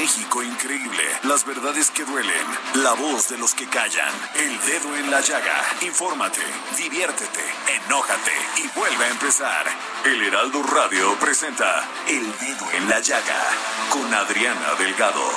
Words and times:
México 0.00 0.42
increíble. 0.42 1.02
Las 1.24 1.44
verdades 1.44 1.90
que 1.90 2.06
duelen. 2.06 2.46
La 2.76 2.94
voz 2.94 3.28
de 3.28 3.36
los 3.36 3.54
que 3.54 3.66
callan. 3.66 4.14
El 4.34 4.58
dedo 4.62 4.96
en 4.96 5.10
la 5.10 5.20
llaga. 5.20 5.60
Infórmate, 5.82 6.40
diviértete, 6.78 7.44
enójate 7.84 8.32
y 8.56 8.78
vuelve 8.78 9.04
a 9.04 9.08
empezar. 9.08 9.66
El 10.06 10.22
Heraldo 10.22 10.62
Radio 10.62 11.14
presenta 11.20 11.86
El 12.08 12.24
Dedo 12.38 12.66
en 12.78 12.88
la 12.88 13.00
Llaga 13.00 13.42
con 13.90 14.14
Adriana 14.14 14.74
Delgado. 14.78 15.30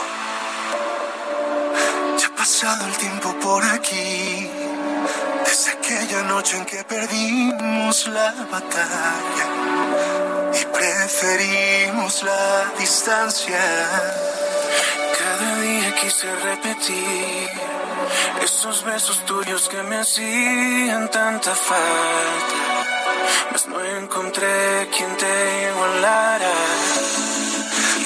Ya 2.18 2.28
ha 2.28 2.36
pasado 2.36 2.88
el 2.88 2.94
tiempo 2.96 3.38
por 3.42 3.66
aquí, 3.66 4.50
desde 5.46 5.72
aquella 5.72 6.24
noche 6.24 6.56
en 6.56 6.66
que 6.66 6.86
perdimos 6.86 8.08
la 8.08 8.32
batalla 8.50 10.23
y 10.54 10.66
preferimos 10.66 12.24
la 12.24 12.72
distancia. 12.80 13.60
Cada 15.18 15.62
día 15.62 15.96
quise 15.96 16.28
repetir 16.36 17.50
esos 18.44 18.84
besos 18.84 19.26
tuyos 19.26 19.70
que 19.70 19.82
me 19.84 19.98
hacían 19.98 21.10
tanta 21.10 21.56
falta, 21.56 22.60
mas 23.52 23.68
no 23.68 23.84
encontré 23.84 24.90
quien 24.96 25.16
te 25.18 25.72
igualara. 25.72 26.54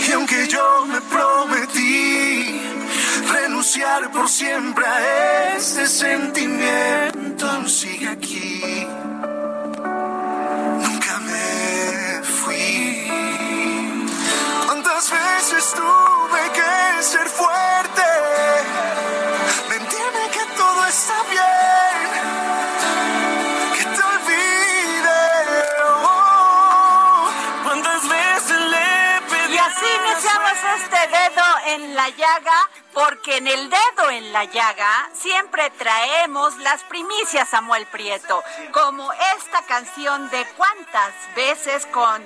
Y 0.08 0.12
aunque 0.14 0.48
yo 0.48 0.86
me 0.86 1.02
prometí 1.02 2.62
renunciar 3.30 4.12
por 4.12 4.30
siempre 4.30 4.86
a 4.86 5.56
este 5.56 5.88
sentimiento, 5.88 7.18
sigue 7.68 8.10
aquí. 8.10 8.88
Veces 15.50 15.74
tuve 15.74 16.52
que 16.52 17.04
ser 17.04 17.30
fuerte? 17.30 18.02
Mentirme 19.70 20.30
que 20.32 20.46
todo 20.58 20.86
está 20.86 21.24
bien. 21.24 22.10
Que 23.78 23.84
te 23.86 24.02
olvide. 24.04 25.22
Oh, 26.04 27.30
¿Cuántas 27.64 28.10
veces 28.10 28.60
le 28.60 29.22
pedí? 29.30 29.56
Y 29.56 29.58
así 29.58 29.86
iniciamos 30.04 30.58
este 30.82 31.08
dedo 31.08 31.46
en 31.68 31.96
la 31.96 32.10
llaga, 32.10 32.70
porque 32.94 33.38
en 33.38 33.48
el 33.48 33.70
dedo 33.70 34.10
en 34.10 34.34
la 34.34 34.44
llaga 34.44 35.10
siempre 35.14 35.70
traemos 35.78 36.58
las 36.58 36.84
primicias 36.84 37.48
Samuel 37.48 37.86
Prieto, 37.88 38.44
como 38.74 39.14
esta 39.38 39.62
canción 39.66 40.30
de 40.30 40.46
cuántas 40.58 41.14
veces 41.36 41.86
con 41.86 42.26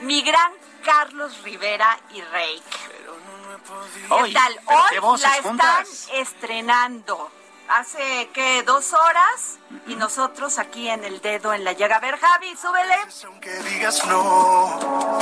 mi 0.00 0.22
gran 0.22 0.52
Carlos 0.88 1.42
Rivera 1.42 2.00
y 2.14 2.22
Reik. 2.22 2.64
¿Qué 2.64 4.32
tal? 4.32 4.60
Hoy 5.02 5.20
la 5.20 5.36
están 5.36 5.84
estrenando. 6.14 7.30
Hace, 7.68 8.30
¿qué? 8.32 8.62
¿Dos 8.62 8.94
horas? 8.94 9.58
Y 9.86 9.96
nosotros 9.96 10.58
aquí 10.58 10.88
en 10.88 11.04
el 11.04 11.20
dedo 11.20 11.52
en 11.52 11.64
la 11.64 11.72
llaga. 11.72 11.96
A 11.96 12.00
ver, 12.00 12.18
Javi, 12.18 12.56
súbele. 12.56 12.94
Aunque 13.26 13.54
digas 13.64 14.06
no, 14.06 15.18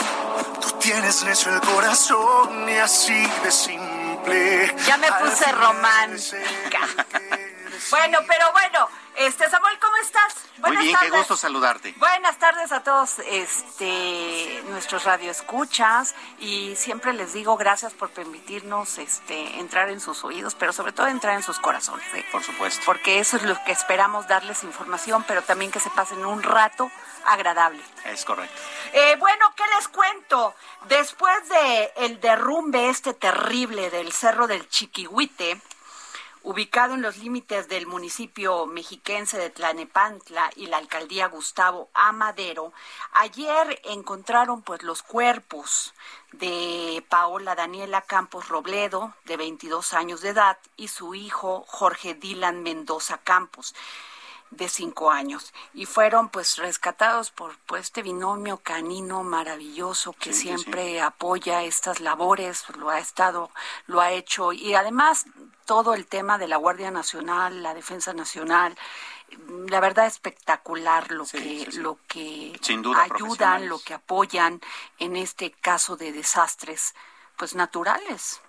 tú 0.61 0.71
tienes 0.79 1.25
necio 1.25 1.53
el 1.53 1.61
corazón 1.61 2.69
y 2.69 2.77
así 2.77 3.27
de 3.43 3.51
simple. 3.51 4.73
Ya 4.87 4.97
me 4.99 5.11
puse 5.15 5.51
romántica. 5.51 6.81
Bueno, 7.91 8.19
pero 8.27 8.53
bueno, 8.53 8.89
este 9.17 9.49
Samuel, 9.49 9.79
¿cómo 9.79 9.97
estás? 9.97 10.35
Muy 10.59 10.71
Buenas 10.71 10.83
bien, 10.85 10.97
qué 11.01 11.11
gusto 11.11 11.37
saludarte. 11.37 11.95
Buenas 11.99 12.39
tardes 12.39 12.73
a 12.73 12.83
todos 12.83 13.19
este 13.21 14.63
nuestros 14.69 15.05
radioescuchas 15.05 16.15
y 16.39 16.75
siempre 16.77 17.13
les 17.13 17.33
digo 17.33 17.57
gracias 17.57 17.93
por 17.93 18.11
permitirnos 18.11 18.99
este 18.99 19.59
entrar 19.59 19.89
en 19.91 20.01
sus 20.01 20.25
oídos, 20.25 20.55
pero 20.55 20.73
sobre 20.73 20.93
todo 20.93 21.07
entrar 21.07 21.35
en 21.35 21.43
sus 21.43 21.59
corazones. 21.59 22.07
¿eh? 22.15 22.25
Por 22.33 22.43
supuesto. 22.43 22.83
Porque 22.87 23.21
eso 23.21 23.37
es 23.37 23.45
lo 23.45 23.63
que 23.65 23.73
esperamos 23.73 24.27
darles 24.27 24.65
información, 24.65 25.25
pero 25.29 25.43
también 25.43 25.71
que 25.71 25.81
se 25.81 25.91
pasen 25.91 26.25
un 26.25 26.43
rato 26.43 26.91
agradable. 27.25 27.83
Es 28.05 28.25
correcto. 28.25 28.61
Eh, 28.93 29.17
bueno, 29.19 29.53
¿qué 29.57 29.65
les 29.77 29.89
cuento? 29.89 30.55
Después 30.89 31.49
de 31.49 31.93
el 31.97 32.21
derrumbe 32.21 32.89
este 32.89 33.15
terrible 33.15 33.91
del 33.91 34.13
Cerro 34.13 34.47
del 34.47 34.69
Chiquihuite, 34.69 35.61
ubicado 36.47 36.95
en 36.95 37.03
los 37.03 37.19
límites 37.19 37.67
del 37.67 37.89
municipio 37.89 38.67
mexiquense 38.67 39.37
de 39.37 39.51
Tlanepantla 39.51 40.49
y 40.55 40.67
la 40.67 40.77
alcaldía 40.77 41.27
Gustavo 41.27 41.91
Amadero, 41.93 42.73
ayer 43.15 43.81
encontraron 43.83 44.63
pues 44.63 44.85
los 44.85 45.03
cuerpos 45.03 45.93
de 46.31 47.05
Paola 47.09 47.57
Daniela 47.57 48.03
Campos 48.03 48.49
Robledo, 48.49 49.13
de 49.25 49.37
22 49.37 49.93
años 49.93 50.21
de 50.21 50.29
edad, 50.29 50.57
y 50.77 50.87
su 50.87 51.17
hijo 51.17 51.65
Jorge 51.67 52.15
Dylan 52.15 52.63
Mendoza 52.63 53.19
Campos 53.19 53.75
de 54.51 54.69
cinco 54.69 55.11
años 55.11 55.53
y 55.75 55.87
fueron 55.87 56.29
pues 56.29 56.57
rescatados 56.57 57.31
por 57.31 57.57
este 57.79 58.03
binomio 58.03 58.59
canino 58.59 59.23
maravilloso 59.23 60.13
que 60.13 60.33
Sí, 60.33 60.41
sí, 60.41 60.43
siempre 60.43 61.01
apoya 61.01 61.63
estas 61.65 62.01
labores 62.01 62.65
lo 62.77 62.91
ha 62.91 62.99
estado 62.99 63.51
lo 63.87 64.01
ha 64.01 64.13
hecho 64.13 64.53
y 64.53 64.75
además 64.75 65.27
todo 65.65 65.95
el 65.95 66.07
tema 66.07 66.39
de 66.39 66.49
la 66.49 66.57
Guardia 66.59 66.91
Nacional 66.91 67.63
la 67.63 67.75
Defensa 67.75 68.13
Nacional 68.13 68.77
la 69.69 69.81
verdad 69.81 70.07
espectacular 70.07 71.11
lo 71.11 71.27
Sí, 71.27 71.39
que 71.39 71.65
sí, 71.67 71.73
sí. 71.73 71.79
lo 71.79 71.99
que 72.07 72.59
Sin 72.63 72.83
duda, 72.83 73.03
ayudan 73.03 73.69
lo 73.69 73.81
que 73.81 73.95
apoyan 73.95 74.61
en 74.99 75.17
este 75.17 75.51
caso 75.51 75.97
de 75.97 76.13
desastres 76.13 76.95
pues 77.37 77.55
naturales 77.55 78.41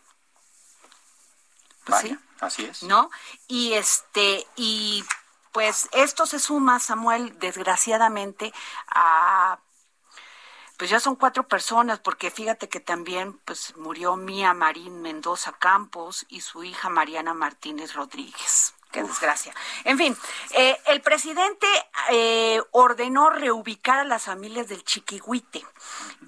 Pues. 1.85 2.03
Vaya, 2.03 2.19
así 2.41 2.65
es. 2.65 2.83
¿no? 2.83 3.09
Y 3.47 3.73
este, 3.73 4.45
y 4.55 5.03
pues 5.57 5.89
esto 5.91 6.27
se 6.27 6.37
suma, 6.37 6.79
Samuel, 6.79 7.39
desgraciadamente, 7.39 8.53
a 8.93 9.57
pues 10.77 10.91
ya 10.91 10.99
son 10.99 11.15
cuatro 11.15 11.47
personas, 11.47 11.97
porque 11.97 12.29
fíjate 12.29 12.69
que 12.69 12.79
también 12.79 13.39
pues 13.39 13.75
murió 13.75 14.15
Mía 14.17 14.53
Marín 14.53 15.01
Mendoza 15.01 15.53
Campos 15.53 16.27
y 16.29 16.41
su 16.41 16.63
hija 16.63 16.89
Mariana 16.89 17.33
Martínez 17.33 17.95
Rodríguez. 17.95 18.76
Qué 18.91 19.03
desgracia. 19.03 19.53
En 19.83 19.97
fin, 19.97 20.15
eh, 20.51 20.77
el 20.87 21.01
presidente 21.01 21.67
eh, 22.09 22.61
ordenó 22.71 23.29
reubicar 23.29 23.99
a 23.99 24.03
las 24.05 24.23
familias 24.23 24.69
del 24.69 24.83
Chiquihuite. 24.83 25.65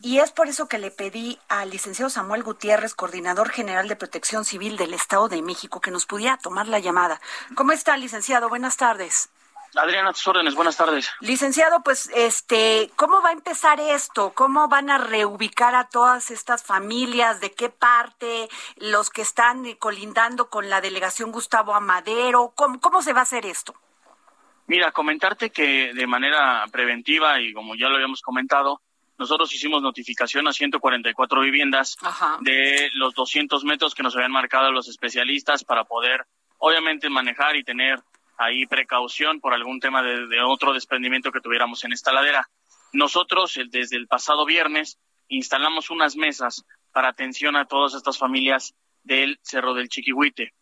Y 0.01 0.19
es 0.19 0.31
por 0.31 0.47
eso 0.49 0.67
que 0.67 0.77
le 0.77 0.91
pedí 0.91 1.39
al 1.47 1.69
licenciado 1.69 2.09
Samuel 2.09 2.43
Gutiérrez, 2.43 2.95
coordinador 2.95 3.49
general 3.49 3.87
de 3.87 3.95
Protección 3.95 4.43
Civil 4.43 4.75
del 4.75 4.93
Estado 4.93 5.29
de 5.29 5.41
México, 5.41 5.79
que 5.79 5.91
nos 5.91 6.05
pudiera 6.05 6.37
tomar 6.37 6.67
la 6.67 6.79
llamada. 6.79 7.21
¿Cómo 7.55 7.71
está, 7.71 7.95
licenciado? 7.95 8.49
Buenas 8.49 8.75
tardes. 8.75 9.29
Adriana, 9.75 10.09
a 10.09 10.13
tus 10.13 10.27
órdenes, 10.27 10.55
buenas 10.55 10.77
tardes. 10.77 11.09
Licenciado, 11.21 11.83
pues, 11.83 12.09
este, 12.15 12.89
¿cómo 12.95 13.21
va 13.21 13.29
a 13.29 13.33
empezar 13.33 13.79
esto? 13.79 14.33
¿Cómo 14.33 14.67
van 14.67 14.89
a 14.89 14.97
reubicar 14.97 15.75
a 15.75 15.87
todas 15.89 16.31
estas 16.31 16.63
familias? 16.63 17.39
¿De 17.39 17.51
qué 17.51 17.69
parte? 17.69 18.49
¿Los 18.77 19.09
que 19.09 19.21
están 19.21 19.65
eh, 19.65 19.77
colindando 19.77 20.49
con 20.49 20.69
la 20.69 20.81
delegación 20.81 21.31
Gustavo 21.31 21.75
Amadero? 21.75 22.53
¿Cómo, 22.55 22.79
cómo 22.79 23.01
se 23.01 23.13
va 23.13 23.19
a 23.19 23.23
hacer 23.23 23.45
esto? 23.45 23.75
Mira, 24.67 24.91
comentarte 24.91 25.49
que 25.49 25.93
de 25.93 26.07
manera 26.07 26.65
preventiva 26.71 27.39
y 27.41 27.53
como 27.53 27.75
ya 27.75 27.89
lo 27.89 27.95
habíamos 27.95 28.21
comentado, 28.21 28.81
nosotros 29.17 29.53
hicimos 29.53 29.81
notificación 29.81 30.47
a 30.47 30.53
144 30.53 31.41
viviendas 31.41 31.97
de 32.41 32.89
los 32.93 33.13
200 33.13 33.65
metros 33.65 33.93
que 33.93 34.01
nos 34.01 34.15
habían 34.15 34.31
marcado 34.31 34.71
los 34.71 34.87
especialistas 34.87 35.63
para 35.63 35.83
poder, 35.83 36.25
obviamente, 36.57 37.09
manejar 37.09 37.55
y 37.55 37.63
tener 37.63 37.99
ahí 38.39 38.65
precaución 38.65 39.41
por 39.41 39.53
algún 39.53 39.79
tema 39.79 40.01
de, 40.01 40.41
otro 40.41 40.73
desprendimiento 40.73 41.31
que 41.31 41.41
tuviéramos 41.41 41.83
en 41.83 41.91
esta 41.91 42.13
ladera. 42.13 42.49
Nosotros, 42.93 43.59
desde 43.69 43.97
el 43.97 44.07
pasado 44.07 44.45
viernes, 44.45 44.97
instalamos 45.27 45.89
unas 45.89 46.15
mesas 46.15 46.65
para 46.91 47.09
atención 47.09 47.57
a 47.57 47.65
todas 47.65 47.93
estas 47.93 48.17
familias 48.17 48.73
del 49.03 49.37
Cerro 49.43 49.73
del 49.73 49.89
Chiquihuite. 49.89 50.53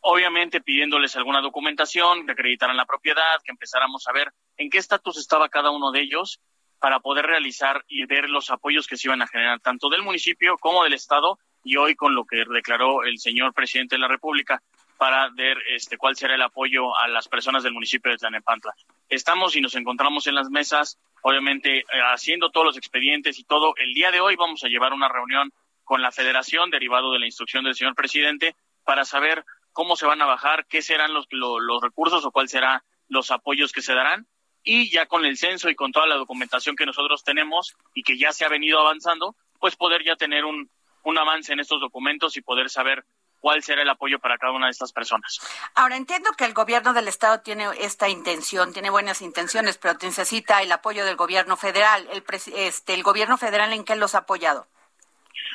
Obviamente 0.00 0.60
pidiéndoles 0.60 1.16
alguna 1.16 1.40
documentación, 1.40 2.26
que 2.26 2.32
acreditaran 2.32 2.76
la 2.76 2.84
propiedad, 2.84 3.40
que 3.42 3.50
empezáramos 3.50 4.06
a 4.06 4.12
ver 4.12 4.30
en 4.58 4.68
qué 4.68 4.78
estatus 4.78 5.16
estaba 5.16 5.48
cada 5.48 5.70
uno 5.70 5.90
de 5.90 6.02
ellos 6.02 6.38
para 6.78 7.00
poder 7.00 7.24
realizar 7.24 7.82
y 7.88 8.04
ver 8.04 8.28
los 8.28 8.50
apoyos 8.50 8.86
que 8.86 8.96
se 8.96 9.08
iban 9.08 9.22
a 9.22 9.26
generar 9.26 9.60
tanto 9.60 9.88
del 9.88 10.02
municipio 10.02 10.58
como 10.58 10.84
del 10.84 10.92
Estado 10.92 11.38
y 11.64 11.76
hoy 11.76 11.94
con 11.94 12.14
lo 12.14 12.24
que 12.24 12.44
declaró 12.52 13.04
el 13.04 13.18
señor 13.18 13.54
presidente 13.54 13.94
de 13.94 14.00
la 14.00 14.08
República 14.08 14.60
para 14.98 15.28
ver 15.30 15.58
este 15.68 15.96
cuál 15.96 16.16
será 16.16 16.34
el 16.34 16.42
apoyo 16.42 16.96
a 16.96 17.08
las 17.08 17.28
personas 17.28 17.62
del 17.62 17.72
municipio 17.72 18.10
de 18.10 18.18
Tlanepantla. 18.18 18.74
Estamos 19.08 19.56
y 19.56 19.60
nos 19.60 19.74
encontramos 19.74 20.26
en 20.26 20.34
las 20.34 20.50
mesas, 20.50 20.98
obviamente 21.22 21.80
eh, 21.80 21.84
haciendo 22.12 22.50
todos 22.50 22.66
los 22.66 22.76
expedientes 22.76 23.38
y 23.38 23.44
todo. 23.44 23.74
El 23.76 23.94
día 23.94 24.10
de 24.10 24.20
hoy 24.20 24.36
vamos 24.36 24.64
a 24.64 24.68
llevar 24.68 24.92
una 24.92 25.08
reunión 25.08 25.52
con 25.84 26.02
la 26.02 26.12
Federación 26.12 26.70
derivado 26.70 27.12
de 27.12 27.18
la 27.18 27.26
instrucción 27.26 27.64
del 27.64 27.74
señor 27.74 27.94
presidente 27.94 28.54
para 28.84 29.04
saber 29.04 29.44
cómo 29.72 29.96
se 29.96 30.06
van 30.06 30.22
a 30.22 30.26
bajar, 30.26 30.66
qué 30.66 30.82
serán 30.82 31.12
los, 31.12 31.26
los 31.30 31.82
recursos 31.82 32.24
o 32.24 32.30
cuáles 32.30 32.50
serán 32.50 32.80
los 33.08 33.30
apoyos 33.30 33.72
que 33.72 33.82
se 33.82 33.94
darán 33.94 34.26
y 34.64 34.90
ya 34.90 35.06
con 35.06 35.24
el 35.24 35.36
censo 35.36 35.68
y 35.68 35.74
con 35.74 35.92
toda 35.92 36.06
la 36.06 36.16
documentación 36.16 36.76
que 36.76 36.86
nosotros 36.86 37.24
tenemos 37.24 37.74
y 37.94 38.02
que 38.02 38.16
ya 38.16 38.32
se 38.32 38.44
ha 38.44 38.48
venido 38.48 38.78
avanzando, 38.78 39.34
pues 39.58 39.76
poder 39.76 40.04
ya 40.04 40.16
tener 40.16 40.44
un, 40.44 40.70
un 41.04 41.18
avance 41.18 41.52
en 41.52 41.60
estos 41.60 41.80
documentos 41.80 42.36
y 42.36 42.42
poder 42.42 42.70
saber 42.70 43.04
cuál 43.42 43.62
será 43.62 43.82
el 43.82 43.90
apoyo 43.90 44.20
para 44.20 44.38
cada 44.38 44.52
una 44.52 44.66
de 44.66 44.70
estas 44.70 44.92
personas. 44.92 45.40
Ahora 45.74 45.96
entiendo 45.96 46.30
que 46.38 46.44
el 46.44 46.54
gobierno 46.54 46.94
del 46.94 47.08
estado 47.08 47.40
tiene 47.40 47.66
esta 47.80 48.08
intención, 48.08 48.72
tiene 48.72 48.88
buenas 48.88 49.20
intenciones, 49.20 49.76
pero 49.76 49.98
necesita 50.00 50.62
el 50.62 50.70
apoyo 50.70 51.04
del 51.04 51.16
gobierno 51.16 51.56
federal. 51.56 52.08
El, 52.12 52.24
este, 52.56 52.94
el 52.94 53.02
gobierno 53.02 53.36
federal 53.36 53.72
en 53.72 53.84
qué 53.84 53.96
los 53.96 54.14
ha 54.14 54.18
apoyado? 54.18 54.68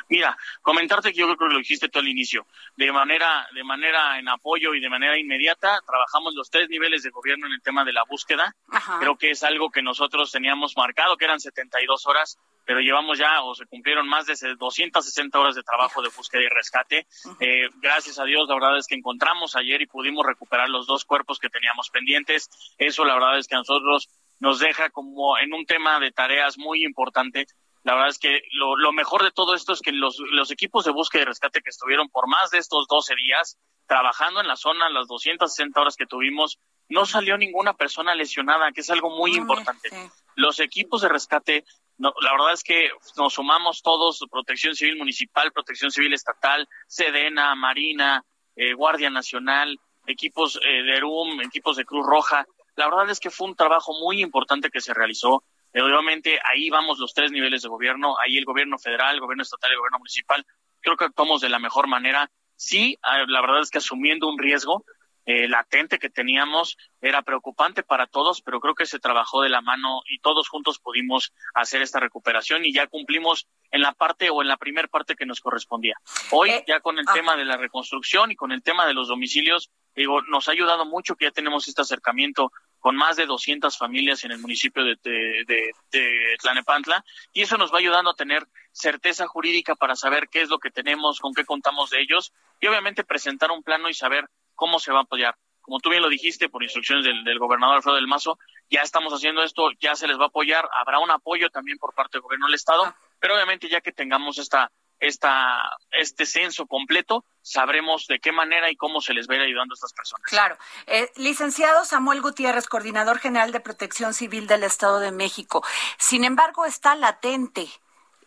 Mira, 0.10 0.38
comentarte 0.62 1.12
que 1.12 1.20
yo 1.20 1.26
creo 1.26 1.38
que 1.38 1.54
lo 1.54 1.60
dijiste 1.60 1.90
todo 1.90 2.02
al 2.02 2.10
inicio. 2.10 2.46
De 2.76 2.92
manera, 2.92 3.48
de 3.54 3.64
manera 3.64 4.20
en 4.20 4.30
apoyo 4.30 4.74
y 4.74 4.80
de 4.80 4.90
manera 4.90 5.18
inmediata, 5.18 5.82
trabajamos 5.86 6.34
los 6.36 6.50
tres 6.50 6.70
niveles 6.70 7.04
de 7.04 7.10
gobierno 7.10 7.48
en 7.48 7.54
el 7.54 7.62
tema 7.62 7.84
de 7.84 7.94
la 7.94 8.04
búsqueda. 8.04 8.56
Creo 9.00 9.18
que 9.18 9.32
es 9.32 9.44
algo 9.44 9.70
que 9.70 9.82
nosotros 9.82 10.32
teníamos 10.32 10.76
marcado, 10.78 11.18
que 11.18 11.26
eran 11.26 11.40
72 11.40 12.08
horas, 12.08 12.38
pero 12.66 12.82
llevamos 12.82 13.18
ya 13.18 13.42
o 13.44 13.56
se 13.56 13.66
cumplieron 13.66 14.08
más 14.08 14.26
de 14.26 14.36
260 14.56 15.40
horas 15.40 15.56
de 15.56 15.64
trabajo 15.64 16.02
de 16.02 16.10
búsqueda 16.10 16.44
y 16.44 16.50
rescate. 16.50 17.08
Eh, 17.40 17.70
gracias 17.82 18.20
a 18.20 18.26
Dios, 18.26 18.48
la 18.50 18.56
verdad 18.56 18.78
es 18.78 18.88
que 18.88 18.96
encontramos 18.96 19.56
ayer 19.56 19.82
y 19.82 19.88
pudimos 19.88 20.26
recuperar 20.26 20.70
los 20.70 20.86
dos 20.86 21.06
cuerpos 21.06 21.40
que 21.40 21.50
teníamos 21.50 21.90
pendientes. 21.90 22.50
Eso, 22.78 23.06
la 23.06 23.14
verdad 23.14 23.40
es 23.40 23.48
que 23.48 23.56
a 23.56 23.60
nosotros 23.60 24.10
nos 24.40 24.60
deja 24.60 24.90
como 24.90 25.38
en 25.38 25.54
un 25.54 25.66
tema 25.66 26.00
de 26.00 26.12
tareas 26.12 26.58
muy 26.58 26.84
importante 26.84 27.48
la 27.88 27.94
verdad 27.94 28.10
es 28.10 28.20
que 28.20 28.42
lo, 28.52 28.76
lo 28.76 28.92
mejor 28.92 29.24
de 29.24 29.32
todo 29.32 29.56
esto 29.56 29.72
es 29.72 29.80
que 29.80 29.94
los, 29.94 30.20
los, 30.32 30.52
equipos 30.52 30.84
de 30.84 30.92
búsqueda 30.92 31.22
y 31.22 31.26
rescate 31.26 31.62
que 31.62 31.70
estuvieron 31.70 32.10
por 32.10 32.28
más 32.28 32.52
de 32.52 32.58
estos 32.58 32.86
12 32.90 33.16
días 33.16 33.58
trabajando 33.86 34.42
en 34.42 34.48
la 34.50 34.58
zona, 34.58 34.90
las 34.90 35.08
260 35.08 35.80
horas 35.80 35.96
que 35.96 36.06
tuvimos, 36.06 36.60
no 36.90 37.06
salió 37.06 37.38
ninguna 37.38 37.76
persona 37.76 38.14
lesionada, 38.14 38.74
que 38.74 38.82
es 38.82 38.90
algo 38.90 39.10
muy 39.10 39.38
importante. 39.38 39.90
Los 40.36 40.60
equipos 40.60 41.02
de 41.02 41.08
rescate, 41.08 41.64
no, 41.98 42.14
la 42.20 42.34
verdad 42.34 42.52
es 42.52 42.62
que 42.62 42.90
nos 43.16 43.36
sumamos 43.36 43.82
todos, 43.82 44.20
Protección 44.30 44.76
Civil 44.76 44.98
Municipal, 44.98 45.54
Protección 45.54 45.90
Civil 45.90 46.14
Estatal, 46.14 46.68
Sedena, 46.88 47.56
Marina, 47.56 48.22
eh, 48.58 48.74
Guardia 48.74 49.10
Nacional, 49.10 49.80
equipos 50.08 50.60
eh, 50.62 50.84
de 50.84 50.98
ERUM, 50.98 51.40
equipos 51.40 51.78
de 51.78 51.86
Cruz 51.86 52.06
Roja. 52.06 52.46
La 52.76 52.90
verdad 52.90 53.10
es 53.10 53.22
que 53.22 53.30
fue 53.30 53.48
un 53.48 53.56
trabajo 53.56 53.94
muy 53.94 54.22
importante 54.22 54.70
que 54.70 54.82
se 54.82 54.94
realizó 54.94 55.46
obviamente 55.82 56.40
ahí 56.44 56.70
vamos 56.70 57.00
los 57.00 57.14
tres 57.14 57.32
niveles 57.32 57.62
de 57.62 57.70
gobierno, 57.70 58.16
ahí 58.24 58.38
el 58.38 58.46
gobierno 58.46 58.78
federal, 58.78 59.16
el 59.16 59.22
gobierno 59.22 59.44
estatal 59.44 59.70
y 59.72 59.74
el 59.74 59.80
gobierno 59.80 60.00
municipal. 60.00 60.46
Creo 60.82 60.98
que 60.98 61.06
actuamos 61.06 61.42
de 61.42 61.50
la 61.50 61.60
mejor 61.60 61.88
manera. 61.88 62.30
Sí, 62.56 62.98
la 63.04 63.42
verdad 63.42 63.62
es 63.62 63.70
que 63.70 63.78
asumiendo 63.78 64.28
un 64.28 64.40
riesgo 64.40 64.84
eh, 65.28 65.50
latente 65.50 66.00
que 66.00 66.10
teníamos 66.10 66.78
era 67.02 67.22
preocupante 67.22 67.84
para 67.84 68.08
todos, 68.08 68.42
pero 68.42 68.62
creo 68.62 68.76
que 68.76 68.86
se 68.86 68.98
trabajó 68.98 69.42
de 69.42 69.50
la 69.50 69.60
mano 69.60 70.02
y 70.08 70.20
todos 70.20 70.48
juntos 70.48 70.80
pudimos 70.80 71.34
hacer 71.54 71.82
esta 71.82 72.00
recuperación 72.00 72.64
y 72.64 72.72
ya 72.72 72.88
cumplimos 72.88 73.46
en 73.72 73.82
la 73.82 73.92
parte 73.92 74.30
o 74.30 74.42
en 74.42 74.48
la 74.48 74.56
primera 74.56 74.88
parte 74.88 75.18
que 75.18 75.26
nos 75.26 75.42
correspondía. 75.42 75.98
Hoy 76.32 76.52
eh, 76.52 76.64
ya 76.66 76.80
con 76.80 76.98
el 76.98 77.06
ah. 77.10 77.14
tema 77.14 77.36
de 77.36 77.44
la 77.44 77.58
reconstrucción 77.58 78.32
y 78.32 78.38
con 78.38 78.54
el 78.54 78.64
tema 78.64 78.88
de 78.88 78.94
los 78.94 79.10
domicilios, 79.10 79.70
digo, 79.94 80.22
nos 80.22 80.48
ha 80.48 80.54
ayudado 80.54 80.86
mucho 80.86 81.18
que 81.18 81.26
ya 81.26 81.32
tenemos 81.32 81.68
este 81.68 81.82
acercamiento 81.82 82.54
con 82.80 82.96
más 82.96 83.18
de 83.18 83.26
200 83.26 83.78
familias 83.78 84.24
en 84.24 84.32
el 84.32 84.40
municipio 84.40 84.86
de, 84.86 84.96
de, 85.04 86.36
Tlanepantla 86.40 87.04
y 87.34 87.42
eso 87.42 87.58
nos 87.58 87.74
va 87.74 87.80
ayudando 87.80 88.12
a 88.12 88.16
tener 88.16 88.48
certeza 88.72 89.28
jurídica 89.28 89.76
para 89.76 89.98
saber 89.98 90.30
qué 90.32 90.42
es 90.42 90.50
lo 90.50 90.60
que 90.60 90.70
tenemos, 90.70 91.20
con 91.20 91.34
qué 91.34 91.44
contamos 91.44 91.90
de 91.90 92.00
ellos 92.00 92.32
y 92.62 92.68
obviamente 92.68 93.04
presentar 93.04 93.52
un 93.52 93.64
plano 93.64 93.90
y 93.90 93.94
saber 93.94 94.30
cómo 94.58 94.80
se 94.80 94.92
va 94.92 95.00
a 95.00 95.04
apoyar. 95.04 95.36
Como 95.62 95.80
tú 95.80 95.90
bien 95.90 96.02
lo 96.02 96.10
dijiste, 96.10 96.50
por 96.50 96.64
instrucciones 96.64 97.06
del, 97.06 97.40
gobernador 97.40 97.78
Alfredo 97.78 97.96
del 97.96 98.08
Mazo, 98.08 98.38
ya 98.70 98.82
estamos 98.82 99.14
haciendo 99.14 99.44
esto, 99.44 99.70
ya 99.80 99.96
se 99.96 100.08
les 100.08 100.18
va 100.18 100.26
a 100.26 100.28
apoyar, 100.28 100.68
habrá 100.74 101.00
un 101.00 101.12
apoyo 101.12 101.50
también 101.50 101.78
por 101.78 101.94
parte 101.94 102.18
del 102.18 102.22
gobierno 102.22 102.48
del 102.48 102.56
Estado, 102.56 102.86
ah. 102.86 102.96
pero 103.20 103.36
obviamente 103.36 103.70
ya 103.70 103.82
que 103.82 103.92
tengamos 103.92 104.38
esta 104.38 104.72
esta, 105.00 105.62
este 105.92 106.26
censo 106.26 106.66
completo, 106.66 107.26
sabremos 107.42 108.08
de 108.08 108.20
qué 108.20 108.32
manera 108.32 108.72
y 108.72 108.76
cómo 108.76 109.02
se 109.02 109.14
les 109.14 109.30
va 109.30 109.34
a 109.34 109.38
ir 109.38 109.44
ayudando 109.44 109.74
a 109.74 109.76
estas 109.76 109.94
personas. 109.94 110.26
Claro. 110.26 110.58
Eh, 110.88 111.12
licenciado 111.16 111.86
Samuel 111.86 112.22
Gutiérrez, 112.22 112.68
coordinador 112.68 113.20
general 113.20 113.52
de 113.52 113.60
Protección 113.60 114.14
Civil 114.14 114.48
del 114.48 114.64
Estado 114.64 115.00
de 115.00 115.12
México. 115.12 115.64
Sin 115.98 116.24
embargo, 116.24 116.66
está 116.66 116.96
latente 116.96 117.68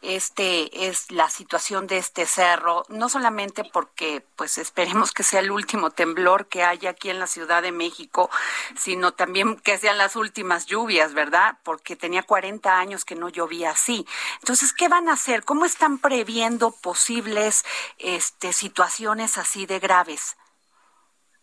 este 0.03 0.89
es 0.89 1.11
la 1.11 1.29
situación 1.29 1.87
de 1.87 1.99
este 1.99 2.27
cerro, 2.27 2.85
no 2.89 3.09
solamente 3.09 3.65
porque 3.65 4.25
pues 4.37 4.59
esperemos 4.59 5.13
que 5.13 5.23
sea 5.23 5.41
el 5.41 5.51
último 5.51 5.91
temblor 5.91 6.49
que 6.49 6.63
haya 6.63 6.91
aquí 6.91 7.11
en 7.11 7.19
la 7.19 7.27
Ciudad 7.27 7.63
de 7.63 7.73
México, 7.73 8.31
sino 8.77 9.13
también 9.13 9.57
que 9.57 9.79
sean 9.79 9.99
las 9.99 10.17
últimas 10.17 10.67
lluvias, 10.67 11.13
¿verdad? 11.15 11.59
Porque 11.63 11.97
tenía 11.97 12.23
40 12.23 12.79
años 12.79 13.05
que 13.05 13.15
no 13.15 13.29
llovía 13.29 13.71
así. 13.71 14.07
Entonces, 14.41 14.73
¿qué 14.73 14.89
van 14.89 15.09
a 15.09 15.15
hacer? 15.15 15.45
¿Cómo 15.45 15.65
están 15.65 15.99
previendo 15.99 16.71
posibles 16.71 17.65
este 17.99 18.53
situaciones 18.53 19.39
así 19.39 19.67
de 19.67 19.79
graves? 19.79 20.37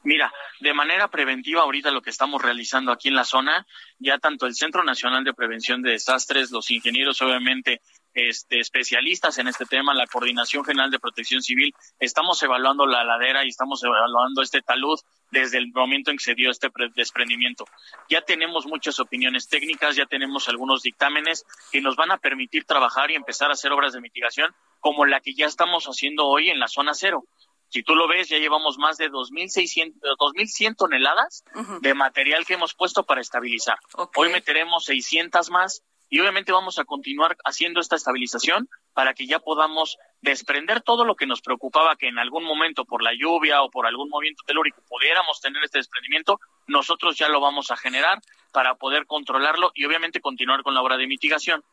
Mira, 0.04 0.32
de 0.62 0.74
manera 0.74 1.10
preventiva 1.10 1.64
ahorita 1.64 1.92
lo 1.92 2.02
que 2.02 2.12
estamos 2.12 2.42
realizando 2.42 2.94
aquí 2.94 3.10
en 3.10 3.16
la 3.16 3.26
zona, 3.26 3.68
ya 4.00 4.18
tanto 4.20 4.46
el 4.46 4.56
Centro 4.56 4.84
Nacional 4.84 5.26
de 5.26 5.34
Prevención 5.34 5.82
de 5.82 5.92
Desastres, 5.92 6.50
los 6.50 6.72
ingenieros 6.72 7.22
obviamente 7.22 7.82
este, 8.18 8.60
especialistas 8.60 9.38
en 9.38 9.48
este 9.48 9.66
tema, 9.66 9.94
la 9.94 10.08
Coordinación 10.08 10.66
General 10.66 10.90
de 10.90 11.00
Protección 11.00 11.44
Civil, 11.44 11.72
estamos 12.00 12.42
evaluando 12.42 12.88
la 12.88 13.04
ladera 13.04 13.46
y 13.46 13.50
estamos 13.50 13.84
evaluando 13.84 14.42
este 14.42 14.64
talud 14.64 15.00
desde 15.30 15.60
el 15.60 15.72
momento 15.72 16.10
en 16.10 16.18
que 16.18 16.24
se 16.24 16.34
dio 16.34 16.50
este 16.50 16.70
desprendimiento. 16.96 17.66
Ya 18.10 18.22
tenemos 18.22 18.66
muchas 18.66 19.00
opiniones 19.00 19.48
técnicas, 19.48 19.96
ya 19.96 20.08
tenemos 20.08 20.50
algunos 20.50 20.82
dictámenes 20.82 21.46
que 21.72 21.80
nos 21.80 21.96
van 21.96 22.10
a 22.10 22.18
permitir 22.18 22.66
trabajar 22.66 23.12
y 23.12 23.16
empezar 23.16 23.52
a 23.52 23.54
hacer 23.54 23.72
obras 23.72 23.94
de 23.94 24.02
mitigación 24.02 24.52
como 24.80 25.06
la 25.06 25.20
que 25.20 25.36
ya 25.36 25.46
estamos 25.46 25.86
haciendo 25.86 26.26
hoy 26.26 26.50
en 26.50 26.60
la 26.60 26.68
zona 26.68 26.96
cero. 26.96 27.24
Si 27.70 27.84
tú 27.84 27.94
lo 27.94 28.08
ves, 28.08 28.30
ya 28.30 28.40
llevamos 28.40 28.80
más 28.80 28.98
de 28.98 29.12
2.600, 29.12 29.94
2.100 30.18 30.76
toneladas 30.76 31.44
de 31.82 31.94
material 31.94 32.48
que 32.48 32.56
hemos 32.56 32.74
puesto 32.74 33.04
para 33.04 33.22
estabilizar. 33.22 33.78
Hoy 34.16 34.30
meteremos 34.30 34.86
600 34.86 35.52
más 35.52 35.84
y 36.10 36.20
obviamente 36.20 36.52
vamos 36.52 36.80
a 36.80 36.86
continuar 36.86 37.38
haciendo 37.44 37.80
esta 37.80 37.96
estabilización 37.96 38.70
para 38.94 39.14
que 39.14 39.28
ya 39.28 39.40
podamos 39.40 39.98
desprender 40.22 40.82
todo 40.82 41.06
lo 41.06 41.16
que 41.16 41.26
nos 41.26 41.42
preocupaba 41.42 41.96
que 41.96 42.08
en 42.08 42.20
algún 42.20 42.44
momento 42.44 42.86
por 42.86 43.04
la 43.04 43.14
lluvia 43.14 43.62
o 43.62 43.70
por 43.70 43.86
algún 43.86 44.10
movimiento 44.10 44.44
telúrico 44.46 44.82
pudiéramos 44.88 45.42
tener 45.42 45.64
este 45.64 45.80
desprendimiento, 45.80 46.40
nosotros 46.66 47.18
ya 47.18 47.30
lo 47.30 47.40
vamos 47.40 47.72
a 47.72 47.78
generar 47.78 48.20
para 48.52 48.76
poder 48.76 49.06
controlarlo 49.06 49.72
y 49.76 49.86
obviamente 49.86 50.22
continuar 50.22 50.64
con 50.64 50.74
la 50.74 50.82
obra 50.82 50.98
de 50.98 51.08
mitigación. 51.08 51.64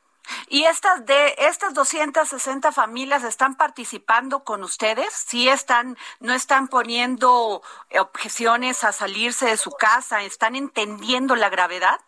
¿Y 0.49 0.65
estas 0.65 1.05
de 1.05 1.35
estas 1.39 1.75
260 1.75 2.73
familias 2.73 3.25
están 3.25 3.57
participando 3.57 4.43
con 4.43 4.63
ustedes? 4.63 5.13
¿Sí 5.13 5.49
están 5.49 5.99
no 6.21 6.33
están 6.33 6.69
poniendo 6.69 7.63
objeciones 7.99 8.85
a 8.85 8.93
salirse 8.93 9.47
de 9.47 9.57
su 9.59 9.71
casa? 9.73 10.23
¿Están 10.23 10.57
entendiendo 10.57 11.37
la 11.37 11.51
gravedad? 11.51 12.01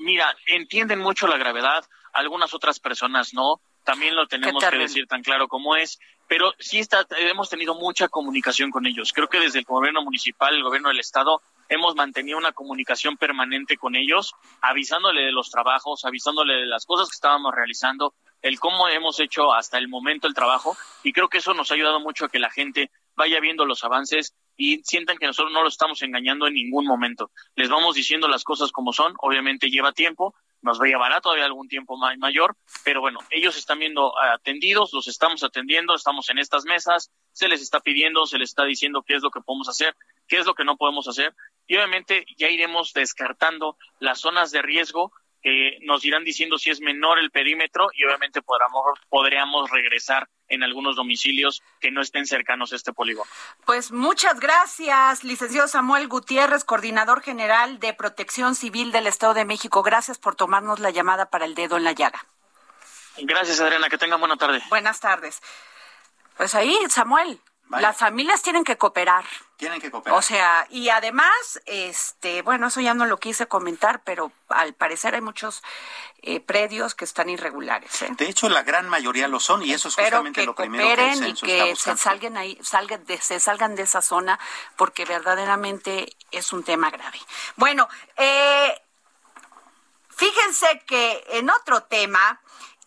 Mira, 0.00 0.34
entienden 0.46 0.98
mucho 0.98 1.26
la 1.26 1.36
gravedad, 1.36 1.84
algunas 2.14 2.54
otras 2.54 2.80
personas 2.80 3.34
no. 3.34 3.60
También 3.84 4.14
lo 4.14 4.26
tenemos 4.26 4.64
que 4.64 4.78
decir 4.78 5.06
tan 5.06 5.22
claro 5.22 5.46
como 5.46 5.76
es, 5.76 5.98
pero 6.26 6.52
sí 6.58 6.78
está, 6.78 7.06
hemos 7.18 7.50
tenido 7.50 7.74
mucha 7.74 8.08
comunicación 8.08 8.70
con 8.70 8.86
ellos. 8.86 9.12
Creo 9.12 9.28
que 9.28 9.40
desde 9.40 9.58
el 9.58 9.64
gobierno 9.64 10.02
municipal, 10.02 10.54
el 10.54 10.62
gobierno 10.62 10.88
del 10.88 11.00
estado, 11.00 11.42
hemos 11.68 11.94
mantenido 11.96 12.38
una 12.38 12.52
comunicación 12.52 13.16
permanente 13.16 13.76
con 13.76 13.94
ellos, 13.94 14.34
avisándole 14.62 15.22
de 15.22 15.32
los 15.32 15.50
trabajos, 15.50 16.04
avisándole 16.04 16.54
de 16.54 16.66
las 16.66 16.86
cosas 16.86 17.08
que 17.08 17.14
estábamos 17.14 17.54
realizando, 17.54 18.14
el 18.42 18.58
cómo 18.58 18.88
hemos 18.88 19.20
hecho 19.20 19.52
hasta 19.52 19.76
el 19.76 19.88
momento 19.88 20.26
el 20.26 20.34
trabajo 20.34 20.76
y 21.02 21.12
creo 21.12 21.28
que 21.28 21.38
eso 21.38 21.52
nos 21.52 21.70
ha 21.70 21.74
ayudado 21.74 22.00
mucho 22.00 22.24
a 22.24 22.28
que 22.30 22.38
la 22.38 22.50
gente 22.50 22.90
vaya 23.14 23.38
viendo 23.38 23.66
los 23.66 23.84
avances 23.84 24.34
y 24.60 24.82
sientan 24.84 25.16
que 25.16 25.26
nosotros 25.26 25.54
no 25.54 25.62
los 25.62 25.72
estamos 25.72 26.02
engañando 26.02 26.46
en 26.46 26.52
ningún 26.52 26.84
momento. 26.86 27.30
Les 27.56 27.70
vamos 27.70 27.94
diciendo 27.94 28.28
las 28.28 28.44
cosas 28.44 28.70
como 28.72 28.92
son, 28.92 29.14
obviamente 29.20 29.70
lleva 29.70 29.92
tiempo, 29.92 30.34
nos 30.60 30.78
va 30.78 30.84
a 30.84 30.88
llevar 30.88 31.18
todavía 31.22 31.46
algún 31.46 31.66
tiempo 31.66 31.96
mayor, 31.96 32.58
pero 32.84 33.00
bueno, 33.00 33.20
ellos 33.30 33.56
están 33.56 33.78
viendo 33.78 34.12
atendidos, 34.20 34.92
los 34.92 35.08
estamos 35.08 35.42
atendiendo, 35.44 35.94
estamos 35.94 36.28
en 36.28 36.38
estas 36.38 36.66
mesas, 36.66 37.10
se 37.32 37.48
les 37.48 37.62
está 37.62 37.80
pidiendo, 37.80 38.26
se 38.26 38.36
les 38.36 38.50
está 38.50 38.64
diciendo 38.64 39.02
qué 39.02 39.14
es 39.14 39.22
lo 39.22 39.30
que 39.30 39.40
podemos 39.40 39.66
hacer, 39.70 39.96
qué 40.28 40.36
es 40.36 40.44
lo 40.44 40.52
que 40.52 40.66
no 40.66 40.76
podemos 40.76 41.08
hacer, 41.08 41.34
y 41.66 41.76
obviamente 41.76 42.26
ya 42.36 42.50
iremos 42.50 42.92
descartando 42.92 43.78
las 43.98 44.20
zonas 44.20 44.50
de 44.50 44.60
riesgo 44.60 45.10
que 45.42 45.78
nos 45.82 46.04
irán 46.04 46.24
diciendo 46.24 46.58
si 46.58 46.70
es 46.70 46.80
menor 46.80 47.18
el 47.18 47.30
perímetro 47.30 47.88
y 47.94 48.04
obviamente 48.04 48.42
podamos, 48.42 48.98
podríamos 49.08 49.70
regresar 49.70 50.28
en 50.48 50.62
algunos 50.62 50.96
domicilios 50.96 51.62
que 51.80 51.90
no 51.90 52.02
estén 52.02 52.26
cercanos 52.26 52.72
a 52.72 52.76
este 52.76 52.92
polígono. 52.92 53.30
Pues 53.64 53.92
muchas 53.92 54.40
gracias, 54.40 55.24
licenciado 55.24 55.68
Samuel 55.68 56.08
Gutiérrez, 56.08 56.64
coordinador 56.64 57.22
general 57.22 57.78
de 57.78 57.94
Protección 57.94 58.54
Civil 58.54 58.92
del 58.92 59.06
Estado 59.06 59.34
de 59.34 59.44
México. 59.44 59.82
Gracias 59.82 60.18
por 60.18 60.34
tomarnos 60.34 60.80
la 60.80 60.90
llamada 60.90 61.30
para 61.30 61.44
el 61.44 61.54
dedo 61.54 61.76
en 61.76 61.84
la 61.84 61.92
llaga. 61.92 62.26
Gracias, 63.18 63.60
Adriana. 63.60 63.88
Que 63.88 63.98
tengan 63.98 64.20
buena 64.20 64.36
tarde. 64.36 64.62
Buenas 64.68 65.00
tardes. 65.00 65.40
Pues 66.36 66.54
ahí, 66.54 66.76
Samuel, 66.88 67.38
las 67.78 67.96
familias 67.96 68.42
tienen 68.42 68.64
que 68.64 68.76
cooperar. 68.76 69.24
Tienen 69.56 69.80
que 69.80 69.90
cooperar. 69.90 70.18
O 70.18 70.22
sea, 70.22 70.66
y 70.70 70.88
además, 70.88 71.60
este, 71.66 72.42
bueno, 72.42 72.66
eso 72.66 72.80
ya 72.80 72.94
no 72.94 73.06
lo 73.06 73.18
quise 73.18 73.46
comentar, 73.46 74.02
pero 74.02 74.32
al 74.48 74.74
parecer 74.74 75.14
hay 75.14 75.20
muchos 75.20 75.62
eh, 76.22 76.40
predios 76.40 76.94
que 76.94 77.04
están 77.04 77.28
irregulares. 77.28 78.02
¿eh? 78.02 78.08
De 78.16 78.28
hecho, 78.28 78.48
la 78.48 78.62
gran 78.62 78.88
mayoría 78.88 79.28
lo 79.28 79.38
son 79.38 79.62
y 79.62 79.72
eso 79.72 79.88
es 79.88 79.94
justamente 79.94 80.44
lo 80.44 80.54
primero 80.54 80.96
que 80.96 81.12
el 81.12 81.28
y 81.28 81.34
que 81.34 81.76
se 81.76 81.96
salgan 81.96 82.36
ahí, 82.36 82.58
salgan 82.62 83.04
de, 83.04 83.18
se 83.18 83.38
salgan 83.38 83.76
de 83.76 83.82
esa 83.82 84.02
zona 84.02 84.40
porque 84.76 85.04
verdaderamente 85.04 86.16
es 86.32 86.52
un 86.52 86.64
tema 86.64 86.90
grave. 86.90 87.20
Bueno, 87.56 87.88
eh, 88.16 88.74
fíjense 90.08 90.82
que 90.86 91.24
en 91.28 91.50
otro 91.50 91.84
tema, 91.84 92.40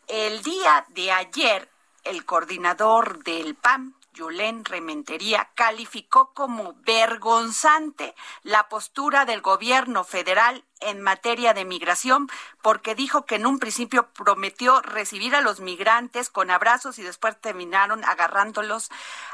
el 0.07 0.43
día 0.43 0.85
de 0.89 1.11
ayer, 1.11 1.69
el 2.03 2.25
coordinador 2.25 3.23
del 3.23 3.55
PAN, 3.55 3.95
Yulén 4.13 4.63
Rementería 4.63 5.49
calificó 5.55 6.33
como 6.33 6.73
vergonzante 6.85 8.15
la 8.43 8.69
postura 8.69 9.25
del 9.25 9.41
gobierno 9.41 10.03
federal 10.03 10.63
en 10.79 11.01
materia 11.01 11.53
de 11.53 11.65
migración 11.65 12.29
porque 12.61 12.95
dijo 12.95 13.25
que 13.25 13.35
en 13.35 13.45
un 13.45 13.59
principio 13.59 14.09
prometió 14.13 14.81
recibir 14.81 15.35
a 15.35 15.41
los 15.41 15.59
migrantes 15.59 16.29
con 16.29 16.51
abrazos 16.51 16.99
y 16.99 17.03
después 17.03 17.39
terminaron 17.41 18.05
agarrándolos 18.05 18.91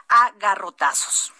a 0.07 0.31
garrotazos. 0.39 1.33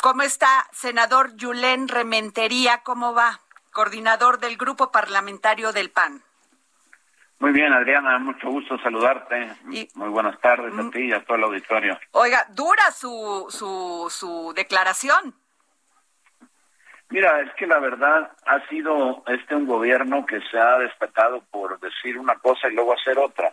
¿Cómo 0.00 0.22
está, 0.22 0.68
senador 0.72 1.36
Yulén 1.36 1.88
Rementería? 1.88 2.82
¿Cómo 2.82 3.14
va? 3.14 3.40
Coordinador 3.72 4.38
del 4.38 4.56
Grupo 4.56 4.90
Parlamentario 4.90 5.72
del 5.72 5.90
PAN. 5.90 6.24
Muy 7.44 7.52
bien, 7.52 7.74
Adriana, 7.74 8.18
mucho 8.18 8.48
gusto 8.48 8.78
saludarte. 8.78 9.50
Muy 9.96 10.08
buenas 10.08 10.40
tardes 10.40 10.72
a 10.78 10.82
mm. 10.82 10.90
ti 10.90 11.00
y 11.00 11.12
a 11.12 11.22
todo 11.24 11.36
el 11.36 11.44
auditorio. 11.44 12.00
Oiga, 12.12 12.46
dura 12.48 12.90
su, 12.90 13.44
su, 13.50 14.06
su 14.08 14.54
declaración. 14.56 15.34
Mira, 17.10 17.42
es 17.42 17.52
que 17.56 17.66
la 17.66 17.80
verdad 17.80 18.32
ha 18.46 18.66
sido 18.68 19.22
este 19.26 19.54
un 19.54 19.66
gobierno 19.66 20.24
que 20.24 20.40
se 20.50 20.58
ha 20.58 20.78
destacado 20.78 21.42
por 21.50 21.78
decir 21.80 22.18
una 22.18 22.36
cosa 22.36 22.68
y 22.68 22.74
luego 22.74 22.94
hacer 22.94 23.18
otra. 23.18 23.52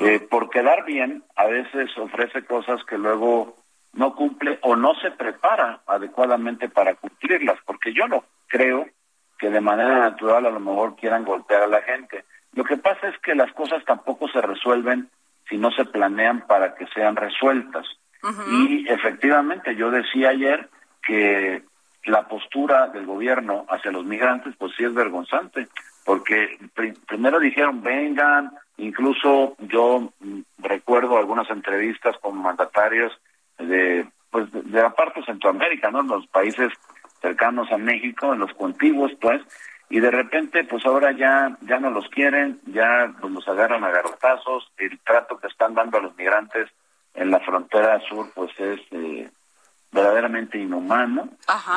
Eh, 0.00 0.18
por 0.28 0.50
quedar 0.50 0.84
bien, 0.84 1.22
a 1.36 1.46
veces 1.46 1.96
ofrece 1.98 2.44
cosas 2.44 2.82
que 2.82 2.98
luego 2.98 3.54
no 3.92 4.16
cumple 4.16 4.58
o 4.62 4.74
no 4.74 4.96
se 4.96 5.12
prepara 5.12 5.82
adecuadamente 5.86 6.68
para 6.68 6.96
cumplirlas, 6.96 7.60
porque 7.64 7.94
yo 7.94 8.08
no 8.08 8.24
creo 8.48 8.88
que 9.38 9.50
de 9.50 9.60
manera 9.60 10.00
natural 10.00 10.46
a 10.46 10.50
lo 10.50 10.58
mejor 10.58 10.96
quieran 10.96 11.24
golpear 11.24 11.62
a 11.62 11.68
la 11.68 11.82
gente. 11.82 12.24
Lo 12.54 12.64
que 12.64 12.76
pasa 12.76 13.08
es 13.08 13.18
que 13.18 13.34
las 13.34 13.52
cosas 13.52 13.84
tampoco 13.84 14.28
se 14.28 14.40
resuelven 14.40 15.08
si 15.48 15.56
no 15.56 15.70
se 15.72 15.84
planean 15.84 16.46
para 16.46 16.74
que 16.74 16.86
sean 16.88 17.16
resueltas. 17.16 17.86
Y 18.50 18.86
efectivamente, 18.86 19.74
yo 19.76 19.90
decía 19.90 20.28
ayer 20.28 20.68
que 21.02 21.62
la 22.04 22.28
postura 22.28 22.88
del 22.88 23.06
gobierno 23.06 23.64
hacia 23.68 23.90
los 23.90 24.04
migrantes, 24.04 24.54
pues 24.58 24.72
sí 24.76 24.84
es 24.84 24.92
vergonzante, 24.92 25.68
porque 26.04 26.58
primero 27.06 27.38
dijeron 27.38 27.82
vengan, 27.82 28.52
incluso 28.76 29.56
yo 29.60 30.12
mm, 30.20 30.40
recuerdo 30.58 31.16
algunas 31.16 31.48
entrevistas 31.50 32.16
con 32.18 32.36
mandatarios 32.36 33.12
de 33.58 34.06
pues 34.30 34.50
de 34.52 34.82
la 34.82 34.90
parte 34.90 35.20
de 35.20 35.26
Centroamérica, 35.26 35.90
¿no? 35.90 36.02
Los 36.02 36.26
países 36.28 36.72
cercanos 37.20 37.70
a 37.72 37.78
México, 37.78 38.32
en 38.32 38.40
los 38.40 38.52
contiguos, 38.54 39.12
pues, 39.20 39.42
y 39.90 39.98
de 39.98 40.10
repente 40.10 40.64
pues 40.64 40.86
ahora 40.86 41.12
ya 41.12 41.58
ya 41.62 41.78
no 41.80 41.90
los 41.90 42.08
quieren, 42.08 42.60
ya 42.66 43.12
pues 43.20 43.32
los 43.32 43.46
agarran 43.48 43.84
a 43.84 43.90
garrotazos, 43.90 44.72
el 44.78 44.98
trato 45.00 45.36
que 45.38 45.48
están 45.48 45.74
dando 45.74 45.98
a 45.98 46.02
los 46.02 46.16
migrantes 46.16 46.70
en 47.14 47.30
la 47.30 47.40
frontera 47.40 48.00
sur 48.08 48.30
pues 48.34 48.52
es 48.58 48.80
eh, 48.92 49.28
verdaderamente 49.92 50.58
inhumano. 50.58 51.28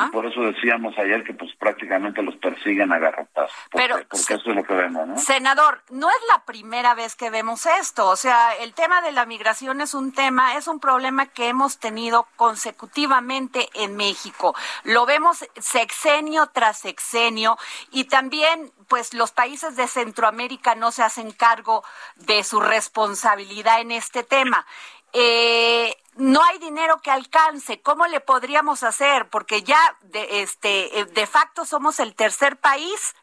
Y 0.06 0.10
por 0.10 0.26
eso 0.26 0.42
decíamos 0.42 0.96
ayer 0.98 1.24
que 1.24 1.34
pues 1.34 1.50
prácticamente 1.58 2.22
los 2.22 2.36
persiguen 2.36 2.92
a 2.92 2.98
garrotazos. 2.98 3.56
Pero, 3.72 3.96
porque 4.08 4.34
eso 4.34 4.50
es 4.50 4.56
lo 4.56 4.62
que 4.62 4.74
vemos, 4.74 5.06
¿no? 5.06 5.18
Senador, 5.18 5.82
no 5.90 6.08
es 6.08 6.16
la 6.28 6.44
primera 6.44 6.94
vez 6.94 7.16
que 7.16 7.30
vemos 7.30 7.66
esto. 7.66 8.08
O 8.08 8.16
sea, 8.16 8.54
el 8.60 8.72
tema 8.74 9.02
de 9.02 9.12
la 9.12 9.26
migración 9.26 9.80
es 9.80 9.94
un 9.94 10.12
tema, 10.12 10.56
es 10.56 10.68
un 10.68 10.80
problema 10.80 11.26
que 11.26 11.48
hemos 11.48 11.78
tenido 11.78 12.26
consecutivamente 12.36 13.68
en 13.74 13.96
México. 13.96 14.54
Lo 14.84 15.06
vemos 15.06 15.44
sexenio 15.58 16.46
tras 16.52 16.78
sexenio 16.78 17.58
y 17.90 18.04
también 18.04 18.72
pues 18.88 19.14
los 19.14 19.32
países 19.32 19.76
de 19.76 19.88
Centroamérica 19.88 20.74
no 20.74 20.92
se 20.92 21.02
hacen 21.02 21.32
cargo 21.32 21.82
de 22.16 22.44
su 22.44 22.60
responsabilidad 22.60 23.80
en 23.80 23.90
este 23.90 24.22
tema. 24.22 24.66
Eh, 25.12 25.96
no 26.16 26.42
hay 26.42 26.58
dinero 26.58 27.00
que 27.02 27.10
alcance. 27.10 27.80
¿Cómo 27.82 28.06
le 28.06 28.20
podríamos 28.20 28.82
hacer? 28.82 29.28
Porque 29.28 29.62
ya 29.62 29.96
de, 30.02 30.42
este, 30.42 31.00
eh, 31.00 31.04
de 31.06 31.26
facto 31.26 31.64
somos 31.64 32.00
el 32.00 32.14
tercer 32.14 32.58
país. 32.58 33.14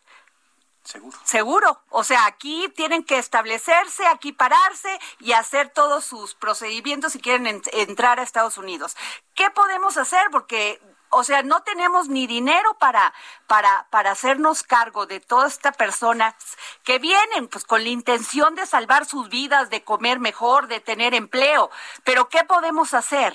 Seguro. 0.84 1.18
Seguro. 1.24 1.82
O 1.90 2.04
sea, 2.04 2.26
aquí 2.26 2.68
tienen 2.76 3.04
que 3.04 3.18
establecerse, 3.18 4.06
aquí 4.08 4.32
pararse 4.32 5.00
y 5.20 5.34
hacer 5.34 5.70
todos 5.70 6.04
sus 6.04 6.34
procedimientos 6.34 7.14
si 7.14 7.20
quieren 7.20 7.62
entrar 7.72 8.20
a 8.20 8.24
Estados 8.24 8.58
Unidos. 8.58 8.98
¿Qué 9.36 9.50
podemos 9.52 9.98
hacer? 9.98 10.28
Porque 10.32 10.82
o 11.12 11.24
sea, 11.24 11.44
no 11.44 11.62
tenemos 11.62 12.10
ni 12.10 12.26
dinero 12.26 12.76
para, 12.80 13.14
para, 13.48 13.86
para 13.90 14.12
hacernos 14.12 14.64
cargo 14.64 15.06
de 15.06 15.20
todas 15.20 15.54
estas 15.54 15.76
personas 15.78 16.34
que 16.84 17.00
vienen 17.00 17.48
pues 17.52 17.66
con 17.66 17.84
la 17.84 17.90
intención 17.90 18.56
de 18.56 18.66
salvar 18.66 19.06
sus 19.06 19.30
vidas, 19.30 19.70
de 19.70 19.84
comer 19.84 20.20
mejor, 20.20 20.68
de 20.68 20.80
tener 20.80 21.14
empleo. 21.14 21.70
Pero 22.04 22.30
¿qué 22.30 22.44
podemos 22.48 22.94
hacer? 22.94 23.34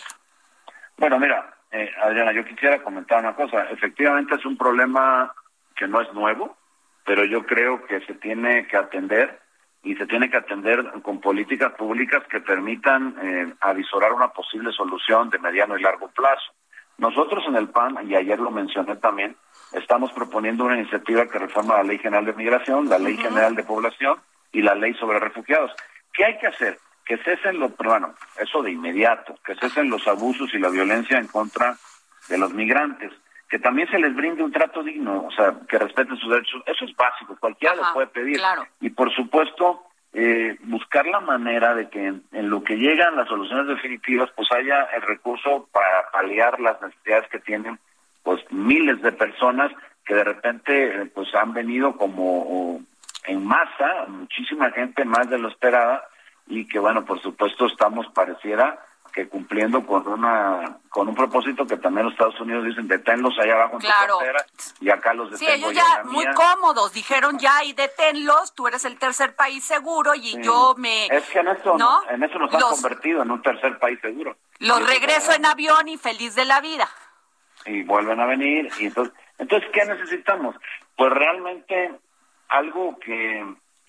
Bueno, 0.96 1.18
mira, 1.18 1.54
eh, 1.70 1.90
Adriana, 2.02 2.32
yo 2.32 2.44
quisiera 2.44 2.82
comentar 2.82 3.20
una 3.20 3.34
cosa. 3.34 3.70
Efectivamente 3.70 4.34
es 4.34 4.44
un 4.46 4.56
problema 4.56 5.34
que 5.74 5.86
no 5.86 6.00
es 6.00 6.12
nuevo, 6.14 6.56
pero 7.04 7.24
yo 7.24 7.44
creo 7.44 7.84
que 7.86 8.00
se 8.06 8.14
tiene 8.14 8.66
que 8.66 8.76
atender 8.76 9.40
y 9.82 9.94
se 9.94 10.06
tiene 10.06 10.30
que 10.30 10.38
atender 10.38 10.84
con 11.02 11.20
políticas 11.20 11.72
públicas 11.74 12.24
que 12.28 12.40
permitan 12.40 13.14
eh, 13.22 13.54
avisorar 13.60 14.12
una 14.12 14.28
posible 14.28 14.72
solución 14.72 15.30
de 15.30 15.38
mediano 15.38 15.78
y 15.78 15.82
largo 15.82 16.08
plazo. 16.08 16.52
Nosotros 16.98 17.44
en 17.46 17.56
el 17.56 17.68
PAN, 17.68 17.98
y 18.08 18.14
ayer 18.14 18.38
lo 18.38 18.50
mencioné 18.50 18.96
también, 18.96 19.36
estamos 19.72 20.12
proponiendo 20.12 20.64
una 20.64 20.78
iniciativa 20.78 21.26
que 21.26 21.38
reforma 21.38 21.76
la 21.76 21.82
Ley 21.82 21.98
General 21.98 22.24
de 22.24 22.32
Migración, 22.32 22.88
la 22.88 22.98
Ley 22.98 23.16
General 23.16 23.54
de 23.54 23.64
Población 23.64 24.18
y 24.52 24.62
la 24.62 24.74
Ley 24.74 24.94
sobre 24.94 25.18
Refugiados. 25.18 25.72
¿Qué 26.12 26.24
hay 26.24 26.38
que 26.38 26.46
hacer? 26.46 26.78
Que 27.04 27.18
cesen 27.18 27.60
los, 27.60 27.76
bueno, 27.76 28.14
eso 28.38 28.62
de 28.62 28.72
inmediato, 28.72 29.38
que 29.44 29.54
cesen 29.56 29.90
los 29.90 30.08
abusos 30.08 30.52
y 30.54 30.58
la 30.58 30.70
violencia 30.70 31.18
en 31.18 31.26
contra 31.26 31.76
de 32.28 32.38
los 32.38 32.52
migrantes, 32.52 33.12
que 33.48 33.58
también 33.58 33.88
se 33.90 33.98
les 33.98 34.14
brinde 34.14 34.42
un 34.42 34.50
trato 34.50 34.82
digno, 34.82 35.26
o 35.26 35.30
sea, 35.30 35.54
que 35.68 35.78
respeten 35.78 36.16
sus 36.16 36.30
derechos. 36.30 36.62
Eso 36.66 36.84
es 36.84 36.96
básico, 36.96 37.36
cualquiera 37.38 37.76
lo 37.76 37.92
puede 37.92 38.08
pedir. 38.08 38.40
Y 38.80 38.90
por 38.90 39.14
supuesto, 39.14 39.85
eh, 40.18 40.56
buscar 40.62 41.04
la 41.06 41.20
manera 41.20 41.74
de 41.74 41.90
que 41.90 42.06
en, 42.06 42.22
lo 42.32 42.64
que 42.64 42.78
llegan 42.78 43.16
las 43.16 43.28
soluciones 43.28 43.66
definitivas 43.66 44.30
pues 44.34 44.50
haya 44.50 44.84
el 44.96 45.02
recurso 45.02 45.68
para 45.70 46.10
paliar 46.10 46.58
las 46.58 46.80
necesidades 46.80 47.28
que 47.28 47.38
tienen 47.38 47.78
pues 48.22 48.40
miles 48.50 49.02
de 49.02 49.12
personas 49.12 49.70
que 50.06 50.14
de 50.14 50.24
repente 50.24 51.02
eh, 51.02 51.10
pues 51.14 51.34
han 51.34 51.52
venido 51.52 51.98
como 51.98 52.80
en 53.26 53.44
masa, 53.44 54.06
muchísima 54.08 54.70
gente 54.70 55.04
más 55.04 55.28
de 55.28 55.36
lo 55.36 55.48
esperada 55.48 56.08
y 56.46 56.66
que 56.66 56.78
bueno, 56.78 57.04
por 57.04 57.20
supuesto 57.20 57.66
estamos 57.66 58.06
pareciera 58.14 58.85
que 59.16 59.26
cumpliendo 59.30 59.84
con 59.86 60.06
una 60.06 60.76
con 60.90 61.08
un 61.08 61.14
propósito 61.14 61.66
que 61.66 61.78
también 61.78 62.04
los 62.04 62.12
Estados 62.12 62.38
Unidos 62.38 62.66
dicen 62.66 62.86
deténlos 62.86 63.32
allá 63.38 63.54
abajo 63.54 63.76
en 63.76 63.80
claro. 63.80 64.18
y 64.78 64.90
acá 64.90 65.14
los 65.14 65.30
detengo 65.30 65.52
Sí, 65.52 65.58
ellos 65.58 65.72
ya 65.72 66.04
muy 66.04 66.26
cómodos 66.34 66.92
dijeron 66.92 67.38
ya 67.38 67.64
y 67.64 67.72
deténlos, 67.72 68.54
tú 68.54 68.68
eres 68.68 68.84
el 68.84 68.98
tercer 68.98 69.34
país 69.34 69.64
seguro 69.64 70.14
y 70.14 70.42
yo 70.42 70.74
me 70.76 71.06
Es 71.06 71.24
que 71.30 71.38
en 71.38 71.48
eso 71.48 71.78
¿no? 71.78 72.02
en 72.10 72.24
eso 72.24 72.38
nos 72.38 72.52
han 72.52 72.60
convertido 72.60 73.22
en 73.22 73.30
un 73.30 73.40
tercer 73.40 73.78
país 73.78 73.98
seguro. 74.02 74.36
Los 74.58 74.86
regreso 74.86 75.32
en 75.32 75.46
avión 75.46 75.88
y 75.88 75.96
feliz 75.96 76.34
de 76.34 76.44
la 76.44 76.60
vida. 76.60 76.86
Y 77.64 77.84
vuelven 77.84 78.20
a 78.20 78.26
venir 78.26 78.70
y 78.78 78.84
entonces 78.84 79.14
entonces 79.38 79.66
¿qué 79.72 79.86
necesitamos? 79.86 80.56
Pues 80.94 81.10
realmente 81.10 81.98
algo 82.48 82.98
que 82.98 83.46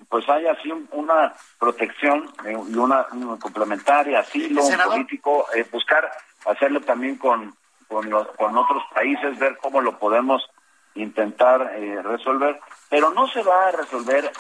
pues 0.10 0.28
haya 0.30 0.52
así 0.52 0.72
una 0.92 1.34
protección 1.60 2.30
y 2.46 2.76
una, 2.78 3.06
complementaria, 3.40 4.20
asilo 4.20 4.62
político, 4.86 5.46
eh, 5.56 5.66
buscar 5.72 6.10
hacerlo 6.46 6.82
también 6.82 7.18
con, 7.18 7.54
con, 7.88 8.10
con 8.10 8.58
otros 8.58 8.84
países, 8.94 9.38
ver 9.40 9.58
cómo 9.58 9.82
lo 9.82 9.98
podemos 9.98 10.48
intentar 10.96 11.74
eh, 11.76 12.02
resolver, 12.02 12.60
pero 12.90 13.12
no 13.12 13.28
se 13.28 13.44
va 13.44 13.68
a 13.68 13.72
resolver 13.72 14.32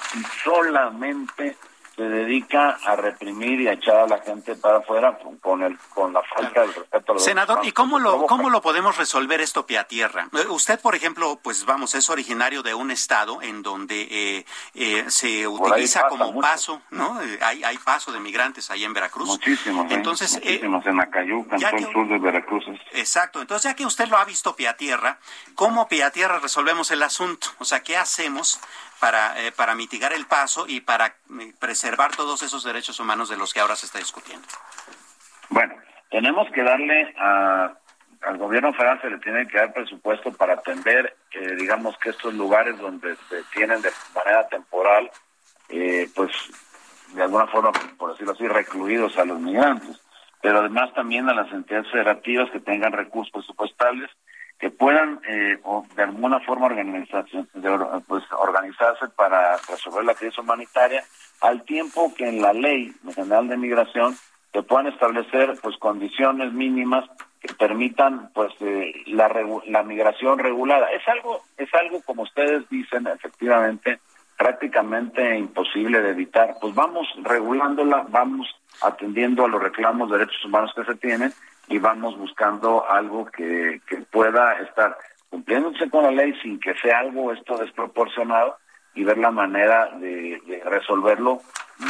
solamente 0.43 1.55
se 1.97 2.03
dedica 2.03 2.77
a 2.85 2.95
reprimir 2.95 3.59
y 3.59 3.67
a 3.67 3.73
echar 3.73 3.95
a 3.95 4.07
la 4.07 4.19
gente 4.19 4.55
para 4.55 4.77
afuera 4.77 5.17
con 5.41 5.63
el 5.63 5.75
con 5.95 6.13
la 6.13 6.21
falta 6.21 6.61
de 6.61 6.67
respeto 6.67 7.11
a 7.11 7.15
los 7.15 7.23
Senador, 7.23 7.61
¿y 7.63 7.71
cómo 7.71 7.97
lo 7.97 8.27
cómo 8.27 8.51
lo 8.51 8.61
podemos 8.61 8.97
resolver 8.97 9.41
esto 9.41 9.65
pie 9.65 9.79
a 9.79 9.85
tierra? 9.85 10.29
Eh, 10.33 10.45
usted, 10.47 10.79
por 10.79 10.93
ejemplo, 10.93 11.39
pues 11.41 11.65
vamos, 11.65 11.95
es 11.95 12.07
originario 12.11 12.61
de 12.61 12.75
un 12.75 12.91
estado 12.91 13.41
en 13.41 13.63
donde 13.63 14.07
eh, 14.11 14.45
eh, 14.75 15.05
se 15.07 15.47
utiliza 15.47 16.07
como 16.07 16.39
paso, 16.39 16.83
¿no? 16.91 17.19
hay, 17.41 17.63
hay 17.63 17.77
paso 17.79 18.11
de 18.11 18.19
migrantes 18.19 18.69
ahí 18.69 18.83
en 18.83 18.93
Veracruz. 18.93 19.27
Muchísimos. 19.27 19.91
Entonces, 19.91 20.35
muchísimos 20.35 20.85
en 20.85 21.01
Acayuca, 21.01 21.55
en 21.55 21.61
todo 21.63 21.77
el 21.77 21.93
sur 21.93 22.09
de 22.09 22.19
Veracruz. 22.19 22.65
Exacto. 22.91 23.41
Entonces, 23.41 23.71
ya 23.71 23.75
que 23.75 23.87
usted 23.87 24.07
lo 24.07 24.17
ha 24.17 24.25
visto 24.25 24.55
pie 24.55 24.67
a 24.67 24.77
tierra, 24.77 25.17
¿cómo 25.55 25.87
pie 25.87 26.03
a 26.03 26.11
tierra 26.11 26.37
resolvemos 26.37 26.91
el 26.91 27.01
asunto? 27.01 27.47
O 27.57 27.65
sea, 27.65 27.81
¿qué 27.81 27.97
hacemos 27.97 28.59
para, 28.99 29.39
eh, 29.45 29.51
para 29.51 29.75
mitigar 29.75 30.13
el 30.13 30.25
paso 30.25 30.65
y 30.67 30.81
para 30.81 31.07
eh, 31.07 31.53
preservar 31.59 32.15
todos 32.15 32.41
esos 32.43 32.63
derechos 32.63 32.99
humanos 32.99 33.29
de 33.29 33.37
los 33.37 33.53
que 33.53 33.59
ahora 33.59 33.75
se 33.75 33.85
está 33.85 33.99
discutiendo? 33.99 34.47
Bueno, 35.49 35.75
tenemos 36.09 36.49
que 36.51 36.63
darle 36.63 37.13
a, 37.17 37.73
al 38.21 38.37
gobierno 38.37 38.73
federal 38.73 38.99
se 39.01 39.09
le 39.09 39.19
tiene 39.19 39.47
que 39.47 39.57
dar 39.57 39.73
presupuesto 39.73 40.31
para 40.31 40.53
atender, 40.53 41.15
eh, 41.31 41.55
digamos 41.55 41.97
que 41.99 42.09
estos 42.09 42.33
lugares 42.33 42.77
donde 42.77 43.15
se 43.29 43.43
tienen 43.53 43.81
de 43.81 43.91
manera 44.15 44.47
temporal, 44.47 45.09
pues 46.15 46.31
de 47.13 47.23
alguna 47.23 47.47
forma, 47.47 47.71
por 47.97 48.11
decirlo 48.11 48.33
así, 48.33 48.47
recluidos 48.47 49.17
a 49.17 49.25
los 49.25 49.39
migrantes, 49.39 50.01
pero 50.41 50.59
además 50.59 50.93
también 50.93 51.29
a 51.29 51.33
las 51.33 51.51
entidades 51.51 51.91
federativas 51.91 52.49
que 52.51 52.59
tengan 52.59 52.93
recursos 52.93 53.31
presupuestales 53.31 54.09
que 54.59 54.71
puedan 54.71 55.19
eh, 55.27 55.59
de 55.95 56.03
alguna 56.03 56.39
forma 56.39 56.65
organización, 56.65 57.47
pues, 58.07 58.23
organizarse 58.31 59.07
para 59.15 59.57
resolver 59.69 60.03
la 60.03 60.15
crisis 60.15 60.39
humanitaria, 60.39 61.03
al 61.41 61.63
tiempo 61.63 62.13
que 62.15 62.27
en 62.27 62.41
la 62.41 62.53
ley 62.53 62.93
general 63.13 63.47
de 63.47 63.57
migración 63.57 64.15
se 64.51 64.63
puedan 64.63 64.87
establecer 64.87 65.55
pues 65.61 65.77
condiciones 65.77 66.51
mínimas 66.53 67.05
que 67.39 67.53
permitan 67.53 68.31
pues 68.33 68.51
eh, 68.61 68.91
la, 69.07 69.29
la 69.67 69.83
migración 69.83 70.39
regulada. 70.39 70.91
Es 70.91 71.07
algo 71.07 71.43
es 71.57 71.71
algo 71.75 72.01
como 72.01 72.23
ustedes 72.23 72.67
dicen 72.69 73.05
efectivamente 73.05 73.99
prácticamente 74.35 75.37
imposible 75.37 76.01
de 76.01 76.09
evitar. 76.11 76.55
Pues 76.59 76.73
vamos 76.73 77.07
regulándola, 77.21 78.05
vamos 78.09 78.47
atendiendo 78.81 79.45
a 79.45 79.47
los 79.47 79.61
reclamos 79.61 80.09
de 80.09 80.17
derechos 80.17 80.45
humanos 80.45 80.71
que 80.75 80.85
se 80.85 80.95
tienen 80.95 81.31
y 81.67 81.79
vamos 81.79 82.17
buscando 82.17 82.89
algo 82.89 83.25
que, 83.25 83.81
que 83.87 83.97
pueda 83.97 84.53
estar 84.61 84.97
cumpliéndose 85.29 85.89
con 85.89 86.03
la 86.03 86.11
ley 86.11 86.33
sin 86.41 86.59
que 86.59 86.73
sea 86.75 86.99
algo 86.99 87.33
esto 87.33 87.57
desproporcionado 87.57 88.57
y 88.97 89.03
ver 89.03 89.17
la 89.19 89.31
manera 89.31 89.91
de, 89.99 90.41
resolverlo 90.65 91.41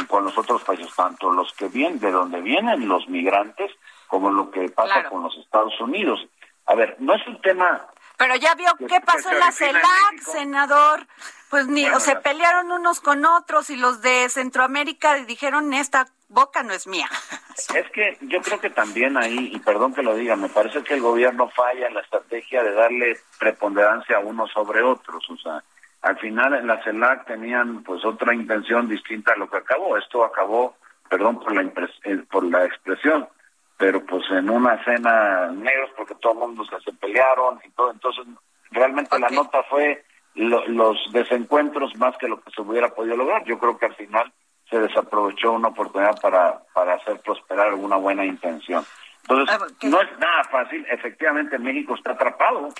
con 0.08 0.24
los 0.24 0.36
otros 0.36 0.62
países, 0.62 0.94
tanto 0.94 1.32
los 1.32 1.52
que 1.54 1.68
vienen, 1.68 1.98
de 1.98 2.10
donde 2.10 2.42
vienen 2.42 2.86
los 2.86 3.08
migrantes, 3.08 3.70
como 4.06 4.30
lo 4.30 4.50
que 4.50 4.68
pasa 4.68 5.08
con 5.08 5.22
los 5.22 5.34
Estados 5.38 5.80
Unidos. 5.80 6.20
A 6.66 6.74
ver, 6.74 6.96
no 6.98 7.14
es 7.14 7.26
un 7.26 7.40
tema... 7.40 7.86
Pero 8.18 8.36
ya 8.36 8.54
vio 8.54 8.70
qué 8.86 9.00
pasó 9.00 9.30
en 9.30 9.38
la 9.38 9.52
CELAC, 9.52 10.18
senador. 10.20 11.06
Pues 11.48 11.66
ni, 11.68 11.88
o 11.88 12.00
se 12.00 12.16
pelearon 12.16 12.72
unos 12.72 13.00
con 13.00 13.24
otros 13.24 13.70
y 13.70 13.76
los 13.76 14.02
de 14.02 14.28
Centroamérica 14.28 15.14
dijeron 15.24 15.72
esta 15.72 16.08
boca 16.28 16.62
no 16.62 16.72
es 16.72 16.86
mía. 16.86 17.08
Es 17.74 17.90
que 17.90 18.16
yo 18.20 18.40
creo 18.40 18.60
que 18.60 18.70
también 18.70 19.16
ahí, 19.16 19.50
y 19.52 19.58
perdón 19.58 19.92
que 19.92 20.04
lo 20.04 20.14
diga, 20.14 20.36
me 20.36 20.48
parece 20.48 20.84
que 20.84 20.94
el 20.94 21.00
gobierno 21.00 21.48
falla 21.48 21.88
en 21.88 21.94
la 21.94 22.02
estrategia 22.02 22.62
de 22.62 22.72
darle 22.72 23.18
preponderancia 23.36 24.16
a 24.16 24.20
unos 24.20 24.52
sobre 24.52 24.80
otros. 24.80 25.28
O 25.28 25.36
sea, 25.36 25.64
al 26.02 26.16
final 26.18 26.54
en 26.54 26.68
la 26.68 26.82
CELAC 26.84 27.26
tenían 27.26 27.82
pues 27.82 28.04
otra 28.04 28.32
intención 28.32 28.88
distinta 28.88 29.32
a 29.32 29.36
lo 29.36 29.50
que 29.50 29.56
acabó. 29.56 29.96
Esto 29.96 30.24
acabó, 30.24 30.76
perdón 31.10 31.40
por 31.40 31.52
la, 31.52 31.62
eh, 31.62 32.22
por 32.30 32.44
la 32.44 32.64
expresión, 32.64 33.28
pero 33.76 34.06
pues 34.06 34.22
en 34.30 34.48
una 34.50 34.82
cena 34.84 35.48
negros 35.48 35.90
porque 35.96 36.14
todo 36.14 36.34
el 36.34 36.38
mundo 36.38 36.64
se, 36.64 36.92
pelearon 36.92 37.58
y 37.64 37.70
todo. 37.70 37.90
Entonces, 37.90 38.24
realmente 38.70 39.18
la 39.18 39.30
nota 39.30 39.64
fue 39.64 40.04
los 40.36 40.96
desencuentros 41.12 41.96
más 41.96 42.16
que 42.18 42.28
lo 42.28 42.40
que 42.40 42.52
se 42.52 42.62
hubiera 42.62 42.94
podido 42.94 43.16
lograr. 43.16 43.44
Yo 43.44 43.58
creo 43.58 43.76
que 43.76 43.86
al 43.86 43.96
final 43.96 44.32
se 44.70 44.78
desaprovechó 44.78 45.52
una 45.52 45.68
oportunidad 45.68 46.20
para, 46.20 46.60
para 46.72 46.94
hacer 46.94 47.20
prosperar 47.20 47.68
alguna 47.68 47.96
buena 47.96 48.24
intención. 48.24 48.84
Entonces, 49.28 49.58
ah, 49.60 49.66
no 49.82 50.00
es 50.00 50.18
nada 50.18 50.44
fácil. 50.44 50.86
Efectivamente, 50.90 51.58
México 51.58 51.94
está 51.94 52.12
atrapado. 52.12 52.70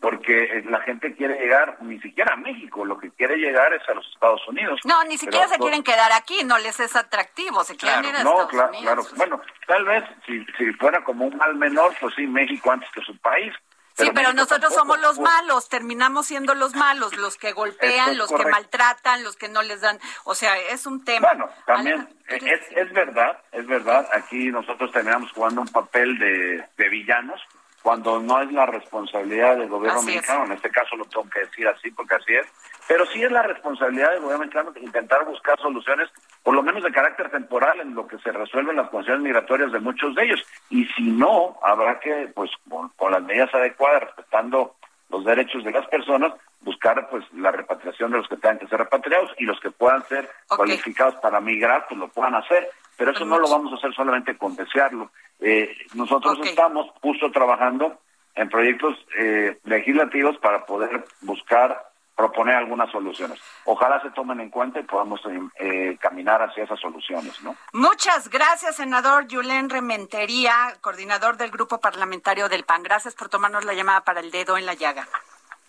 Porque 0.00 0.44
eh, 0.44 0.64
la 0.68 0.80
gente 0.82 1.14
quiere 1.16 1.36
llegar 1.36 1.78
ni 1.80 1.98
siquiera 2.00 2.34
a 2.34 2.36
México. 2.36 2.84
Lo 2.84 2.96
que 2.96 3.10
quiere 3.10 3.36
llegar 3.36 3.74
es 3.74 3.82
a 3.88 3.94
los 3.94 4.06
Estados 4.14 4.46
Unidos. 4.46 4.78
No, 4.84 5.02
ni 5.04 5.18
siquiera 5.18 5.48
se 5.48 5.58
quieren 5.58 5.82
quedar 5.82 6.12
aquí. 6.12 6.44
No 6.44 6.58
les 6.58 6.78
es 6.78 6.94
atractivo. 6.94 7.64
Se 7.64 7.76
quieren 7.76 8.04
ir 8.04 8.14
a 8.14 8.22
no, 8.22 8.42
Estados 8.42 8.50
claro, 8.50 8.68
Unidos. 8.68 9.08
Claro. 9.08 9.16
Bueno, 9.16 9.42
tal 9.66 9.84
vez 9.84 10.04
si, 10.26 10.44
si 10.56 10.72
fuera 10.74 11.02
como 11.02 11.26
un 11.26 11.36
mal 11.36 11.56
menor, 11.56 11.92
pues 12.00 12.14
sí, 12.14 12.24
México 12.24 12.70
antes 12.70 12.88
que 12.92 13.00
su 13.00 13.16
país. 13.18 13.52
Sí, 14.00 14.10
pero 14.14 14.32
nosotros 14.32 14.72
somos 14.74 15.00
los 15.00 15.18
malos, 15.18 15.68
terminamos 15.68 16.26
siendo 16.26 16.54
los 16.54 16.74
malos, 16.74 17.16
los 17.16 17.36
que 17.36 17.52
golpean, 17.52 18.16
los 18.16 18.30
que 18.30 18.44
maltratan, 18.46 19.24
los 19.24 19.36
que 19.36 19.48
no 19.48 19.62
les 19.62 19.80
dan, 19.80 19.98
o 20.24 20.34
sea, 20.34 20.58
es 20.58 20.86
un 20.86 21.04
tema. 21.04 21.28
Bueno, 21.28 21.48
también 21.66 22.08
es, 22.28 22.60
es 22.70 22.92
verdad, 22.92 23.38
es 23.52 23.66
verdad, 23.66 24.08
aquí 24.12 24.50
nosotros 24.50 24.90
terminamos 24.92 25.30
jugando 25.32 25.60
un 25.60 25.68
papel 25.68 26.18
de, 26.18 26.64
de 26.76 26.88
villanos 26.88 27.40
cuando 27.82 28.20
no 28.20 28.42
es 28.42 28.52
la 28.52 28.66
responsabilidad 28.66 29.56
del 29.56 29.68
gobierno 29.68 30.02
mexicano, 30.02 30.44
en 30.44 30.52
este 30.52 30.70
caso 30.70 30.96
lo 30.96 31.04
tengo 31.06 31.28
que 31.30 31.40
decir 31.40 31.66
así 31.66 31.90
porque 31.90 32.16
así 32.16 32.34
es, 32.34 32.46
pero 32.86 33.06
sí 33.06 33.22
es 33.22 33.30
la 33.30 33.42
responsabilidad 33.42 34.10
del 34.10 34.20
gobierno 34.20 34.44
mexicano 34.44 34.72
intentar 34.80 35.24
buscar 35.24 35.56
soluciones, 35.60 36.08
por 36.42 36.54
lo 36.54 36.62
menos 36.62 36.82
de 36.82 36.90
carácter 36.90 37.30
temporal, 37.30 37.80
en 37.80 37.94
lo 37.94 38.06
que 38.08 38.18
se 38.18 38.32
resuelven 38.32 38.76
las 38.76 38.90
condiciones 38.90 39.22
migratorias 39.22 39.70
de 39.70 39.78
muchos 39.78 40.14
de 40.16 40.24
ellos. 40.24 40.44
Y 40.70 40.84
si 40.86 41.04
no, 41.04 41.58
habrá 41.62 42.00
que, 42.00 42.30
pues, 42.34 42.50
con, 42.96 43.12
las 43.12 43.22
medidas 43.22 43.54
adecuadas, 43.54 44.02
respetando 44.02 44.74
los 45.10 45.24
derechos 45.24 45.64
de 45.64 45.72
las 45.72 45.86
personas, 45.88 46.32
buscar 46.60 47.08
pues 47.10 47.24
la 47.34 47.50
repatriación 47.50 48.12
de 48.12 48.18
los 48.18 48.28
que 48.28 48.36
tengan 48.36 48.58
que 48.58 48.68
ser 48.68 48.78
repatriados 48.78 49.30
y 49.38 49.44
los 49.44 49.58
que 49.60 49.70
puedan 49.70 50.02
ser 50.06 50.28
cualificados 50.48 51.16
para 51.16 51.40
migrar, 51.40 51.86
pues 51.88 51.98
lo 51.98 52.08
puedan 52.08 52.34
hacer. 52.34 52.68
Pero 52.96 53.12
eso 53.12 53.24
no 53.24 53.38
lo 53.38 53.48
vamos 53.48 53.72
a 53.72 53.76
hacer 53.76 53.94
solamente 53.94 54.36
con 54.36 54.54
desearlo. 54.54 55.10
Eh, 55.40 55.74
nosotros 55.94 56.38
estamos 56.44 56.90
justo 57.00 57.30
trabajando 57.30 57.98
en 58.34 58.48
proyectos 58.48 58.94
eh, 59.18 59.58
legislativos 59.64 60.36
para 60.38 60.64
poder 60.66 61.04
buscar 61.22 61.89
proponer 62.20 62.54
algunas 62.54 62.90
soluciones. 62.90 63.40
Ojalá 63.64 64.00
se 64.02 64.10
tomen 64.10 64.40
en 64.40 64.50
cuenta 64.50 64.78
y 64.78 64.82
podamos 64.82 65.20
eh, 65.58 65.96
caminar 65.98 66.42
hacia 66.42 66.64
esas 66.64 66.78
soluciones, 66.78 67.40
¿no? 67.42 67.56
Muchas 67.72 68.28
gracias, 68.28 68.76
senador 68.76 69.26
Julen 69.30 69.70
Rementería, 69.70 70.76
coordinador 70.82 71.38
del 71.38 71.50
Grupo 71.50 71.78
Parlamentario 71.78 72.50
del 72.50 72.64
PAN. 72.64 72.82
Gracias 72.82 73.14
por 73.14 73.30
tomarnos 73.30 73.64
la 73.64 73.72
llamada 73.72 74.02
para 74.02 74.20
el 74.20 74.30
dedo 74.30 74.58
en 74.58 74.66
la 74.66 74.74
llaga. 74.74 75.08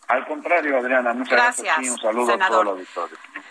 Al 0.10 0.28
contrario, 0.28 0.78
Adriana, 0.78 1.14
muchas 1.14 1.32
gracias. 1.32 1.66
gracias. 1.66 1.94
un 1.94 2.02
saludo 2.02 2.34
a 2.34 2.48
todos 2.50 2.66
los. 2.66 3.10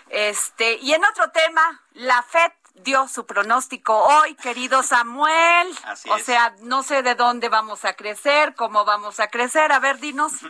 Este, 0.09 0.75
y 0.75 0.93
en 0.93 1.03
otro 1.03 1.31
tema, 1.31 1.81
la 1.93 2.21
FED 2.21 2.51
dio 2.75 3.07
su 3.07 3.25
pronóstico 3.25 3.95
hoy, 3.95 4.35
querido 4.35 4.83
Samuel. 4.83 5.67
o 6.09 6.19
sea, 6.19 6.53
no 6.61 6.83
sé 6.83 7.01
de 7.03 7.15
dónde 7.15 7.49
vamos 7.49 7.85
a 7.85 7.93
crecer, 7.93 8.55
cómo 8.55 8.85
vamos 8.85 9.19
a 9.19 9.27
crecer. 9.27 9.71
A 9.71 9.79
ver, 9.79 9.99
dinos. 9.99 10.33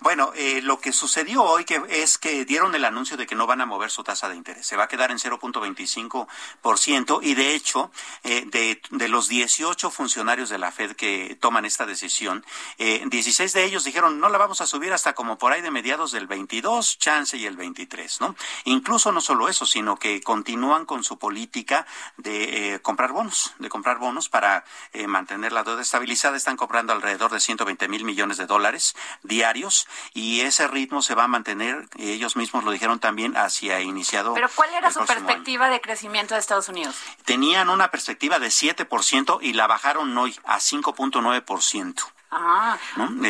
Bueno, 0.00 0.32
eh, 0.34 0.60
lo 0.62 0.80
que 0.80 0.92
sucedió 0.92 1.44
hoy 1.44 1.64
que 1.64 1.82
es 1.88 2.18
que 2.18 2.44
dieron 2.44 2.74
el 2.74 2.84
anuncio 2.84 3.16
de 3.16 3.26
que 3.26 3.34
no 3.34 3.46
van 3.46 3.60
a 3.60 3.66
mover 3.66 3.90
su 3.90 4.02
tasa 4.02 4.28
de 4.28 4.36
interés. 4.36 4.66
Se 4.66 4.76
va 4.76 4.84
a 4.84 4.88
quedar 4.88 5.10
en 5.10 5.18
0.25% 5.18 7.20
y 7.22 7.34
de 7.34 7.54
hecho, 7.54 7.90
eh, 8.24 8.44
de, 8.46 8.80
de, 8.90 9.08
los 9.08 9.28
18 9.28 9.90
funcionarios 9.90 10.48
de 10.48 10.56
la 10.58 10.72
Fed 10.72 10.96
que 10.96 11.36
toman 11.40 11.66
esta 11.66 11.86
decisión, 11.86 12.44
eh, 12.78 13.04
16 13.06 13.52
de 13.52 13.64
ellos 13.64 13.84
dijeron 13.84 14.18
no 14.20 14.30
la 14.30 14.38
vamos 14.38 14.62
a 14.62 14.66
subir 14.66 14.92
hasta 14.92 15.12
como 15.12 15.38
por 15.38 15.52
ahí 15.52 15.60
de 15.60 15.70
mediados 15.70 16.10
del 16.12 16.26
22, 16.26 16.98
chance 16.98 17.36
y 17.36 17.46
el 17.46 17.56
23, 17.56 18.22
¿no? 18.22 18.34
Incluso 18.64 19.12
no 19.12 19.20
solo 19.20 19.48
eso, 19.48 19.66
sino 19.66 19.96
que 19.96 20.22
continúan 20.22 20.86
con 20.86 21.04
su 21.04 21.18
política 21.18 21.59
política 21.60 21.86
de 22.16 22.74
eh, 22.74 22.80
comprar 22.80 23.12
bonos, 23.12 23.54
de 23.58 23.68
comprar 23.68 23.98
bonos 23.98 24.28
para 24.28 24.64
eh, 24.92 25.06
mantener 25.06 25.52
la 25.52 25.62
deuda 25.62 25.82
estabilizada. 25.82 26.36
Están 26.36 26.56
comprando 26.56 26.92
alrededor 26.92 27.30
de 27.30 27.40
120 27.40 27.88
mil 27.88 28.04
millones 28.04 28.38
de 28.38 28.46
dólares 28.46 28.94
diarios 29.22 29.86
y 30.14 30.40
ese 30.40 30.68
ritmo 30.68 31.02
se 31.02 31.14
va 31.14 31.24
a 31.24 31.28
mantener, 31.28 31.88
ellos 31.98 32.36
mismos 32.36 32.64
lo 32.64 32.70
dijeron 32.70 32.98
también, 32.98 33.36
hacia 33.36 33.80
iniciado. 33.80 34.34
Pero 34.34 34.48
¿cuál 34.54 34.70
era 34.74 34.90
su 34.90 35.04
perspectiva 35.04 35.68
de 35.68 35.80
crecimiento 35.80 36.34
de 36.34 36.40
Estados 36.40 36.68
Unidos? 36.68 36.96
Tenían 37.24 37.68
una 37.68 37.90
perspectiva 37.90 38.38
de 38.38 38.48
7% 38.48 39.38
y 39.42 39.52
la 39.52 39.66
bajaron 39.66 40.16
hoy 40.16 40.36
a 40.44 40.58
5.9%. 40.58 42.06
Ah, 42.32 42.78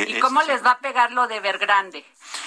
¿y 0.07 0.21
cómo 0.21 0.43
les 0.43 0.63
va 0.63 0.73
a 0.73 0.79
pegar 0.79 1.11
lo 1.13 1.27
de 1.27 1.41
Vergrande? 1.41 2.05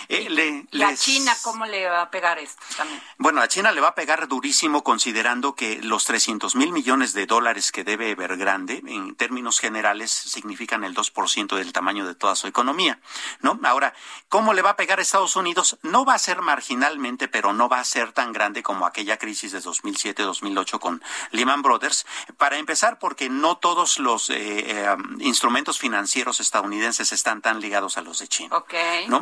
Eh, 0.10 0.66
¿La 0.72 0.96
China 0.96 1.36
cómo 1.44 1.66
le 1.66 1.88
va 1.88 2.04
a 2.04 2.12
pegar 2.12 2.40
esto 2.40 2.62
también? 2.78 3.02
Bueno, 3.18 3.42
a 3.42 3.48
China 3.48 3.72
le 3.72 3.82
va 3.82 3.90
a 3.90 3.96
pegar 3.96 4.28
durísimo 4.28 4.84
considerando 4.84 5.56
que 5.56 5.82
los 5.82 6.06
300 6.06 6.56
mil 6.56 6.72
millones 6.72 7.14
de 7.14 7.26
dólares 7.26 7.72
que 7.72 7.84
debe 7.84 8.12
Evergrande, 8.12 8.82
en 8.88 9.16
términos 9.16 9.60
generales, 9.60 10.12
significan 10.12 10.84
el 10.84 10.96
2% 10.96 11.56
del 11.56 11.74
tamaño 11.74 12.06
de 12.06 12.16
toda 12.16 12.36
su 12.36 12.48
economía, 12.48 13.00
¿no? 13.42 13.60
Ahora, 13.64 13.94
¿cómo 14.30 14.54
le 14.54 14.62
va 14.62 14.72
a 14.72 14.76
pegar 14.76 15.00
a 15.00 15.02
Estados 15.02 15.36
Unidos? 15.36 15.78
No 15.82 16.06
va 16.06 16.16
a 16.16 16.20
ser 16.20 16.42
marginalmente, 16.42 17.28
pero 17.28 17.54
no 17.54 17.70
va 17.70 17.80
a 17.80 17.86
ser 17.86 18.12
tan 18.12 18.34
grande 18.34 18.64
como 18.64 18.86
aquella 18.86 19.18
crisis 19.18 19.52
de 19.52 19.62
2007-2008 19.62 20.80
con 20.80 21.04
Lehman 21.32 21.62
Brothers. 21.62 22.06
Para 22.38 22.58
empezar, 22.58 23.00
porque 23.00 23.30
no 23.30 23.58
todos 23.58 24.00
los 24.00 24.30
eh, 24.30 24.36
eh, 24.38 24.96
instrumentos 25.20 25.80
financieros 25.80 26.40
estadounidenses 26.40 27.12
están 27.12 27.42
tan 27.42 27.60
ligados 27.60 27.98
a 27.98 28.02
los 28.02 28.20
de 28.20 28.28
China. 28.28 28.56
Okay. 28.58 29.08
¿no? 29.08 29.22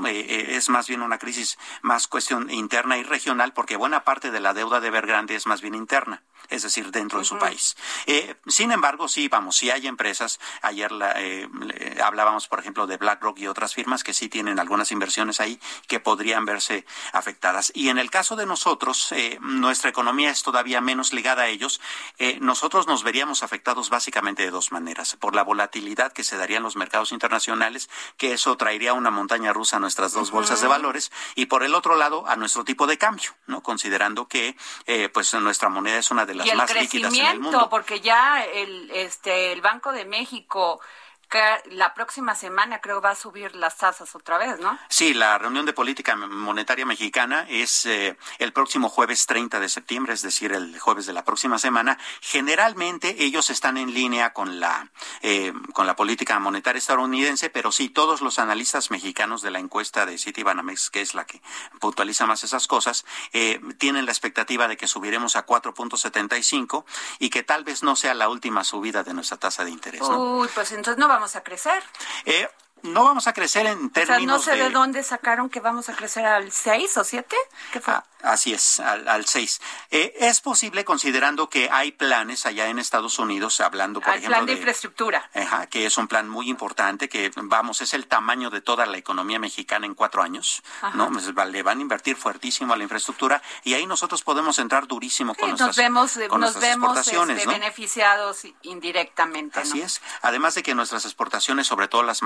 Es 0.49 0.69
más 0.69 0.87
bien 0.87 1.01
una 1.01 1.17
crisis 1.17 1.57
más 1.81 2.07
cuestión 2.07 2.49
interna 2.49 2.97
y 2.97 3.03
regional 3.03 3.53
porque 3.53 3.75
buena 3.75 4.03
parte 4.03 4.31
de 4.31 4.39
la 4.39 4.53
deuda 4.53 4.79
de 4.79 4.87
Evergrande 4.87 5.35
es 5.35 5.47
más 5.47 5.61
bien 5.61 5.75
interna 5.75 6.23
es 6.51 6.63
decir, 6.63 6.91
dentro 6.91 7.19
de 7.19 7.25
su 7.25 7.37
país. 7.37 7.75
Eh, 8.05 8.35
sin 8.45 8.71
embargo, 8.71 9.07
sí, 9.07 9.27
vamos, 9.29 9.55
sí 9.55 9.71
hay 9.71 9.87
empresas, 9.87 10.39
ayer 10.61 10.91
eh, 11.15 11.47
hablábamos, 12.03 12.47
por 12.47 12.59
ejemplo, 12.59 12.85
de 12.87 12.97
BlackRock 12.97 13.39
y 13.39 13.47
otras 13.47 13.73
firmas 13.73 14.03
que 14.03 14.13
sí 14.13 14.27
tienen 14.27 14.59
algunas 14.59 14.91
inversiones 14.91 15.39
ahí 15.39 15.59
que 15.87 15.99
podrían 15.99 16.45
verse 16.45 16.85
afectadas. 17.13 17.71
Y 17.73 17.89
en 17.89 17.97
el 17.97 18.11
caso 18.11 18.35
de 18.35 18.45
nosotros, 18.45 19.11
eh, 19.13 19.39
nuestra 19.41 19.89
economía 19.89 20.29
es 20.29 20.43
todavía 20.43 20.81
menos 20.81 21.13
ligada 21.13 21.43
a 21.43 21.47
ellos. 21.47 21.79
nosotros 22.41 22.85
nos 22.87 23.03
veríamos 23.03 23.43
afectados 23.43 23.89
básicamente 23.89 24.43
de 24.43 24.51
dos 24.51 24.71
maneras. 24.71 25.15
Por 25.19 25.35
la 25.35 25.43
volatilidad 25.43 26.11
que 26.11 26.23
se 26.23 26.37
daría 26.37 26.57
en 26.57 26.63
los 26.63 26.75
mercados 26.75 27.11
internacionales, 27.11 27.89
que 28.17 28.33
eso 28.33 28.57
traería 28.57 28.93
una 28.93 29.09
montaña 29.09 29.53
rusa 29.53 29.77
a 29.77 29.79
nuestras 29.79 30.11
dos 30.11 30.31
bolsas 30.31 30.61
de 30.61 30.67
valores, 30.67 31.11
y 31.35 31.45
por 31.45 31.63
el 31.63 31.73
otro 31.75 31.95
lado, 31.95 32.27
a 32.27 32.35
nuestro 32.35 32.65
tipo 32.65 32.87
de 32.87 32.97
cambio, 32.97 33.31
¿no? 33.47 33.63
Considerando 33.63 34.27
que 34.27 34.57
pues 35.13 35.33
nuestra 35.35 35.69
moneda 35.69 35.97
es 35.97 36.11
una 36.11 36.25
de 36.25 36.35
las 36.35 36.40
y 36.45 36.49
el 36.49 36.57
más 36.57 36.71
crecimiento, 36.71 37.69
porque 37.69 37.99
ya 38.01 38.43
el, 38.43 38.89
este, 38.93 39.51
el 39.51 39.61
Banco 39.61 39.91
de 39.91 40.05
México 40.05 40.81
la 41.71 41.93
próxima 41.93 42.35
semana 42.35 42.81
creo 42.81 43.01
va 43.01 43.11
a 43.11 43.15
subir 43.15 43.55
las 43.55 43.77
tasas 43.77 44.13
otra 44.15 44.37
vez, 44.37 44.59
¿no? 44.59 44.77
Sí, 44.89 45.13
la 45.13 45.37
reunión 45.37 45.65
de 45.65 45.73
política 45.73 46.15
monetaria 46.15 46.85
mexicana 46.85 47.45
es 47.49 47.85
eh, 47.85 48.17
el 48.39 48.53
próximo 48.53 48.89
jueves 48.89 49.25
30 49.25 49.59
de 49.59 49.69
septiembre, 49.69 50.13
es 50.13 50.21
decir, 50.21 50.51
el 50.51 50.77
jueves 50.79 51.05
de 51.05 51.13
la 51.13 51.23
próxima 51.23 51.57
semana. 51.57 51.97
Generalmente 52.21 53.23
ellos 53.23 53.49
están 53.49 53.77
en 53.77 53.93
línea 53.93 54.33
con 54.33 54.59
la 54.59 54.89
eh, 55.21 55.53
con 55.73 55.87
la 55.87 55.95
política 55.95 56.39
monetaria 56.39 56.79
estadounidense, 56.79 57.49
pero 57.49 57.71
sí 57.71 57.89
todos 57.89 58.21
los 58.21 58.39
analistas 58.39 58.91
mexicanos 58.91 59.41
de 59.41 59.51
la 59.51 59.59
encuesta 59.59 60.05
de 60.05 60.17
Citibanamex, 60.17 60.89
que 60.89 61.01
es 61.01 61.15
la 61.15 61.25
que 61.25 61.41
puntualiza 61.79 62.25
más 62.25 62.43
esas 62.43 62.67
cosas, 62.67 63.05
eh, 63.33 63.61
tienen 63.77 64.05
la 64.05 64.11
expectativa 64.11 64.67
de 64.67 64.77
que 64.77 64.87
subiremos 64.87 65.35
a 65.35 65.45
4.75 65.45 66.85
y 67.19 67.29
que 67.29 67.43
tal 67.43 67.63
vez 67.63 67.83
no 67.83 67.95
sea 67.95 68.13
la 68.13 68.29
última 68.29 68.63
subida 68.63 69.03
de 69.03 69.13
nuestra 69.13 69.37
tasa 69.37 69.63
de 69.63 69.71
interés. 69.71 70.01
¿no? 70.01 70.39
Uy, 70.39 70.49
pues 70.53 70.71
entonces 70.71 70.97
no 70.97 71.07
vamos 71.07 71.20
vamos 71.21 71.35
a 71.35 71.43
crecer. 71.43 71.83
Eh, 72.25 72.49
no 72.83 73.03
vamos 73.03 73.27
a 73.27 73.33
crecer 73.33 73.65
en 73.65 73.89
términos 73.89 74.41
o 74.41 74.43
sea, 74.43 74.55
no 74.55 74.59
sé 74.59 74.65
de... 74.65 74.69
dónde 74.71 75.03
sacaron 75.03 75.49
que 75.49 75.59
vamos 75.59 75.89
a 75.89 75.95
crecer 75.95 76.25
al 76.25 76.51
6 76.51 76.97
o 76.97 77.03
7. 77.03 77.35
¿Qué 77.71 77.79
fue? 77.79 77.93
Ah, 77.93 78.03
Así 78.23 78.53
es, 78.53 78.79
al, 78.79 79.25
6. 79.25 79.61
Eh, 79.89 80.13
es 80.19 80.41
posible 80.41 80.85
considerando 80.85 81.49
que 81.49 81.69
hay 81.71 81.91
planes 81.91 82.45
allá 82.45 82.67
en 82.67 82.79
Estados 82.79 83.19
Unidos, 83.19 83.59
hablando, 83.61 83.99
por 83.99 84.09
ejemplo. 84.09 84.29
plan 84.29 84.45
de, 84.45 84.53
infraestructura. 84.53 85.29
que 85.69 85.85
es 85.85 85.97
un 85.97 86.07
plan 86.07 86.29
muy 86.29 86.49
importante, 86.49 87.09
que 87.09 87.31
vamos, 87.35 87.81
es 87.81 87.93
el 87.93 88.07
tamaño 88.07 88.49
de 88.49 88.61
toda 88.61 88.85
la 88.85 88.97
economía 88.97 89.39
mexicana 89.39 89.85
en 89.85 89.95
cuatro 89.95 90.21
años, 90.21 90.61
¿no? 90.93 91.11
Pues, 91.11 91.27
le 91.51 91.63
van 91.63 91.79
a 91.79 91.81
invertir 91.81 92.15
fuertísimo 92.15 92.73
a 92.73 92.77
la 92.77 92.83
infraestructura 92.83 93.41
y 93.63 93.73
ahí 93.73 93.85
nosotros 93.85 94.23
podemos 94.23 94.59
entrar 94.59 94.87
durísimo 94.87 95.33
con 95.33 95.49
nuestras, 95.49 95.69
nos 95.69 95.77
vemos, 95.77 96.17
nos 96.17 96.59
vemos 96.59 97.07
este, 97.07 97.47
beneficiados 97.47 98.45
indirectamente. 98.61 99.59
Así 99.59 99.81
es. 99.81 100.01
Además 100.21 100.55
de 100.55 100.63
que 100.63 100.75
nuestras 100.75 101.05
exportaciones, 101.05 101.67
sobre 101.67 101.87
todo 101.87 102.03
las 102.03 102.21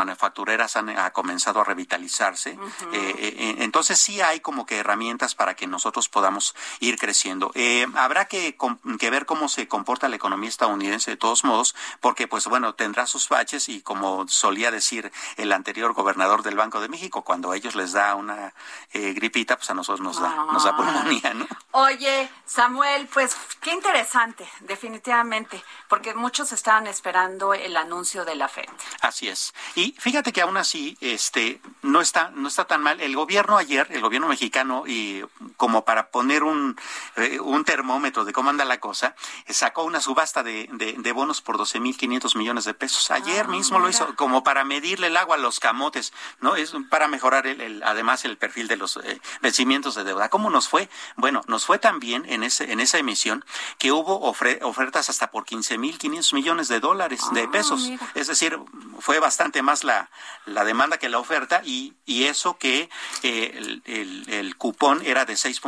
han 0.50 1.12
comenzado 1.12 1.62
a 1.62 1.64
revitalizarse. 1.64 2.52
Eh, 2.52 3.16
eh, 3.18 3.56
entonces 3.60 4.00
sí 4.00 4.22
hay 4.22 4.40
como 4.40 4.66
que 4.66 4.78
herramientas 4.78 5.36
para 5.36 5.56
que 5.56 5.68
nosotros 5.68 6.10
podamos 6.10 6.56
ir 6.80 6.98
creciendo. 6.98 7.52
Eh, 7.56 7.86
habrá 7.96 8.26
que, 8.26 8.58
que, 9.00 9.10
ver 9.10 9.26
cómo 9.26 9.50
se 9.50 9.68
comporta 9.68 10.10
la 10.10 10.16
economía 10.16 10.50
estadounidense 10.50 11.12
de 11.12 11.18
todos 11.18 11.44
modos, 11.44 11.76
porque 12.02 12.28
pues 12.28 12.48
bueno, 12.48 12.76
tendrá 12.76 13.06
sus 13.08 13.30
baches 13.30 13.70
y 13.70 13.82
como 13.82 14.28
solía 14.28 14.72
decir 14.72 15.12
el 15.38 15.52
anterior 15.52 15.94
gobernador 15.94 16.44
del 16.44 16.56
Banco 16.56 16.80
de 16.80 16.90
México, 16.90 17.24
cuando 17.24 17.52
a 17.52 17.58
ellos 17.58 17.76
les 17.76 17.94
da 17.94 18.16
una 18.16 18.54
eh, 18.92 19.14
gripita, 19.14 19.58
pues 19.58 19.70
a 19.70 19.74
nosotros 19.74 20.02
nos 20.02 20.20
da, 20.20 20.36
nos 20.52 20.64
da 20.64 20.76
pulmonía, 20.76 21.34
¿no? 21.34 21.48
Oye, 21.72 22.30
Samuel, 22.46 23.08
pues 23.14 23.36
qué 23.62 23.72
interesante, 23.72 24.48
definitivamente, 24.62 25.62
porque 25.90 26.14
muchos 26.14 26.52
estaban 26.52 26.88
esperando 26.88 27.54
el 27.54 27.76
anuncio 27.76 28.24
de 28.26 28.36
la 28.36 28.48
FED. 28.48 28.70
Así 29.02 29.28
es. 29.28 29.54
Y 29.76 29.96
fíjate 30.00 30.32
que 30.32 30.35
aún 30.42 30.58
así, 30.58 30.98
este, 31.02 31.62
no 31.82 32.02
está, 32.02 32.32
no 32.32 32.48
está 32.48 32.66
tan 32.66 32.82
mal. 32.82 33.00
El 33.02 33.16
gobierno 33.16 33.58
ayer, 33.58 33.88
el 33.92 34.02
gobierno 34.02 34.28
mexicano, 34.28 34.84
y 34.88 35.24
como 35.58 35.86
para 35.86 36.10
poner 36.10 36.44
un, 36.44 36.76
eh, 37.16 37.40
un 37.40 37.64
termómetro 37.64 38.26
de 38.26 38.34
cómo 38.34 38.50
anda 38.50 38.66
la 38.66 38.80
cosa, 38.80 39.16
sacó 39.50 39.84
una 39.84 40.02
subasta 40.02 40.44
de, 40.44 40.70
de, 40.72 41.12
bonos 41.12 41.42
por 41.42 41.58
12.500 41.58 42.38
millones 42.38 42.66
de 42.66 42.74
pesos. 42.74 43.10
Ayer 43.12 43.46
ah, 43.46 43.50
mismo 43.50 43.80
lo 43.80 43.90
hizo 43.90 44.16
como 44.16 44.44
para 44.44 44.66
medirle 44.66 45.08
el 45.08 45.18
agua 45.18 45.36
a 45.36 45.40
los 45.40 45.60
camotes, 45.60 46.14
¿no? 46.42 46.56
Es 46.56 46.74
para 46.90 47.08
mejorar 47.08 47.48
el, 47.48 47.84
además 47.84 48.26
el 48.26 48.38
perfil 48.38 48.68
de 48.68 48.78
los 48.78 48.98
eh, 48.98 49.22
vencimientos 49.42 49.96
de 49.96 50.04
deuda. 50.04 50.30
¿Cómo 50.30 50.50
nos 50.50 50.68
fue? 50.68 50.90
Bueno, 51.16 51.42
nos 51.48 51.66
fue 51.66 51.80
también 51.80 52.26
en, 52.28 52.44
ese, 52.44 52.72
en 52.72 52.80
esa 52.80 52.98
emisión 52.98 53.46
que 53.78 53.92
hubo 53.92 54.20
ofertas 54.22 55.10
hasta 55.10 55.32
por 55.32 55.46
15.500 55.46 56.34
millones 56.34 56.68
de 56.68 56.80
dólares, 56.80 57.22
de 57.34 57.44
ah, 57.44 57.52
pesos. 57.52 57.92
Es 58.14 58.28
decir, 58.28 58.60
fue 59.00 59.20
bastante 59.20 59.62
más 59.62 59.84
la, 59.84 60.10
la 60.46 60.64
demanda 60.64 60.98
que 60.98 61.10
la 61.10 61.20
oferta 61.20 61.62
y, 61.64 61.96
y 62.06 62.26
eso 62.26 62.58
que 62.58 62.90
eh, 63.24 63.52
el, 63.56 63.84
el, 63.86 64.30
el, 64.30 64.58
cupón 64.58 65.02
era 65.06 65.26
de 65.26 65.36
6 65.36 65.62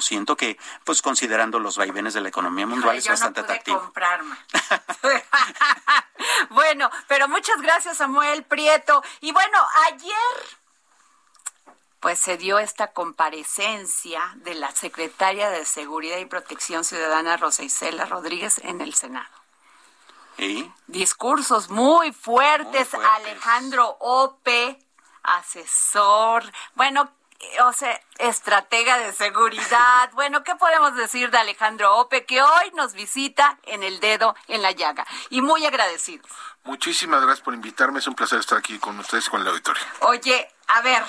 ciento 0.00 0.36
que 0.36 0.58
pues 0.84 1.02
considerando 1.02 1.58
los 1.58 1.76
vaivenes 1.76 2.14
de 2.14 2.20
la 2.20 2.28
economía 2.28 2.66
mundial 2.66 2.96
es 2.96 3.08
bastante 3.08 3.40
no 3.40 3.44
atractivo. 3.44 3.92
bueno, 6.50 6.90
pero 7.08 7.28
muchas 7.28 7.60
gracias 7.60 7.98
Samuel 7.98 8.44
Prieto. 8.44 9.02
Y 9.20 9.32
bueno, 9.32 9.58
ayer 9.86 10.12
pues 12.00 12.18
se 12.18 12.36
dio 12.36 12.58
esta 12.58 12.92
comparecencia 12.92 14.32
de 14.36 14.54
la 14.54 14.72
secretaria 14.72 15.50
de 15.50 15.64
Seguridad 15.64 16.18
y 16.18 16.26
Protección 16.26 16.84
Ciudadana 16.84 17.36
Rosa 17.36 17.62
Isela 17.62 18.06
Rodríguez 18.06 18.58
en 18.64 18.80
el 18.80 18.94
Senado. 18.94 19.41
¿Y? 20.38 20.70
Discursos 20.86 21.70
muy 21.70 22.12
fuertes, 22.12 22.92
muy 22.92 23.02
fuertes. 23.02 23.10
Alejandro 23.16 23.96
Ope, 24.00 24.78
asesor. 25.22 26.44
Bueno, 26.74 27.10
o 27.64 27.72
sea, 27.72 28.00
estratega 28.18 28.98
de 28.98 29.12
seguridad. 29.12 30.10
Bueno, 30.12 30.44
¿qué 30.44 30.54
podemos 30.54 30.94
decir 30.94 31.30
de 31.30 31.38
Alejandro 31.38 31.96
Ope, 31.96 32.24
que 32.24 32.42
hoy 32.42 32.70
nos 32.74 32.92
visita 32.92 33.58
en 33.64 33.82
el 33.82 33.98
dedo 34.00 34.34
en 34.46 34.62
la 34.62 34.72
llaga? 34.72 35.06
Y 35.30 35.40
muy 35.40 35.64
agradecidos. 35.64 36.30
Muchísimas 36.64 37.22
gracias 37.22 37.42
por 37.42 37.54
invitarme. 37.54 37.98
Es 37.98 38.06
un 38.06 38.14
placer 38.14 38.38
estar 38.38 38.58
aquí 38.58 38.78
con 38.78 38.98
ustedes 38.98 39.26
y 39.26 39.30
con 39.30 39.40
el 39.40 39.48
auditorio. 39.48 39.82
Oye, 40.00 40.48
a 40.68 40.82
ver, 40.82 41.02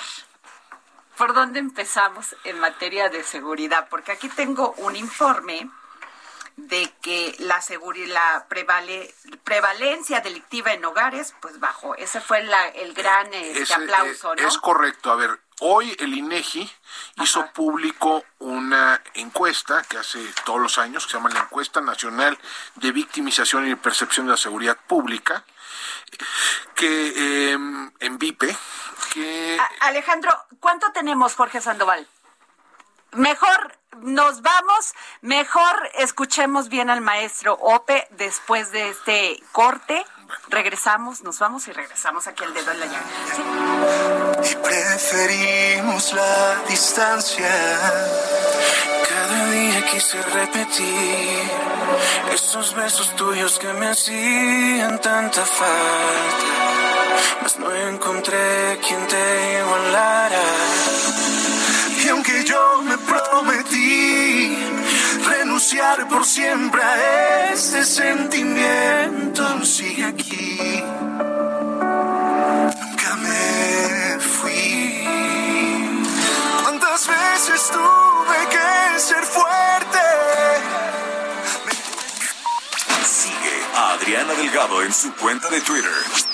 ¿por 1.16 1.34
dónde 1.34 1.60
empezamos 1.60 2.34
en 2.44 2.58
materia 2.58 3.08
de 3.08 3.22
seguridad? 3.22 3.88
Porque 3.90 4.12
aquí 4.12 4.28
tengo 4.28 4.72
un 4.78 4.96
informe 4.96 5.70
de 6.56 6.92
que 7.02 7.34
la 7.40 7.60
la 8.06 8.46
prevalencia 9.44 10.20
delictiva 10.20 10.72
en 10.72 10.84
hogares, 10.84 11.34
pues 11.40 11.58
bajó. 11.58 11.94
Ese 11.96 12.20
fue 12.20 12.38
el 12.74 12.94
gran 12.94 13.32
este, 13.34 13.74
aplauso, 13.74 14.34
¿no? 14.34 14.46
Es 14.46 14.58
correcto. 14.58 15.10
A 15.10 15.16
ver, 15.16 15.40
Hoy 15.60 15.96
el 16.00 16.12
INEGI 16.12 16.68
hizo 17.22 17.46
público 17.52 18.24
una 18.40 19.00
encuesta 19.14 19.82
que 19.88 19.98
hace 19.98 20.18
todos 20.44 20.60
los 20.60 20.78
años, 20.78 21.06
que 21.06 21.12
se 21.12 21.16
llama 21.16 21.30
la 21.30 21.40
Encuesta 21.40 21.80
Nacional 21.80 22.36
de 22.74 22.90
Victimización 22.90 23.68
y 23.68 23.76
Percepción 23.76 24.26
de 24.26 24.32
la 24.32 24.36
Seguridad 24.36 24.76
Pública, 24.88 25.44
que 26.74 27.52
em, 27.52 27.92
en 28.00 28.18
VIPE, 28.18 28.56
que... 29.12 29.58
Alejandro, 29.80 30.36
¿cuánto 30.58 30.90
tenemos, 30.92 31.36
Jorge 31.36 31.60
Sandoval? 31.60 32.08
Mejor 33.14 33.78
nos 34.02 34.42
vamos, 34.42 34.94
mejor 35.22 35.90
escuchemos 35.94 36.68
bien 36.68 36.90
al 36.90 37.00
maestro 37.00 37.54
Ope 37.54 38.06
después 38.12 38.72
de 38.72 38.90
este 38.90 39.42
corte. 39.52 40.04
Regresamos, 40.48 41.22
nos 41.22 41.38
vamos 41.38 41.68
y 41.68 41.72
regresamos 41.72 42.26
aquí 42.26 42.44
al 42.44 42.52
dedo 42.54 42.72
en 42.72 42.80
la 42.80 42.86
llaga. 42.86 44.50
Y 44.50 44.56
preferimos 44.56 46.12
la 46.12 46.62
distancia. 46.68 47.50
Cada 49.08 49.50
día 49.50 49.86
quise 49.86 50.20
repetir 50.22 51.50
esos 52.32 52.74
besos 52.74 53.14
tuyos 53.16 53.58
que 53.58 53.72
me 53.74 53.88
hacían 53.88 55.00
tanta 55.00 55.44
falta. 55.44 56.44
Mas 57.42 57.58
no 57.58 57.72
encontré 57.72 58.80
quien 58.86 59.06
te 59.06 59.60
igualara. 59.60 61.13
Y 62.04 62.08
aunque 62.08 62.44
yo 62.44 62.82
me 62.82 62.98
prometí 62.98 64.58
renunciar 65.26 66.06
por 66.06 66.26
siempre 66.26 66.82
a 66.82 67.52
ese 67.52 67.82
sentimiento, 67.82 69.64
sigue 69.64 70.04
aquí. 70.04 70.82
Nunca 72.78 73.16
me 73.22 74.18
fui. 74.20 75.08
¿Cuántas 76.62 77.06
veces 77.06 77.70
tuve 77.72 78.48
que 78.50 79.00
ser 79.00 79.24
fuerte? 79.24 79.98
Sigue 83.06 83.62
a 83.76 83.92
Adriana 83.94 84.34
Delgado 84.34 84.82
en 84.82 84.92
su 84.92 85.14
cuenta 85.14 85.48
de 85.48 85.60
Twitter. 85.62 86.33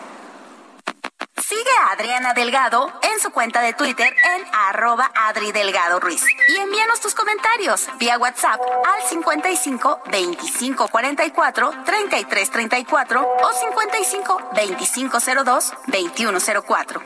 Sigue 1.51 1.77
a 1.81 1.91
Adriana 1.91 2.33
Delgado 2.33 2.89
en 3.01 3.19
su 3.19 3.29
cuenta 3.29 3.59
de 3.59 3.73
Twitter 3.73 4.07
en 4.07 4.45
arroba 4.53 5.11
Adri 5.13 5.51
Delgado 5.51 5.99
Ruiz. 5.99 6.23
Y 6.47 6.55
envíanos 6.55 7.01
tus 7.01 7.13
comentarios 7.13 7.89
vía 7.99 8.17
WhatsApp 8.17 8.61
al 8.61 9.01
55 9.01 9.99
25 10.09 10.87
44 10.87 11.71
33 11.83 12.51
34 12.51 13.37
o 13.43 13.51
55 13.51 14.49
25 14.55 15.17
02 15.43 15.73
21 15.87 16.39
04. 16.65 17.01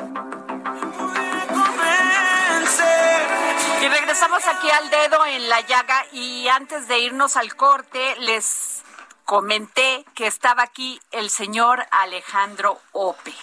Y 3.81 3.87
regresamos 3.87 4.45
aquí 4.45 4.69
al 4.69 4.89
dedo 4.91 5.25
en 5.25 5.49
la 5.49 5.61
llaga 5.61 6.05
y 6.11 6.47
antes 6.49 6.87
de 6.87 6.99
irnos 6.99 7.35
al 7.35 7.55
corte 7.55 8.15
les 8.19 8.83
comenté 9.23 10.05
que 10.13 10.27
estaba 10.27 10.61
aquí 10.61 11.01
el 11.09 11.31
señor 11.31 11.83
Alejandro 11.89 12.79
Ope 12.91 13.33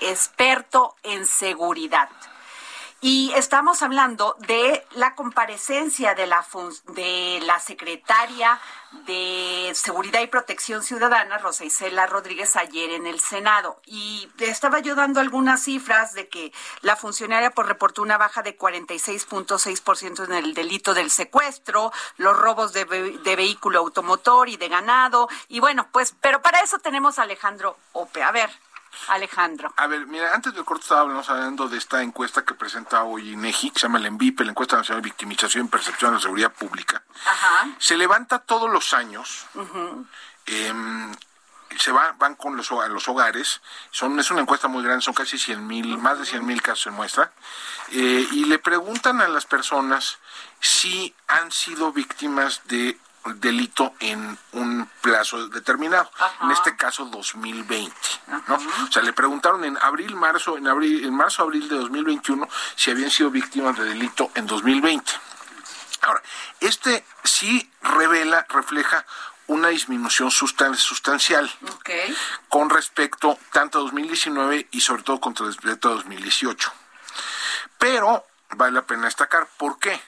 experto 0.00 0.94
en 1.02 1.26
seguridad. 1.26 2.08
Y 3.00 3.32
estamos 3.36 3.84
hablando 3.84 4.34
de 4.40 4.84
la 4.96 5.14
comparecencia 5.14 6.16
de 6.16 6.26
la, 6.26 6.44
de 6.88 7.38
la 7.44 7.60
secretaria 7.60 8.58
de 9.06 9.70
Seguridad 9.76 10.20
y 10.20 10.26
Protección 10.26 10.82
Ciudadana, 10.82 11.38
Rosa 11.38 11.64
Isela 11.64 12.08
Rodríguez, 12.08 12.56
ayer 12.56 12.90
en 12.90 13.06
el 13.06 13.20
Senado. 13.20 13.80
Y 13.86 14.28
estaba 14.40 14.80
yo 14.80 14.96
dando 14.96 15.20
algunas 15.20 15.62
cifras 15.62 16.12
de 16.14 16.28
que 16.28 16.52
la 16.80 16.96
funcionaria 16.96 17.52
por 17.52 17.68
reportó 17.68 18.02
una 18.02 18.18
baja 18.18 18.42
de 18.42 18.58
46.6% 18.58 20.24
en 20.24 20.32
el 20.32 20.54
delito 20.54 20.92
del 20.92 21.12
secuestro, 21.12 21.92
los 22.16 22.36
robos 22.36 22.72
de, 22.72 22.84
de 22.84 23.36
vehículo 23.36 23.78
automotor 23.78 24.48
y 24.48 24.56
de 24.56 24.68
ganado. 24.68 25.28
Y 25.46 25.60
bueno, 25.60 25.86
pues, 25.92 26.16
pero 26.20 26.42
para 26.42 26.62
eso 26.62 26.80
tenemos 26.80 27.20
a 27.20 27.22
Alejandro 27.22 27.76
Ope. 27.92 28.24
A 28.24 28.32
ver, 28.32 28.50
Alejandro. 29.08 29.72
A 29.76 29.86
ver, 29.86 30.06
mira, 30.06 30.34
antes 30.34 30.52
del 30.54 30.64
corte 30.64 30.82
estábamos 30.82 31.28
hablando 31.30 31.68
de 31.68 31.78
esta 31.78 32.02
encuesta 32.02 32.44
que 32.44 32.54
presenta 32.54 33.02
hoy 33.04 33.32
INEGI, 33.32 33.70
que 33.70 33.78
se 33.78 33.86
llama 33.86 33.98
el 33.98 34.06
ENVIP, 34.06 34.40
la 34.40 34.50
Encuesta 34.50 34.76
Nacional 34.76 35.02
de 35.02 35.08
Victimización 35.08 35.66
y 35.66 35.68
Percepción 35.68 36.10
de 36.10 36.16
la 36.16 36.22
Seguridad 36.22 36.52
Pública. 36.52 37.02
Ajá. 37.24 37.68
Se 37.78 37.96
levanta 37.96 38.38
todos 38.40 38.70
los 38.70 38.92
años. 38.94 39.46
eh, 40.46 40.72
se 41.76 41.92
va, 41.92 42.14
van 42.18 42.34
con 42.34 42.56
los, 42.56 42.70
a 42.72 42.88
los 42.88 43.08
hogares, 43.08 43.60
son, 43.90 44.18
es 44.18 44.30
una 44.30 44.40
encuesta 44.40 44.68
muy 44.68 44.82
grande, 44.82 45.02
son 45.02 45.14
casi 45.14 45.38
100 45.38 45.66
mil, 45.66 45.98
más 45.98 46.18
de 46.18 46.26
100 46.26 46.44
mil 46.44 46.62
casos 46.62 46.84
se 46.84 46.90
muestra, 46.90 47.32
eh, 47.92 48.26
y 48.32 48.44
le 48.46 48.58
preguntan 48.58 49.20
a 49.20 49.28
las 49.28 49.44
personas 49.44 50.18
si 50.60 51.14
han 51.26 51.52
sido 51.52 51.92
víctimas 51.92 52.62
de 52.64 52.98
delito 53.36 53.94
en 54.00 54.38
un 54.52 54.88
plazo 55.00 55.48
determinado, 55.48 56.10
en 56.42 56.50
este 56.50 56.76
caso 56.76 57.04
2020, 57.06 57.94
¿no? 58.48 58.56
O 58.56 58.92
sea, 58.92 59.02
le 59.02 59.12
preguntaron 59.12 59.64
en 59.64 59.76
abril, 59.78 60.14
marzo, 60.16 60.56
en 60.56 60.66
abril, 60.68 61.04
en 61.04 61.14
marzo, 61.14 61.42
abril 61.42 61.68
de 61.68 61.76
2021 61.76 62.48
si 62.76 62.90
habían 62.90 63.10
sido 63.10 63.30
víctimas 63.30 63.76
de 63.76 63.84
delito 63.84 64.30
en 64.34 64.46
2020. 64.46 65.12
Ahora, 66.02 66.22
este 66.60 67.04
sí 67.24 67.70
revela, 67.82 68.46
refleja 68.48 69.04
una 69.48 69.68
disminución 69.68 70.30
sustan 70.30 70.76
sustancial 70.76 71.50
okay. 71.76 72.14
con 72.48 72.70
respecto 72.70 73.38
tanto 73.50 73.78
a 73.78 73.82
2019 73.82 74.68
y 74.70 74.80
sobre 74.80 75.02
todo 75.02 75.20
con 75.20 75.34
respecto 75.34 75.88
a 75.88 75.92
2018. 75.94 76.72
Pero 77.78 78.26
vale 78.50 78.72
la 78.72 78.86
pena 78.86 79.06
destacar, 79.06 79.48
¿por 79.56 79.78
qué? 79.78 80.00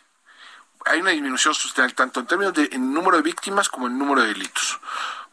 Hay 0.87 1.01
una 1.01 1.11
disminución 1.11 1.55
sustancial 1.55 1.95
tanto 1.95 2.21
en 2.21 2.27
términos 2.27 2.55
de 2.55 2.69
en 2.73 2.93
número 2.93 3.17
de 3.17 3.23
víctimas 3.23 3.69
como 3.69 3.87
en 3.87 3.99
número 3.99 4.23
de 4.23 4.29
delitos. 4.29 4.79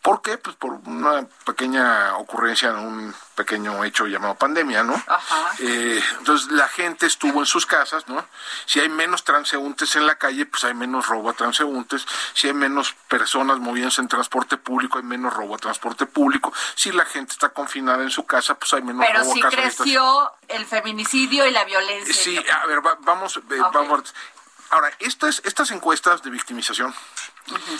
¿Por 0.02 0.22
qué? 0.22 0.38
Pues 0.38 0.56
por 0.56 0.74
una 0.86 1.26
pequeña 1.44 2.16
ocurrencia, 2.18 2.72
un 2.72 3.14
pequeño 3.36 3.84
hecho 3.84 4.06
llamado 4.08 4.36
pandemia, 4.36 4.82
¿no? 4.84 4.94
Ajá. 5.06 5.52
Eh, 5.60 6.02
entonces 6.20 6.50
la 6.52 6.70
gente 6.70 7.08
estuvo 7.08 7.40
en 7.42 7.46
sus 7.46 7.66
casas, 7.66 8.08
¿no? 8.08 8.24
Si 8.68 8.80
hay 8.80 8.88
menos 8.88 9.26
transeúntes 9.26 9.96
en 9.98 10.06
la 10.06 10.16
calle, 10.16 10.46
pues 10.46 10.64
hay 10.64 10.76
menos 10.76 11.08
robo 11.08 11.32
a 11.32 11.34
transeúntes. 11.34 12.06
Si 12.34 12.48
hay 12.48 12.54
menos 12.54 12.94
personas 13.10 13.58
moviéndose 13.58 14.00
en 14.00 14.08
transporte 14.08 14.56
público, 14.56 14.98
hay 14.98 15.04
menos 15.04 15.34
robo 15.34 15.56
a 15.56 15.58
transporte 15.58 16.06
público. 16.06 16.54
Si 16.76 16.92
la 16.94 17.04
gente 17.04 17.34
está 17.34 17.50
confinada 17.50 18.02
en 18.04 18.12
su 18.12 18.26
casa, 18.26 18.56
pues 18.56 18.72
hay 18.74 18.84
menos 18.84 19.06
Pero 19.06 19.20
robo 19.22 19.34
si 19.34 19.40
a 19.42 19.44
casa. 19.50 19.58
creció 19.58 20.32
el 20.48 20.66
feminicidio 20.66 21.46
y 21.48 21.52
la 21.52 21.66
violencia. 21.66 22.14
Sí, 22.14 22.38
a 22.38 22.66
ver, 22.66 22.86
va, 22.86 22.98
vamos, 23.02 23.36
eh, 23.38 23.62
Ok. 23.62 23.74
vamos. 23.74 24.14
Ahora, 24.70 24.92
estas, 25.00 25.42
estas 25.46 25.72
encuestas 25.72 26.22
de 26.24 26.30
victimización 26.30 26.94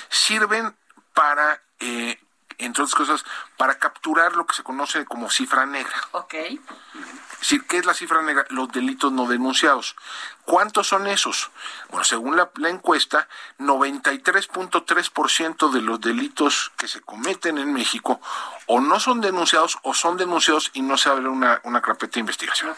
sirven 0.10 0.76
para, 1.14 1.62
eh, 1.80 2.20
entre 2.58 2.84
otras 2.84 2.96
cosas, 2.96 3.26
para 3.58 3.78
capturar 3.78 4.36
lo 4.36 4.46
que 4.46 4.56
se 4.56 4.64
conoce 4.64 5.06
como 5.06 5.30
cifra 5.30 5.66
negra. 5.66 5.96
Ok. 6.12 6.34
Es 6.34 7.42
decir, 7.42 7.68
¿qué 7.68 7.78
es 7.78 7.86
la 7.86 7.94
cifra 7.94 8.24
negra? 8.24 8.46
Los 8.50 8.72
delitos 8.72 9.12
no 9.12 9.28
denunciados. 9.28 9.96
¿Cuántos 10.44 10.88
son 10.88 11.06
esos? 11.06 11.52
Bueno, 11.90 12.04
según 12.04 12.36
la, 12.36 12.50
la 12.56 12.70
encuesta, 12.70 13.28
93.3% 13.60 15.72
de 15.72 15.82
los 15.82 16.02
delitos 16.02 16.72
que 16.78 16.88
se 16.88 17.02
cometen 17.02 17.60
en 17.60 17.72
México 17.74 18.20
o 18.66 18.82
no 18.82 19.00
son 19.00 19.22
denunciados 19.22 19.78
o 19.84 19.94
son 19.94 20.18
denunciados 20.18 20.72
y 20.74 20.82
no 20.82 20.98
se 20.98 21.10
abre 21.10 21.28
una, 21.28 21.62
una 21.64 21.82
carpeta 21.82 22.16
de 22.16 22.22
investigación. 22.22 22.76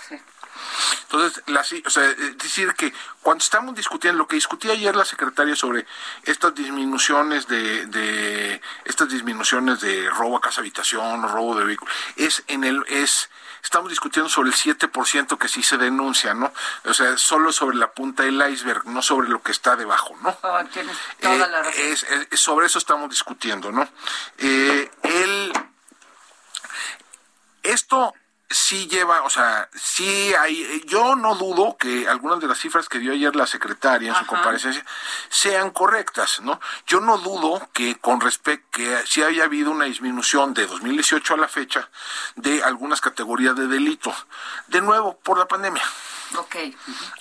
Entonces, 1.03 1.43
la, 1.47 1.61
o 1.85 1.89
sea, 1.89 2.05
es 2.09 2.37
decir, 2.37 2.73
que 2.75 2.93
cuando 3.21 3.43
estamos 3.43 3.75
discutiendo, 3.75 4.19
lo 4.19 4.27
que 4.27 4.35
discutía 4.35 4.73
ayer 4.73 4.95
la 4.95 5.05
secretaria 5.05 5.55
sobre 5.55 5.85
estas 6.23 6.53
disminuciones 6.55 7.47
de, 7.47 7.85
de 7.87 8.61
estas 8.85 9.09
disminuciones 9.09 9.79
de 9.81 10.09
robo 10.09 10.37
a 10.37 10.41
casa 10.41 10.61
habitación, 10.61 11.23
robo 11.23 11.55
de 11.57 11.65
vehículo, 11.65 11.91
es 12.15 12.43
en 12.47 12.63
el, 12.63 12.83
es, 12.87 13.29
estamos 13.63 13.89
discutiendo 13.89 14.29
sobre 14.29 14.49
el 14.49 14.55
7% 14.55 15.37
que 15.37 15.47
sí 15.47 15.63
se 15.63 15.77
denuncia, 15.77 16.33
¿no? 16.33 16.53
O 16.85 16.93
sea, 16.93 17.17
solo 17.17 17.51
sobre 17.51 17.77
la 17.77 17.91
punta 17.91 18.23
del 18.23 18.41
iceberg, 18.51 18.85
no 18.85 19.01
sobre 19.01 19.29
lo 19.29 19.41
que 19.41 19.51
está 19.51 19.75
debajo, 19.75 20.15
¿no? 20.21 20.37
Oh, 20.43 20.63
tienes 20.71 20.95
toda 21.19 21.33
Eh, 21.35 21.39
la 21.39 21.61
razón. 21.63 21.73
es- 21.77 22.03
es- 22.31 22.39
sobre 22.39 22.67
eso 22.67 22.77
estamos 22.79 23.09
discutiendo, 23.09 23.71
¿no? 23.71 23.87
Eh, 24.37 24.89
el, 25.03 25.53
esto 27.63 28.13
sí 28.49 28.88
lleva, 28.88 29.21
o 29.21 29.29
sea, 29.29 29.69
sí 29.75 30.33
hay, 30.33 30.83
yo 30.88 31.15
no 31.15 31.35
dudo 31.35 31.77
que 31.77 32.07
algunas 32.07 32.39
de 32.39 32.47
las 32.47 32.57
cifras 32.57 32.89
que 32.89 32.97
dio 32.97 33.12
ayer 33.12 33.35
la 33.35 33.45
secretaria 33.45 34.09
en 34.09 34.15
su 34.15 34.25
comparecencia 34.25 34.83
sean 35.29 35.69
correctas, 35.69 36.41
¿no? 36.41 36.59
Yo 36.88 36.99
no 36.99 37.19
dudo 37.19 37.69
que 37.73 37.95
con 37.95 38.19
respecto, 38.19 38.67
que 38.71 38.97
sí 39.05 39.21
haya 39.21 39.43
habido 39.43 39.71
una 39.71 39.85
disminución 39.85 40.53
de 40.53 40.65
2018 40.65 41.33
a 41.35 41.38
la 41.38 41.47
fecha 41.47 41.89
de 42.35 42.63
algunas 42.63 43.01
categorías 43.01 43.55
de 43.55 43.67
delito. 43.67 44.13
De 44.67 44.81
nuevo, 44.81 45.17
por 45.19 45.38
la 45.38 45.47
pandemia. 45.47 45.83
Ok. 46.37 46.55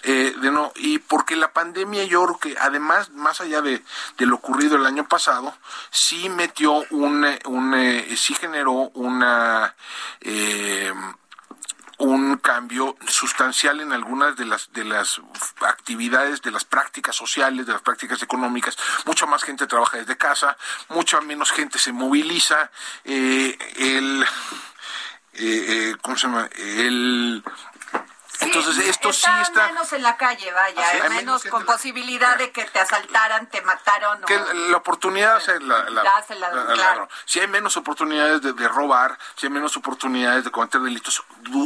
Eh, 0.02 0.34
de 0.40 0.50
no, 0.50 0.72
y 0.76 0.98
porque 0.98 1.36
la 1.36 1.52
pandemia 1.52 2.04
yo 2.04 2.24
creo 2.24 2.38
que 2.38 2.56
además, 2.60 3.10
más 3.10 3.40
allá 3.40 3.62
de, 3.62 3.82
lo 4.18 4.36
ocurrido 4.36 4.76
el 4.76 4.86
año 4.86 5.08
pasado, 5.08 5.54
sí 5.90 6.28
metió 6.28 6.84
un, 6.90 7.26
un 7.46 7.74
eh, 7.74 8.16
sí 8.16 8.34
generó 8.34 8.90
una... 8.94 9.74
Eh, 10.20 10.92
un 12.00 12.36
cambio 12.36 12.96
sustancial 13.08 13.80
en 13.80 13.92
algunas 13.92 14.36
de 14.36 14.44
las 14.44 14.72
de 14.72 14.84
las 14.84 15.20
actividades, 15.62 16.40
de 16.42 16.52
las 16.52 16.64
prácticas 16.64 17.16
sociales, 17.16 17.66
de 17.66 17.72
las 17.72 17.82
prácticas 17.82 18.22
económicas. 18.22 18.78
Mucha 19.04 19.26
más 19.26 19.42
gente 19.42 19.66
trabaja 19.66 19.96
desde 19.96 20.16
casa, 20.16 20.56
mucha 20.90 21.20
menos 21.20 21.50
gente 21.50 21.76
se 21.76 21.90
moviliza. 21.90 22.70
el 23.04 24.24
¿cómo 26.00 26.16
se 26.16 26.26
llama? 26.28 26.48
El 26.56 27.42
entonces 28.40 28.78
esto 28.86 29.12
sí 29.12 29.26
está 29.42 29.68
menos 29.68 29.92
en 29.92 30.02
la 30.02 30.16
calle, 30.16 30.52
vaya, 30.52 31.08
menos, 31.08 31.44
con 31.44 31.64
posibilidad 31.64 32.36
de 32.36 32.50
que 32.50 32.64
te 32.64 32.78
asaltaran, 32.78 33.48
te 33.48 33.60
mataron. 33.62 34.22
Que 34.22 34.38
la 34.70 34.76
oportunidad, 34.76 35.42
claro. 35.42 37.08
si 37.24 37.40
hay 37.40 37.48
menos 37.48 37.76
oportunidades 37.76 38.42
de, 38.42 38.68
robar, 38.68 39.18
si 39.36 39.46
hay 39.46 39.52
menos 39.52 39.76
oportunidades 39.76 40.44
de 40.44 40.50
cometer 40.50 40.80
delitos, 40.80 41.22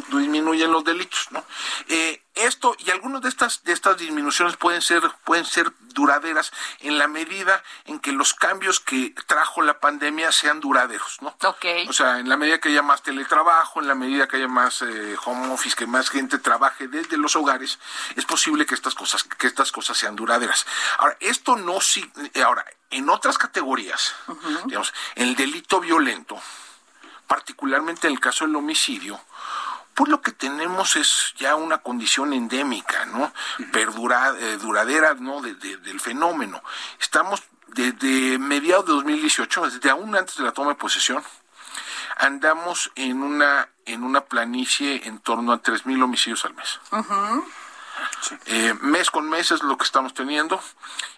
disminuyen 0.08 0.72
los 0.72 0.85
delitos, 0.85 1.28
¿no? 1.30 1.44
Eh, 1.88 2.22
esto 2.35 2.75
y 2.79 2.90
algunas 2.90 3.23
de 3.23 3.29
estas 3.29 3.62
de 3.64 3.73
estas 3.73 3.99
disminuciones 3.99 4.57
pueden 4.57 4.83
ser 4.83 5.03
pueden 5.25 5.45
ser 5.45 5.73
duraderas 5.92 6.53
en 6.81 6.99
la 6.99 7.07
medida 7.07 7.62
en 7.85 8.01
que 8.01 8.12
los 8.12 8.35
cambios 8.35 8.81
que 8.81 9.14
trajo 9.27 9.62
la 9.62 9.81
pandemia 9.81 10.33
sean 10.33 10.61
duraderos, 10.61 11.18
¿no? 11.21 11.37
Okay. 11.42 11.87
O 11.88 11.92
sea, 11.92 12.18
en 12.18 12.29
la 12.29 12.37
medida 12.37 12.59
que 12.59 12.71
haya 12.71 12.83
más 12.83 13.03
teletrabajo, 13.03 13.81
en 13.81 13.88
la 13.88 13.95
medida 13.95 14.27
que 14.27 14.37
haya 14.37 14.49
más 14.49 14.83
eh, 14.83 15.16
home 15.25 15.53
office, 15.53 15.77
que 15.77 15.87
más 15.87 16.09
gente 16.09 16.38
trabaje 16.38 16.88
desde 16.88 17.18
los 17.18 17.37
hogares, 17.37 17.79
es 18.16 18.25
posible 18.25 18.64
que 18.64 18.75
estas 18.75 18.95
cosas 18.95 19.25
que 19.25 19.47
estas 19.47 19.71
cosas 19.71 19.99
sean 19.99 20.16
duraderas. 20.16 20.66
Ahora, 20.99 21.16
esto 21.21 21.57
no 21.57 21.81
si 21.81 22.11
ahora 22.45 22.64
en 22.90 23.09
otras 23.09 23.38
categorías, 23.38 24.14
digamos, 24.66 24.92
el 25.14 25.35
delito 25.35 25.81
violento, 25.81 26.40
particularmente 27.27 28.07
en 28.07 28.14
el 28.14 28.21
caso 28.21 28.47
del 28.47 28.57
homicidio, 28.57 29.21
pues 29.94 30.11
lo 30.11 30.20
que 30.20 30.33
tenemos 30.33 30.96
es 30.96 31.35
ya 31.37 31.55
una 31.57 31.78
condición 31.78 32.33
endémica, 32.33 33.07
¿no? 33.07 33.33
Perdura, 33.72 34.35
eh, 34.38 34.59
duradera, 34.59 35.14
¿no? 35.14 35.40
del 35.42 36.00
fenómeno. 36.00 36.62
Estamos 37.00 37.42
desde 37.68 38.38
mediados 38.38 38.87
de 38.87 38.92
2018, 38.92 39.70
desde 39.70 39.90
aún 39.90 40.14
antes 40.16 40.37
de 40.37 40.44
la 40.44 40.52
toma 40.52 40.70
de 40.70 40.76
posesión, 40.76 41.22
andamos 42.16 42.90
en 42.94 43.22
una 43.22 43.68
en 43.85 44.05
una 44.05 44.20
planicie 44.22 45.09
en 45.09 45.18
torno 45.18 45.52
a 45.52 45.61
3.000 45.61 46.05
homicidios 46.05 46.44
al 46.44 46.55
mes. 46.55 46.81
Eh, 48.47 48.75
mes 48.81 49.11
con 49.11 49.29
mes 49.29 49.51
es 49.51 49.62
lo 49.62 49.77
que 49.77 49.85
estamos 49.85 50.15
teniendo. 50.15 50.62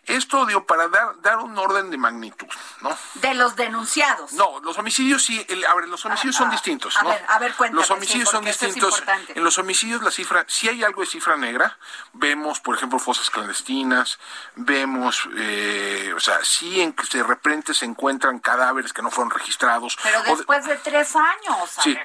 Esto 0.07 0.45
dio 0.45 0.67
para 0.67 0.89
dar, 0.89 1.21
dar 1.23 1.39
un 1.39 1.57
orden 1.57 1.91
de 1.91 1.97
magnitud, 1.97 2.47
¿no? 2.83 2.97
De 3.15 3.35
los 3.35 3.57
denunciados. 3.57 4.33
No, 4.33 4.61
los 4.61 4.77
homicidios 4.77 5.25
sí, 5.25 5.47
a 5.69 5.75
ver, 5.75 5.89
los 5.89 6.05
homicidios 6.05 6.37
son 6.37 6.47
ah, 6.47 6.51
ah, 6.51 6.53
distintos, 6.53 6.95
¿no? 7.03 7.09
A 7.09 7.13
ver, 7.13 7.25
a 7.29 7.39
ver, 7.39 7.55
cuéntame, 7.55 7.81
Los 7.81 7.91
homicidios 7.91 8.29
son 8.29 8.45
distintos. 8.45 9.03
en 9.29 9.43
los 9.43 9.57
homicidios 9.59 10.03
la 10.03 10.11
cifra, 10.11 10.45
si 10.49 10.69
hay 10.69 10.85
algo 10.85 11.01
de 11.01 11.07
cifra 11.07 11.37
negra, 11.37 11.79
vemos, 12.13 12.61
por 12.61 12.77
ejemplo, 12.77 12.99
fosas 12.99 13.31
clandestinas, 13.31 14.19
vemos, 14.57 15.29
eh, 15.37 16.13
o 16.15 16.21
sea, 16.21 16.45
sí 16.45 16.81
en 16.81 16.93
que 16.93 17.05
de 17.17 17.23
repente 17.23 17.73
se 17.73 17.87
encuentran 17.87 18.39
cadáveres 18.41 18.93
que 18.93 19.03
no 19.03 19.11
fueron 19.11 19.31
registrados. 19.31 19.97
Pero 20.03 20.23
después 20.23 20.67
de, 20.67 20.77
tres 20.77 21.17
años, 21.17 21.71
sí, 21.83 21.97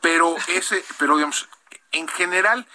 Pero 0.00 0.34
ese, 0.48 0.84
pero 0.98 1.16
digamos, 1.16 1.48
en 1.92 2.08
general 2.08 2.66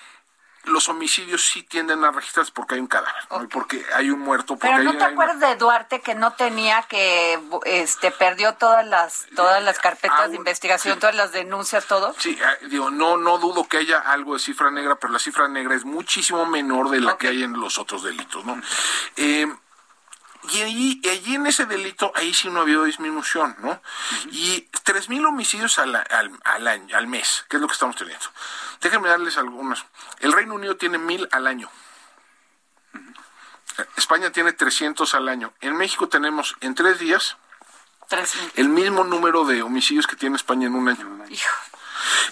los 0.69 0.89
homicidios 0.89 1.45
sí 1.45 1.63
tienden 1.63 2.03
a 2.03 2.11
registrarse 2.11 2.51
porque 2.53 2.75
hay 2.75 2.81
un 2.81 2.87
cadáver, 2.87 3.23
porque 3.51 3.83
hay 3.93 4.09
un 4.09 4.19
muerto. 4.19 4.55
Porque 4.55 4.67
Pero 4.67 4.83
no 4.83 4.97
te 4.97 5.03
acuerdas 5.03 5.39
de 5.39 5.55
Duarte 5.55 6.01
que 6.01 6.15
no 6.15 6.33
tenía 6.33 6.83
que, 6.83 7.39
este, 7.65 8.11
perdió 8.11 8.53
todas 8.55 8.85
las, 8.85 9.25
todas 9.35 9.63
las 9.63 9.79
carpetas 9.79 10.31
de 10.31 10.37
investigación, 10.37 10.99
todas 10.99 11.15
las 11.15 11.31
denuncias, 11.31 11.85
todo. 11.85 12.13
Sí, 12.17 12.37
ah, 12.43 12.55
digo, 12.69 12.91
no, 12.91 13.17
no 13.17 13.37
dudo 13.37 13.67
que 13.67 13.77
haya 13.77 13.99
algo 13.99 14.33
de 14.33 14.39
cifra 14.39 14.71
negra, 14.71 14.95
pero 14.95 15.13
la 15.13 15.19
cifra 15.19 15.47
negra 15.47 15.75
es 15.75 15.85
muchísimo 15.85 16.45
menor 16.45 16.89
de 16.89 17.01
la 17.01 17.17
que 17.17 17.27
hay 17.27 17.43
en 17.43 17.53
los 17.53 17.77
otros 17.77 18.03
delitos, 18.03 18.45
¿no? 18.45 18.61
Eh, 19.15 19.47
y 20.51 20.61
allí, 20.61 21.01
allí, 21.09 21.35
en 21.35 21.47
ese 21.47 21.65
delito, 21.65 22.11
ahí 22.15 22.33
sí 22.33 22.49
no 22.49 22.59
ha 22.59 22.63
habido 22.63 22.85
disminución, 22.85 23.55
¿no? 23.59 23.81
Y 24.31 24.69
tres 24.83 25.09
mil 25.09 25.25
homicidios 25.25 25.77
al, 25.79 25.95
al, 25.95 26.67
año, 26.67 26.97
al 26.97 27.07
mes, 27.07 27.45
que 27.49 27.57
es 27.57 27.61
lo 27.61 27.67
que 27.67 27.73
estamos 27.73 27.95
teniendo. 27.95 28.25
Déjenme 28.81 29.09
darles 29.09 29.37
algunos. 29.37 29.85
El 30.19 30.31
Reino 30.31 30.55
Unido 30.55 30.77
tiene 30.77 30.97
mil 30.97 31.27
al 31.31 31.47
año. 31.47 31.69
España 33.95 34.31
tiene 34.31 34.51
300 34.51 35.13
al 35.13 35.29
año. 35.29 35.53
En 35.61 35.75
México 35.75 36.09
tenemos 36.09 36.55
en 36.61 36.75
tres 36.75 36.99
días 36.99 37.37
el 38.55 38.69
mismo 38.69 39.03
número 39.03 39.45
de 39.45 39.61
homicidios 39.61 40.07
que 40.07 40.15
tiene 40.15 40.35
España 40.35 40.67
en 40.67 40.75
un 40.75 40.89
año. 40.89 41.25
Hijo. 41.29 41.55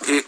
Eh, 0.08 0.28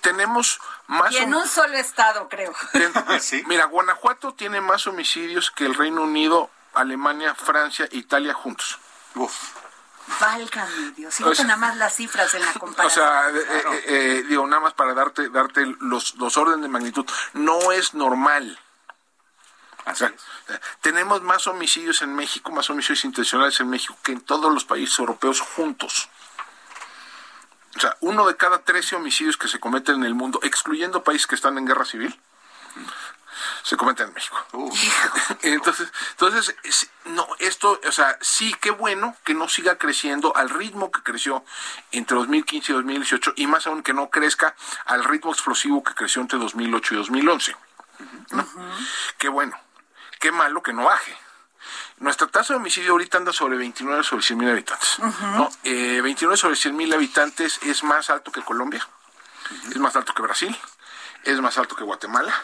tenemos 0.00 0.60
más... 0.86 1.12
Y 1.12 1.18
en 1.18 1.34
un 1.34 1.46
solo 1.46 1.76
estado, 1.76 2.28
creo. 2.28 2.52
Mira, 3.46 3.66
Guanajuato 3.66 4.34
tiene 4.34 4.60
más 4.60 4.86
homicidios 4.86 5.50
que 5.50 5.64
el 5.64 5.74
Reino 5.74 6.02
Unido 6.02 6.50
Alemania, 6.74 7.34
Francia 7.34 7.88
e 7.90 7.96
Italia 7.98 8.34
juntos. 8.34 8.78
Uf. 9.14 9.32
Válgame 10.20 10.90
Dios, 10.96 11.20
nada 11.20 11.56
más 11.56 11.76
las 11.76 11.94
cifras 11.94 12.34
en 12.34 12.44
la 12.44 12.52
comparación. 12.54 13.06
O 13.06 13.08
sea, 13.08 13.30
eh, 13.30 13.44
eh, 13.48 13.84
eh, 13.86 14.24
digo, 14.28 14.46
nada 14.46 14.60
más 14.60 14.74
para 14.74 14.94
darte, 14.94 15.28
darte 15.28 15.64
los, 15.80 16.16
los 16.16 16.36
órdenes 16.36 16.62
de 16.62 16.68
magnitud. 16.68 17.06
No 17.34 17.72
es 17.72 17.94
normal. 17.94 18.58
tenemos 20.80 21.22
más 21.22 21.46
homicidios 21.46 22.02
en 22.02 22.14
México, 22.14 22.50
más 22.50 22.68
homicidios 22.70 23.04
intencionales 23.04 23.60
en 23.60 23.70
México 23.70 23.96
que 24.02 24.12
en 24.12 24.20
todos 24.20 24.52
los 24.52 24.64
países 24.64 24.98
europeos 24.98 25.40
juntos. 25.40 26.08
O 27.76 27.80
sea, 27.80 27.96
uno 28.00 28.26
de 28.26 28.36
cada 28.36 28.58
13 28.58 28.96
homicidios 28.96 29.36
que 29.36 29.48
se 29.48 29.58
cometen 29.60 29.96
en 29.96 30.04
el 30.04 30.14
mundo, 30.14 30.40
excluyendo 30.42 31.04
países 31.04 31.26
que 31.26 31.34
están 31.34 31.56
en 31.58 31.66
guerra 31.66 31.84
civil, 31.84 32.18
se 33.62 33.76
comenta 33.76 34.02
en 34.04 34.12
México. 34.12 34.36
entonces, 35.42 35.92
entonces 36.10 36.56
no, 37.06 37.26
esto, 37.38 37.80
o 37.86 37.92
sea, 37.92 38.18
sí, 38.20 38.54
qué 38.60 38.70
bueno 38.70 39.16
que 39.24 39.34
no 39.34 39.48
siga 39.48 39.76
creciendo 39.76 40.36
al 40.36 40.50
ritmo 40.50 40.90
que 40.90 41.02
creció 41.02 41.44
entre 41.90 42.16
2015 42.16 42.72
y 42.72 42.74
2018 42.74 43.32
y 43.36 43.46
más 43.46 43.66
aún 43.66 43.82
que 43.82 43.92
no 43.92 44.10
crezca 44.10 44.54
al 44.86 45.04
ritmo 45.04 45.32
explosivo 45.32 45.82
que 45.82 45.94
creció 45.94 46.22
entre 46.22 46.38
2008 46.38 46.94
y 46.94 46.96
2011. 46.98 47.56
Qué 49.18 49.28
bueno. 49.28 49.58
Qué 50.20 50.32
malo 50.32 50.62
que 50.62 50.72
no 50.72 50.84
baje. 50.84 51.16
Nuestra 51.98 52.26
tasa 52.26 52.54
de 52.54 52.58
homicidio 52.58 52.92
ahorita 52.92 53.18
anda 53.18 53.32
sobre 53.32 53.56
29 53.56 54.02
sobre 54.02 54.24
100 54.24 54.38
mil 54.38 54.50
habitantes. 54.50 54.96
29 55.62 56.34
eh, 56.34 56.36
sobre 56.36 56.56
100 56.56 56.76
mil 56.76 56.92
habitantes 56.92 57.60
es 57.62 57.84
más 57.84 58.10
alto 58.10 58.32
que 58.32 58.42
Colombia, 58.42 58.86
es 59.70 59.76
más 59.78 59.94
alto 59.94 60.12
que 60.12 60.22
Brasil, 60.22 60.56
es 61.24 61.40
más 61.40 61.58
alto 61.58 61.76
que 61.76 61.84
Guatemala, 61.84 62.34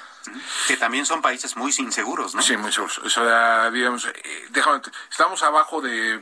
que 0.66 0.76
también 0.76 1.06
son 1.06 1.22
países 1.22 1.56
muy 1.56 1.72
inseguros, 1.78 2.34
¿no? 2.34 2.42
Sí, 2.42 2.56
muy 2.56 2.72
seguros. 2.72 2.98
O 2.98 3.10
sea, 3.10 3.70
digamos, 3.70 4.06
eh, 4.06 4.46
déjame, 4.50 4.80
estamos 5.10 5.42
abajo 5.42 5.80
de 5.80 6.20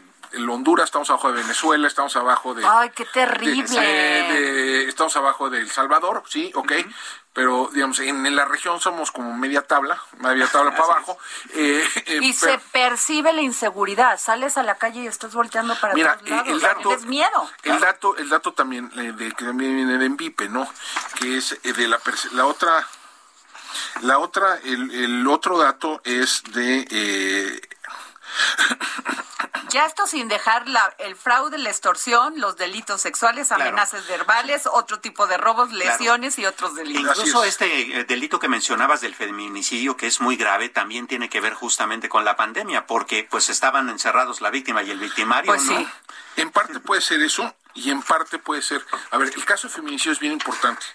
Honduras, 0.49 0.87
estamos 0.87 1.09
abajo 1.11 1.33
de 1.33 1.43
Venezuela, 1.43 1.87
estamos 1.87 2.15
abajo 2.17 2.55
de... 2.55 2.65
¡Ay, 2.67 2.91
qué 2.95 3.05
terrible! 3.07 4.89
estamos 4.89 5.17
abajo 5.17 5.51
de 5.51 5.61
El 5.61 5.71
Salvador, 5.71 6.23
sí, 6.27 6.51
ok, 6.55 6.73
pero 7.33 7.69
digamos, 7.73 7.99
en, 8.01 8.35
la 8.35 8.45
región 8.45 8.81
somos 8.81 9.11
como 9.11 9.35
media 9.35 9.63
tabla, 9.63 10.01
media 10.19 10.47
tabla 10.47 10.71
para 10.71 10.85
abajo. 10.85 11.19
Eh, 11.55 11.87
eh, 12.07 12.19
y 12.23 12.33
se 12.33 12.59
percibe 12.73 13.33
la 13.33 13.43
inseguridad, 13.43 14.19
sales 14.19 14.57
a 14.57 14.63
la 14.63 14.77
calle 14.77 15.03
y 15.03 15.07
estás 15.07 15.35
volteando 15.35 15.75
para 15.79 15.95
mira, 15.95 16.17
todos 16.17 16.31
lados, 16.31 16.49
el 16.49 16.61
dato, 16.61 16.99
miedo. 17.07 17.51
El 17.63 17.81
dato, 17.81 18.17
el 18.17 18.29
dato 18.29 18.53
también, 18.53 18.89
de, 18.91 19.33
que 19.33 19.45
también 19.45 19.77
viene 19.77 19.99
de 19.99 20.07
Envipe, 20.07 20.49
¿no? 20.49 20.69
Que 21.19 21.37
es 21.37 21.61
de 21.63 21.89
la, 21.89 22.01
la 22.33 22.47
otra 22.47 22.87
la 24.03 24.19
otra, 24.19 24.59
el, 24.65 24.91
el 24.91 25.27
otro 25.27 25.59
dato 25.59 26.01
es 26.05 26.43
de... 26.53 26.87
Eh, 26.91 27.61
Ya 29.71 29.85
esto 29.85 30.07
sin 30.07 30.29
dejar 30.29 30.69
la, 30.69 30.95
el 30.99 31.17
fraude, 31.17 31.59
la 31.59 31.71
extorsión, 31.71 32.39
los 32.41 32.57
delitos 32.57 33.01
sexuales, 33.01 33.51
amenazas 33.53 34.07
verbales, 34.07 34.67
otro 34.73 35.01
tipo 35.01 35.27
de 35.27 35.37
robos, 35.37 35.73
lesiones 35.73 36.39
y 36.39 36.47
otros 36.47 36.75
delitos. 36.75 37.19
Incluso 37.19 37.45
este 37.45 37.99
eh, 37.99 38.05
delito 38.05 38.39
que 38.39 38.49
mencionabas 38.49 39.01
del 39.01 39.15
feminicidio, 39.15 39.97
que 39.97 40.07
es 40.07 40.21
muy 40.21 40.37
grave, 40.37 40.69
también 40.69 41.07
tiene 41.07 41.29
que 41.29 41.41
ver 41.41 41.55
justamente 41.55 42.09
con 42.09 42.25
la 42.25 42.37
pandemia, 42.37 42.87
porque 42.87 43.27
pues 43.29 43.49
estaban 43.49 43.89
encerrados 43.91 44.41
la 44.41 44.51
víctima 44.51 44.83
y 44.83 44.91
el 44.91 44.99
victimario, 44.99 45.53
pues 45.53 45.65
¿no? 45.65 45.79
Sí. 45.79 45.89
En 46.37 46.51
parte 46.51 46.79
puede 46.81 47.01
ser 47.01 47.21
eso 47.23 47.55
y 47.75 47.91
en 47.91 48.03
parte 48.03 48.39
puede 48.39 48.63
ser... 48.63 48.85
A 49.11 49.19
ver, 49.19 49.33
el 49.35 49.45
caso 49.45 49.69
de 49.69 49.75
feminicidio 49.75 50.13
es 50.13 50.21
bien 50.21 50.33
importante 50.33 50.87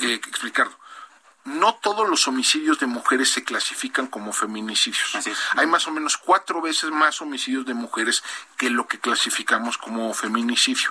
eh, 0.00 0.14
explicarlo 0.14 0.76
no 1.44 1.74
todos 1.74 2.08
los 2.08 2.26
homicidios 2.26 2.78
de 2.78 2.86
mujeres 2.86 3.30
se 3.30 3.44
clasifican 3.44 4.06
como 4.06 4.32
feminicidios. 4.32 5.16
Hay 5.56 5.66
más 5.66 5.86
o 5.86 5.90
menos 5.90 6.16
cuatro 6.16 6.60
veces 6.60 6.90
más 6.90 7.20
homicidios 7.20 7.66
de 7.66 7.74
mujeres 7.74 8.24
que 8.56 8.70
lo 8.70 8.86
que 8.86 8.98
clasificamos 8.98 9.78
como 9.78 10.12
feminicidio. 10.14 10.90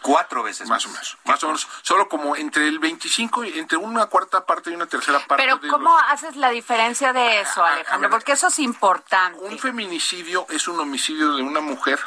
Cuatro 0.00 0.44
veces 0.44 0.68
más. 0.68 0.86
o 0.86 0.90
menos. 0.90 1.18
Más 1.24 1.42
o 1.42 1.46
menos. 1.48 1.68
Solo 1.82 2.08
como 2.08 2.36
entre 2.36 2.68
el 2.68 2.78
25 2.78 3.44
y 3.44 3.58
entre 3.58 3.76
una 3.76 4.06
cuarta 4.06 4.46
parte 4.46 4.70
y 4.70 4.74
una 4.74 4.86
tercera 4.86 5.18
parte. 5.26 5.42
Pero 5.42 5.60
¿cómo 5.68 5.98
haces 5.98 6.36
la 6.36 6.50
diferencia 6.50 7.12
de 7.12 7.40
eso, 7.40 7.64
Alejandro? 7.64 8.08
Porque 8.08 8.32
eso 8.32 8.46
es 8.46 8.60
importante. 8.60 9.40
Un 9.40 9.58
feminicidio 9.58 10.46
es 10.50 10.68
un 10.68 10.78
homicidio 10.78 11.34
de 11.34 11.42
una 11.42 11.60
mujer 11.60 11.98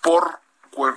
por 0.00 0.41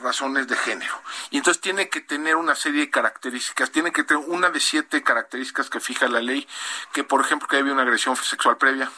razones 0.01 0.47
de 0.47 0.55
género. 0.55 1.01
Y 1.30 1.38
entonces 1.38 1.61
tiene 1.61 1.89
que 1.89 2.01
tener 2.01 2.36
una 2.36 2.55
serie 2.55 2.82
de 2.82 2.89
características, 2.89 3.71
tiene 3.71 3.91
que 3.91 4.03
tener 4.03 4.23
una 4.28 4.49
de 4.49 4.59
siete 4.59 5.03
características 5.03 5.69
que 5.69 5.80
fija 5.80 6.07
la 6.07 6.21
ley, 6.21 6.47
que 6.93 7.03
por 7.03 7.21
ejemplo 7.21 7.47
que 7.47 7.57
haya 7.57 7.71
una 7.71 7.82
agresión 7.84 8.15
sexual 8.15 8.57
previa, 8.57 8.91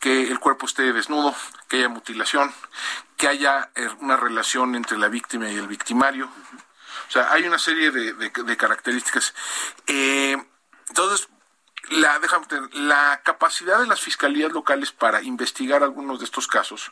que 0.00 0.30
el 0.30 0.38
cuerpo 0.40 0.66
esté 0.66 0.92
desnudo, 0.92 1.34
que 1.68 1.78
haya 1.78 1.88
mutilación, 1.88 2.52
que 3.16 3.28
haya 3.28 3.70
eh, 3.74 3.88
una 4.00 4.16
relación 4.16 4.74
entre 4.74 4.98
la 4.98 5.08
víctima 5.08 5.50
y 5.50 5.56
el 5.56 5.68
victimario. 5.68 6.28
O 7.08 7.10
sea, 7.10 7.32
hay 7.32 7.46
una 7.46 7.58
serie 7.58 7.90
de, 7.90 8.56
características. 8.56 9.34
Eh, 9.86 10.36
entonces, 10.88 11.28
la, 11.90 12.18
déjame 12.18 12.46
la 12.72 13.20
capacidad 13.24 13.78
de 13.78 13.86
las 13.86 14.00
fiscalías 14.00 14.52
locales 14.52 14.90
para 14.92 15.22
investigar 15.22 15.82
algunos 15.82 16.18
de 16.18 16.24
estos 16.24 16.46
casos 16.46 16.90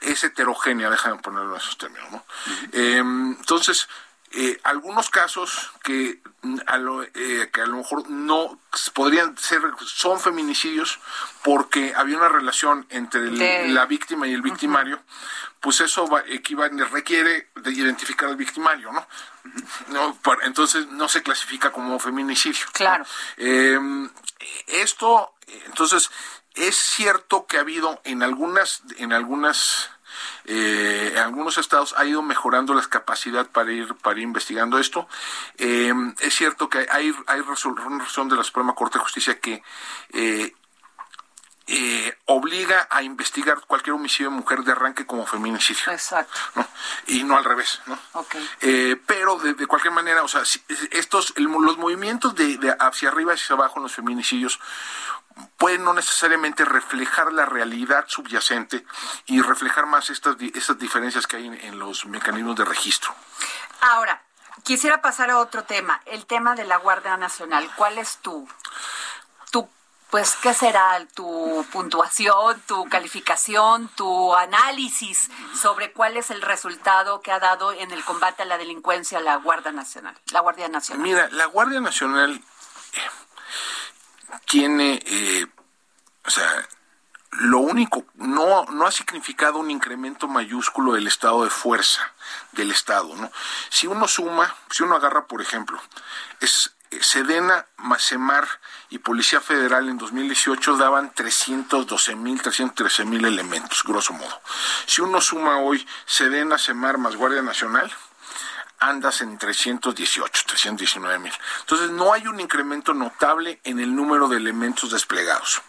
es 0.00 0.24
heterogénea, 0.24 0.90
déjame 0.90 1.16
ponerlo 1.22 1.52
en 1.52 1.60
esos 1.60 1.78
términos. 1.78 2.10
¿no? 2.10 2.24
Em, 2.72 3.32
entonces, 3.32 3.88
eh, 4.32 4.60
algunos 4.62 5.10
casos 5.10 5.72
que 5.82 6.20
a, 6.66 6.78
lo, 6.78 7.02
eh, 7.02 7.50
que 7.52 7.62
a 7.62 7.66
lo 7.66 7.78
mejor 7.78 8.08
no 8.08 8.60
podrían 8.94 9.36
ser, 9.36 9.60
son 9.84 10.20
feminicidios 10.20 11.00
porque 11.42 11.92
había 11.96 12.16
una 12.16 12.28
relación 12.28 12.86
entre 12.90 13.28
la 13.68 13.86
víctima 13.86 14.28
y 14.28 14.32
el 14.32 14.40
victimario, 14.40 15.00
pues 15.58 15.80
eso 15.80 16.06
va, 16.06 16.22
requiere 16.92 17.48
de 17.56 17.72
identificar 17.72 18.28
al 18.28 18.36
victimario, 18.36 18.92
¿no? 18.92 19.06
no 19.88 20.18
entonces 20.42 20.86
no 20.86 21.08
se 21.08 21.24
clasifica 21.24 21.72
como 21.72 21.98
feminicidio. 21.98 22.66
Claro. 22.72 23.04
Em, 23.36 24.08
esto, 24.68 25.34
entonces, 25.66 26.08
es 26.54 26.76
cierto 26.76 27.46
que 27.46 27.56
ha 27.56 27.60
habido 27.60 28.00
en 28.04 28.22
algunas, 28.22 28.82
en 28.98 29.12
algunas 29.12 29.90
eh, 30.44 31.10
en 31.12 31.18
algunos 31.18 31.58
estados 31.58 31.94
ha 31.96 32.04
ido 32.04 32.22
mejorando 32.22 32.74
la 32.74 32.82
capacidad 32.82 33.46
para 33.46 33.72
ir 33.72 33.94
para 33.94 34.18
ir 34.18 34.24
investigando 34.24 34.78
esto. 34.78 35.08
Eh, 35.58 35.92
es 36.20 36.34
cierto 36.34 36.68
que 36.68 36.86
hay, 36.90 37.14
hay 37.26 37.40
resolución 37.42 38.28
de 38.28 38.36
la 38.36 38.44
Suprema 38.44 38.74
Corte 38.74 38.98
de 38.98 39.04
Justicia 39.04 39.38
que 39.38 39.62
eh, 40.12 40.52
obliga 42.26 42.88
a 42.90 43.02
investigar 43.02 43.60
cualquier 43.60 43.94
homicidio 43.94 44.30
de 44.30 44.36
mujer 44.36 44.64
de 44.64 44.72
arranque 44.72 45.06
como 45.06 45.24
feminicidio. 45.24 45.92
Exacto. 45.92 46.40
Y 47.06 47.22
no 47.22 47.36
al 47.36 47.44
revés, 47.44 47.80
¿no? 47.86 47.96
pero 49.06 49.38
de, 49.38 49.66
cualquier 49.68 49.94
manera, 49.94 50.24
o 50.24 50.28
sea, 50.28 50.42
estos, 50.90 51.32
los 51.36 51.78
movimientos 51.78 52.34
de, 52.34 52.58
de 52.58 52.76
hacia 52.78 53.10
arriba 53.10 53.32
y 53.32 53.36
hacia 53.36 53.54
abajo 53.54 53.78
en 53.78 53.84
los 53.84 53.94
feminicidios 53.94 54.58
pueden 55.56 55.84
no 55.84 55.92
necesariamente 55.92 56.64
reflejar 56.64 57.32
la 57.32 57.46
realidad 57.46 58.04
subyacente 58.08 58.84
y 59.26 59.40
reflejar 59.42 59.86
más 59.86 60.10
estas, 60.10 60.36
estas 60.54 60.78
diferencias 60.78 61.26
que 61.26 61.36
hay 61.36 61.46
en, 61.46 61.78
los 61.78 62.06
mecanismos 62.06 62.56
de 62.56 62.64
registro. 62.64 63.14
Ahora, 63.80 64.22
quisiera 64.64 65.00
pasar 65.00 65.30
a 65.30 65.38
otro 65.38 65.64
tema, 65.64 66.00
el 66.06 66.26
tema 66.26 66.54
de 66.54 66.64
la 66.64 66.76
Guardia 66.76 67.16
Nacional. 67.16 67.70
¿Cuál 67.76 67.98
es 67.98 68.18
tu, 68.18 68.48
tu 69.50 69.68
pues, 70.10 70.36
qué 70.42 70.54
será 70.54 71.06
tu 71.14 71.64
puntuación, 71.72 72.60
tu 72.66 72.88
calificación, 72.88 73.88
tu 73.96 74.34
análisis 74.34 75.30
sobre 75.54 75.92
cuál 75.92 76.16
es 76.16 76.30
el 76.30 76.42
resultado 76.42 77.20
que 77.20 77.32
ha 77.32 77.38
dado 77.38 77.72
en 77.72 77.90
el 77.90 78.04
combate 78.04 78.42
a 78.42 78.46
la 78.46 78.58
delincuencia 78.58 79.20
la 79.20 79.36
Guardia 79.36 79.72
Nacional, 79.72 80.18
la 80.32 80.40
Guardia 80.40 80.68
Nacional? 80.68 81.02
Mira, 81.02 81.28
la 81.30 81.46
Guardia 81.46 81.80
Nacional 81.80 82.42
tiene, 84.46 85.00
eh, 85.04 85.46
o 86.24 86.30
sea, 86.30 86.68
lo 87.32 87.58
único, 87.58 88.04
no, 88.16 88.64
no 88.64 88.86
ha 88.86 88.90
significado 88.90 89.58
un 89.58 89.70
incremento 89.70 90.26
mayúsculo 90.26 90.94
del 90.94 91.06
estado 91.06 91.44
de 91.44 91.50
fuerza 91.50 92.12
del 92.52 92.70
Estado, 92.72 93.14
¿no? 93.16 93.30
Si 93.68 93.86
uno 93.86 94.08
suma, 94.08 94.54
si 94.70 94.82
uno 94.82 94.96
agarra, 94.96 95.26
por 95.26 95.40
ejemplo, 95.40 95.80
es 96.40 96.72
Sedena, 97.00 97.66
Macemar 97.76 98.48
y 98.88 98.98
Policía 98.98 99.40
Federal 99.40 99.88
en 99.88 99.96
2018 99.96 100.76
daban 100.76 101.12
312 101.14 102.16
mil, 102.16 102.42
313 102.42 103.04
mil 103.04 103.24
elementos, 103.24 103.84
grosso 103.84 104.12
modo. 104.12 104.40
Si 104.86 105.00
uno 105.00 105.20
suma 105.20 105.58
hoy 105.58 105.86
Sedena, 106.04 106.58
Semar 106.58 106.98
más 106.98 107.14
Guardia 107.14 107.42
Nacional, 107.42 107.92
andas 108.80 109.20
en 109.20 109.38
318, 109.38 110.44
319 110.46 111.18
mil. 111.18 111.32
Entonces 111.60 111.90
no 111.90 112.12
hay 112.12 112.26
un 112.26 112.40
incremento 112.40 112.94
notable 112.94 113.60
en 113.64 113.78
el 113.78 113.94
número 113.94 114.28
de 114.28 114.38
elementos 114.38 114.90
desplegados. 114.90 115.62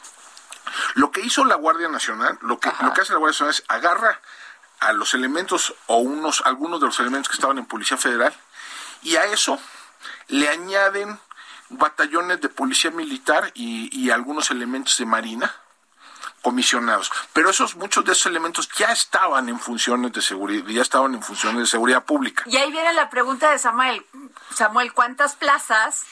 Lo 0.95 1.11
que 1.11 1.21
hizo 1.21 1.43
la 1.45 1.55
Guardia 1.55 1.89
Nacional, 1.89 2.39
lo 2.41 2.59
que, 2.59 2.71
lo 2.81 2.93
que 2.93 3.01
hace 3.01 3.13
la 3.13 3.19
Guardia 3.19 3.45
Nacional 3.45 3.55
es 3.55 3.63
agarra 3.67 4.19
a 4.79 4.93
los 4.93 5.13
elementos 5.13 5.75
o 5.87 5.97
unos, 5.97 6.41
algunos 6.45 6.79
de 6.79 6.87
los 6.87 6.99
elementos 6.99 7.29
que 7.29 7.35
estaban 7.35 7.57
en 7.57 7.65
Policía 7.65 7.97
Federal 7.97 8.33
y 9.03 9.17
a 9.17 9.25
eso 9.25 9.59
le 10.27 10.47
añaden 10.47 11.19
batallones 11.69 12.41
de 12.41 12.49
policía 12.49 12.91
militar 12.91 13.51
y 13.53 14.09
algunos 14.09 14.51
elementos 14.51 14.97
de 14.97 15.05
marina 15.05 15.53
comisionados. 16.41 17.11
Pero 17.33 17.49
esos, 17.49 17.75
muchos 17.75 18.03
de 18.05 18.13
esos 18.13 18.25
elementos 18.25 18.69
ya 18.77 18.91
estaban 18.91 19.49
en 19.49 19.59
funciones 19.59 20.11
de 20.11 20.21
seguridad, 20.21 20.65
ya 20.67 20.81
estaban 20.81 21.13
en 21.13 21.23
funciones 21.23 21.61
de 21.61 21.67
seguridad 21.67 22.03
pública. 22.03 22.43
Y 22.47 22.57
ahí 22.57 22.71
viene 22.71 22.93
la 22.93 23.09
pregunta 23.09 23.51
de 23.51 23.59
Samuel. 23.59 24.05
Samuel, 24.53 24.93
¿cuántas 24.93 25.35
plazas 25.35 26.05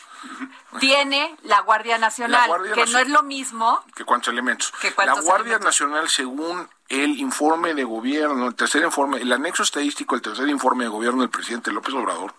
tiene 0.79 1.35
la 1.43 1.61
Guardia 1.61 1.97
Nacional? 1.97 2.49
que 2.73 2.85
no 2.85 2.99
es 2.99 3.09
lo 3.09 3.23
mismo. 3.23 3.83
Que 3.95 4.05
cuántos 4.05 4.31
elementos. 4.31 4.73
la 4.97 5.13
Guardia 5.13 5.59
Nacional, 5.59 6.09
según 6.09 6.69
el 6.87 7.19
informe 7.19 7.73
de 7.73 7.83
gobierno, 7.83 8.47
el 8.47 8.55
tercer 8.55 8.83
informe, 8.83 9.17
el 9.17 9.31
anexo 9.31 9.63
estadístico, 9.63 10.15
el 10.15 10.21
tercer 10.21 10.47
informe 10.49 10.85
de 10.85 10.89
gobierno 10.89 11.21
del 11.21 11.29
presidente 11.29 11.71
López 11.71 11.93
Obrador, 11.93 12.33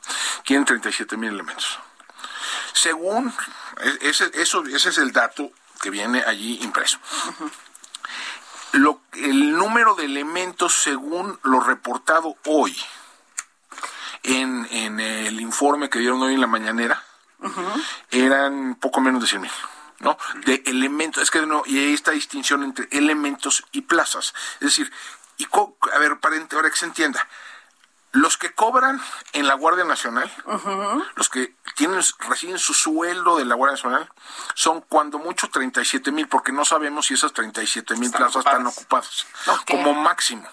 tiene 0.44 0.64
37 0.64 1.16
mil 1.16 1.30
elementos. 1.30 1.78
Según, 2.72 3.32
e, 3.78 4.08
ese, 4.08 4.30
eso, 4.34 4.64
ese 4.64 4.88
es 4.88 4.98
el 4.98 5.12
dato 5.12 5.50
que 5.80 5.90
viene 5.90 6.22
allí 6.26 6.58
impreso 6.62 6.98
lo, 8.72 9.00
el 9.12 9.52
número 9.52 9.94
de 9.94 10.04
elementos 10.04 10.74
según 10.74 11.38
lo 11.42 11.60
reportado 11.60 12.36
hoy 12.46 12.76
en, 14.22 14.66
en 14.70 15.00
el 15.00 15.40
informe 15.40 15.90
que 15.90 15.98
dieron 15.98 16.22
hoy 16.22 16.34
en 16.34 16.40
la 16.40 16.46
mañanera 16.46 17.02
eran 18.10 18.74
poco 18.76 19.00
menos 19.00 19.22
de 19.22 19.28
100 19.28 19.42
mil. 19.42 19.50
¿no? 20.00 20.16
De 20.46 20.62
elementos, 20.66 21.22
es 21.22 21.30
que 21.30 21.44
no, 21.46 21.62
y 21.66 21.78
hay 21.78 21.92
esta 21.92 22.10
distinción 22.10 22.62
entre 22.64 22.88
elementos 22.90 23.64
y 23.72 23.82
plazas. 23.82 24.34
Es 24.54 24.60
decir, 24.60 24.90
y 25.36 25.46
a 25.92 25.98
ver, 25.98 26.18
para, 26.20 26.36
ahora 26.52 26.70
que 26.70 26.76
se 26.76 26.86
entienda, 26.86 27.26
los 28.12 28.36
que 28.36 28.52
cobran 28.52 29.00
en 29.32 29.46
la 29.46 29.54
Guardia 29.54 29.84
Nacional, 29.84 30.30
los 31.14 31.28
que 31.28 31.54
tienen, 31.76 32.00
reciben 32.28 32.58
su 32.58 32.74
sueldo 32.74 33.36
de 33.36 33.44
la 33.44 33.54
Guardia 33.54 33.76
Nacional, 33.76 34.10
son 34.54 34.80
cuando 34.80 35.18
mucho 35.18 35.48
37 35.48 36.10
mil, 36.10 36.26
porque 36.26 36.52
no 36.52 36.64
sabemos 36.64 37.06
si 37.06 37.14
esas 37.14 37.32
37 37.32 37.96
mil 37.96 38.10
plazas 38.10 38.44
están 38.44 38.66
ocupadas, 38.66 39.26
como 39.68 39.94
máximo. 39.94 40.48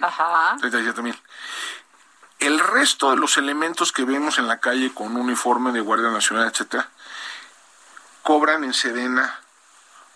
Ajá. 0.00 0.56
37 0.60 1.02
mil. 1.02 1.20
El 2.38 2.58
resto 2.58 3.10
de 3.10 3.16
los 3.16 3.36
elementos 3.36 3.92
que 3.92 4.04
vemos 4.04 4.38
en 4.38 4.48
la 4.48 4.58
calle 4.58 4.92
con 4.92 5.16
uniforme 5.16 5.70
de 5.70 5.80
Guardia 5.80 6.10
Nacional, 6.10 6.48
etcétera, 6.48 6.88
cobran 8.22 8.64
en 8.64 8.74
Sedena 8.74 9.40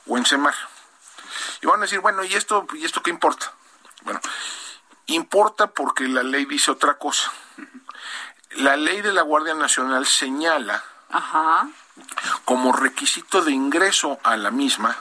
o 0.07 0.17
en 0.17 0.25
Semar. 0.25 0.55
Y 1.61 1.67
van 1.67 1.81
a 1.81 1.83
decir, 1.83 2.01
bueno, 2.01 2.25
¿y 2.25 2.35
esto, 2.35 2.67
¿y 2.75 2.85
esto 2.85 3.03
qué 3.03 3.11
importa? 3.11 3.53
Bueno, 4.03 4.21
Importa 5.07 5.69
porque 5.69 6.09
la 6.09 6.23
ley 6.23 6.45
dice 6.45 6.71
otra 6.71 6.99
cosa. 6.99 7.33
La 8.57 8.77
ley 8.77 9.03
de 9.03 9.13
la 9.13 9.23
Guardia 9.23 9.55
Nacional 9.55 10.07
señala 10.07 10.83
como 12.45 12.73
requisito 12.73 13.43
de 13.43 13.53
ingreso 13.53 14.19
a 14.23 14.37
la 14.37 14.51
misma 14.51 14.97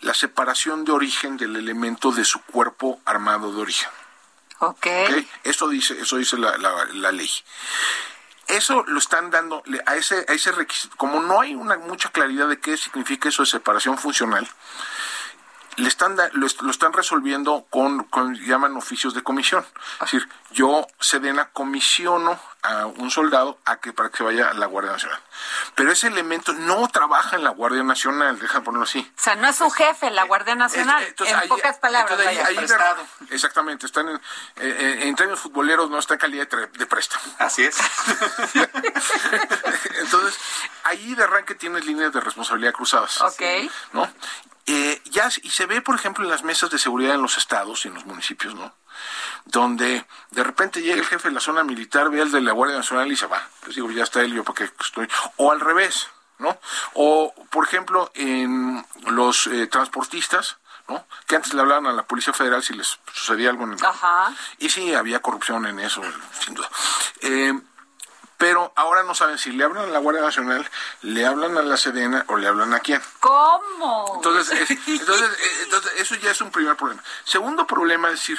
la 0.00 0.14
separación 0.14 0.84
de 0.84 0.92
origen 0.92 1.36
del 1.36 1.56
elemento 1.56 2.10
de 2.12 2.24
su 2.24 2.40
cuerpo 2.42 3.00
armado 3.04 3.52
de 3.52 3.60
origen. 3.60 3.88
Ok. 4.58 4.86
Eso 5.44 5.68
dice, 5.68 5.98
eso 6.00 6.16
dice 6.16 6.36
la, 6.36 6.56
la, 6.58 7.12
ley. 7.12 7.30
Eso 8.46 8.84
lo 8.86 8.98
están 8.98 9.30
dando 9.30 9.62
a 9.86 9.96
ese, 9.96 10.24
a 10.28 10.32
ese 10.32 10.52
requisito. 10.52 10.96
Como 10.96 11.20
no 11.20 11.40
hay 11.40 11.54
una 11.54 11.76
mucha 11.78 12.10
claridad 12.10 12.48
de 12.48 12.60
qué 12.60 12.76
significa 12.76 13.28
eso 13.28 13.42
de 13.42 13.48
separación 13.48 13.96
funcional, 13.96 14.48
le 15.76 15.88
están 15.88 16.16
lo, 16.32 16.46
están 16.46 16.92
resolviendo 16.92 17.66
con, 17.70 18.04
con, 18.04 18.34
llaman 18.34 18.76
oficios 18.76 19.14
de 19.14 19.22
comisión. 19.22 19.64
Es 19.94 20.12
decir, 20.12 20.28
yo 20.50 20.86
Sedena 20.98 21.50
comisiono 21.50 22.38
a 22.62 22.86
un 22.86 23.10
soldado 23.10 23.58
a 23.64 23.78
que 23.78 23.92
para 23.92 24.10
que 24.10 24.18
se 24.18 24.22
vaya 24.22 24.50
a 24.50 24.54
la 24.54 24.66
Guardia 24.66 24.92
Nacional. 24.92 25.18
Pero 25.74 25.92
ese 25.92 26.08
elemento 26.08 26.52
no 26.52 26.86
trabaja 26.88 27.36
en 27.36 27.44
la 27.44 27.50
Guardia 27.50 27.82
Nacional, 27.82 28.38
déjame 28.38 28.64
ponerlo 28.64 28.84
así. 28.84 29.10
O 29.16 29.22
sea, 29.22 29.36
no 29.36 29.48
es 29.48 29.56
su 29.56 29.70
jefe 29.70 30.10
la 30.10 30.24
Guardia 30.24 30.54
Nacional, 30.54 31.02
en 31.18 31.48
pocas 31.48 31.78
palabras. 31.78 32.18
exactamente, 33.30 33.86
están 33.86 34.08
en, 34.08 34.20
en, 34.56 35.14
términos 35.14 35.40
futboleros 35.40 35.90
no 35.90 35.98
está 35.98 36.14
en 36.14 36.20
calidad 36.20 36.48
de, 36.48 36.66
de 36.66 36.86
préstamo. 36.86 37.22
Así 37.38 37.64
es. 37.64 37.78
entonces, 40.00 40.38
ahí 40.84 41.14
de 41.14 41.24
arranque 41.24 41.54
tienes 41.54 41.86
líneas 41.86 42.12
de 42.12 42.20
responsabilidad 42.20 42.72
cruzadas. 42.72 43.20
Ok. 43.22 43.42
¿No? 43.92 44.10
Eh, 44.66 45.00
ya, 45.06 45.28
y 45.42 45.50
se 45.50 45.66
ve, 45.66 45.80
por 45.80 45.94
ejemplo, 45.94 46.24
en 46.24 46.30
las 46.30 46.44
mesas 46.44 46.70
de 46.70 46.78
seguridad 46.78 47.14
en 47.14 47.22
los 47.22 47.38
estados 47.38 47.84
y 47.84 47.88
en 47.88 47.94
los 47.94 48.06
municipios, 48.06 48.54
¿no? 48.54 48.72
Donde 49.46 50.04
de 50.30 50.44
repente 50.44 50.82
llega 50.82 50.96
el 50.96 51.06
jefe 51.06 51.28
de 51.28 51.34
la 51.34 51.40
zona 51.40 51.64
militar, 51.64 52.10
ve 52.10 52.20
al 52.20 52.30
de 52.30 52.40
la 52.40 52.52
Guardia 52.52 52.76
Nacional 52.76 53.10
y 53.10 53.16
se 53.16 53.26
va. 53.26 53.42
Pues 53.60 53.74
digo, 53.76 53.90
ya 53.90 54.04
está 54.04 54.20
él, 54.20 54.34
yo 54.34 54.44
porque 54.44 54.64
estoy. 54.64 55.08
O 55.36 55.50
al 55.50 55.60
revés, 55.60 56.08
¿no? 56.38 56.58
O, 56.94 57.34
por 57.50 57.64
ejemplo, 57.64 58.10
en 58.14 58.84
los 59.06 59.46
eh, 59.46 59.66
transportistas, 59.66 60.58
¿no? 60.88 61.06
Que 61.26 61.36
antes 61.36 61.54
le 61.54 61.60
hablaban 61.60 61.86
a 61.86 61.92
la 61.92 62.02
Policía 62.02 62.32
Federal 62.32 62.62
si 62.62 62.74
les 62.74 62.98
sucedía 63.12 63.50
algo 63.50 63.64
en 63.64 63.72
el... 63.72 63.84
Ajá. 63.84 64.34
Y 64.58 64.68
sí, 64.68 64.94
había 64.94 65.20
corrupción 65.20 65.66
en 65.66 65.78
eso, 65.80 66.02
sin 66.44 66.54
duda. 66.54 66.68
Eh, 67.22 67.58
pero 68.40 68.72
ahora 68.74 69.02
no 69.02 69.14
saben 69.14 69.36
si 69.36 69.52
le 69.52 69.64
hablan 69.64 69.90
a 69.90 69.92
la 69.92 69.98
Guardia 69.98 70.22
Nacional, 70.22 70.66
le 71.02 71.26
hablan 71.26 71.58
a 71.58 71.62
la 71.62 71.76
Sedena 71.76 72.24
o 72.28 72.38
le 72.38 72.48
hablan 72.48 72.72
a 72.72 72.80
quién. 72.80 73.02
¿Cómo? 73.20 74.14
Entonces, 74.16 74.70
entonces, 74.86 75.30
eh, 75.30 75.58
entonces, 75.64 75.92
eso 75.98 76.14
ya 76.14 76.30
es 76.30 76.40
un 76.40 76.50
primer 76.50 76.74
problema. 76.74 77.04
Segundo 77.24 77.66
problema 77.66 78.08
es 78.08 78.14
decir, 78.14 78.38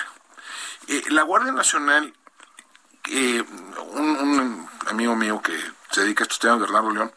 eh, 0.87 1.03
la 1.09 1.21
Guardia 1.21 1.51
Nacional, 1.51 2.15
eh, 3.11 3.43
un, 3.91 4.67
amigo 4.87 5.15
mío 5.15 5.39
que 5.39 5.55
se 5.91 6.01
dedica 6.01 6.23
a 6.23 6.25
estos 6.25 6.39
temas, 6.39 6.59
Bernardo 6.59 6.89
León, 6.89 7.13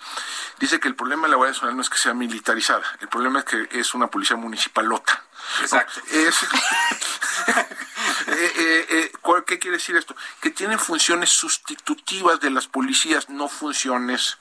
dice 0.58 0.78
que 0.78 0.88
el 0.88 0.94
problema 0.94 1.22
de 1.22 1.30
la 1.30 1.36
Guardia 1.36 1.54
Nacional 1.54 1.76
no 1.76 1.80
es 1.80 1.88
que 1.88 1.96
sea 1.96 2.12
militarizada, 2.12 2.84
el 3.00 3.08
problema 3.08 3.38
es 3.38 3.44
que 3.46 3.66
es 3.70 3.94
una 3.94 4.08
policía 4.08 4.36
municipalota. 4.36 5.24
Exacto. 5.62 6.02
Eh, 6.10 6.30
eh, 8.26 8.86
eh, 8.88 9.12
¿Qué 9.46 9.58
quiere 9.58 9.76
decir 9.76 9.96
esto? 9.96 10.14
Que 10.40 10.50
tiene 10.50 10.78
funciones 10.78 11.30
sustitutivas 11.30 12.40
de 12.40 12.50
las 12.50 12.66
policías, 12.66 13.28
no 13.28 13.48
funciones 13.48 14.38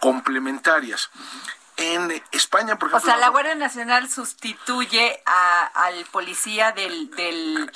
complementarias. 0.00 1.10
En 1.78 2.22
España, 2.32 2.78
por 2.78 2.90
ejemplo. 2.90 2.98
O 2.98 3.00
sea, 3.00 3.16
la 3.16 3.28
Guardia 3.28 3.54
Nacional 3.54 4.08
sustituye 4.10 5.22
al 5.74 6.04
policía 6.12 6.72
del, 6.72 7.10
del, 7.10 7.70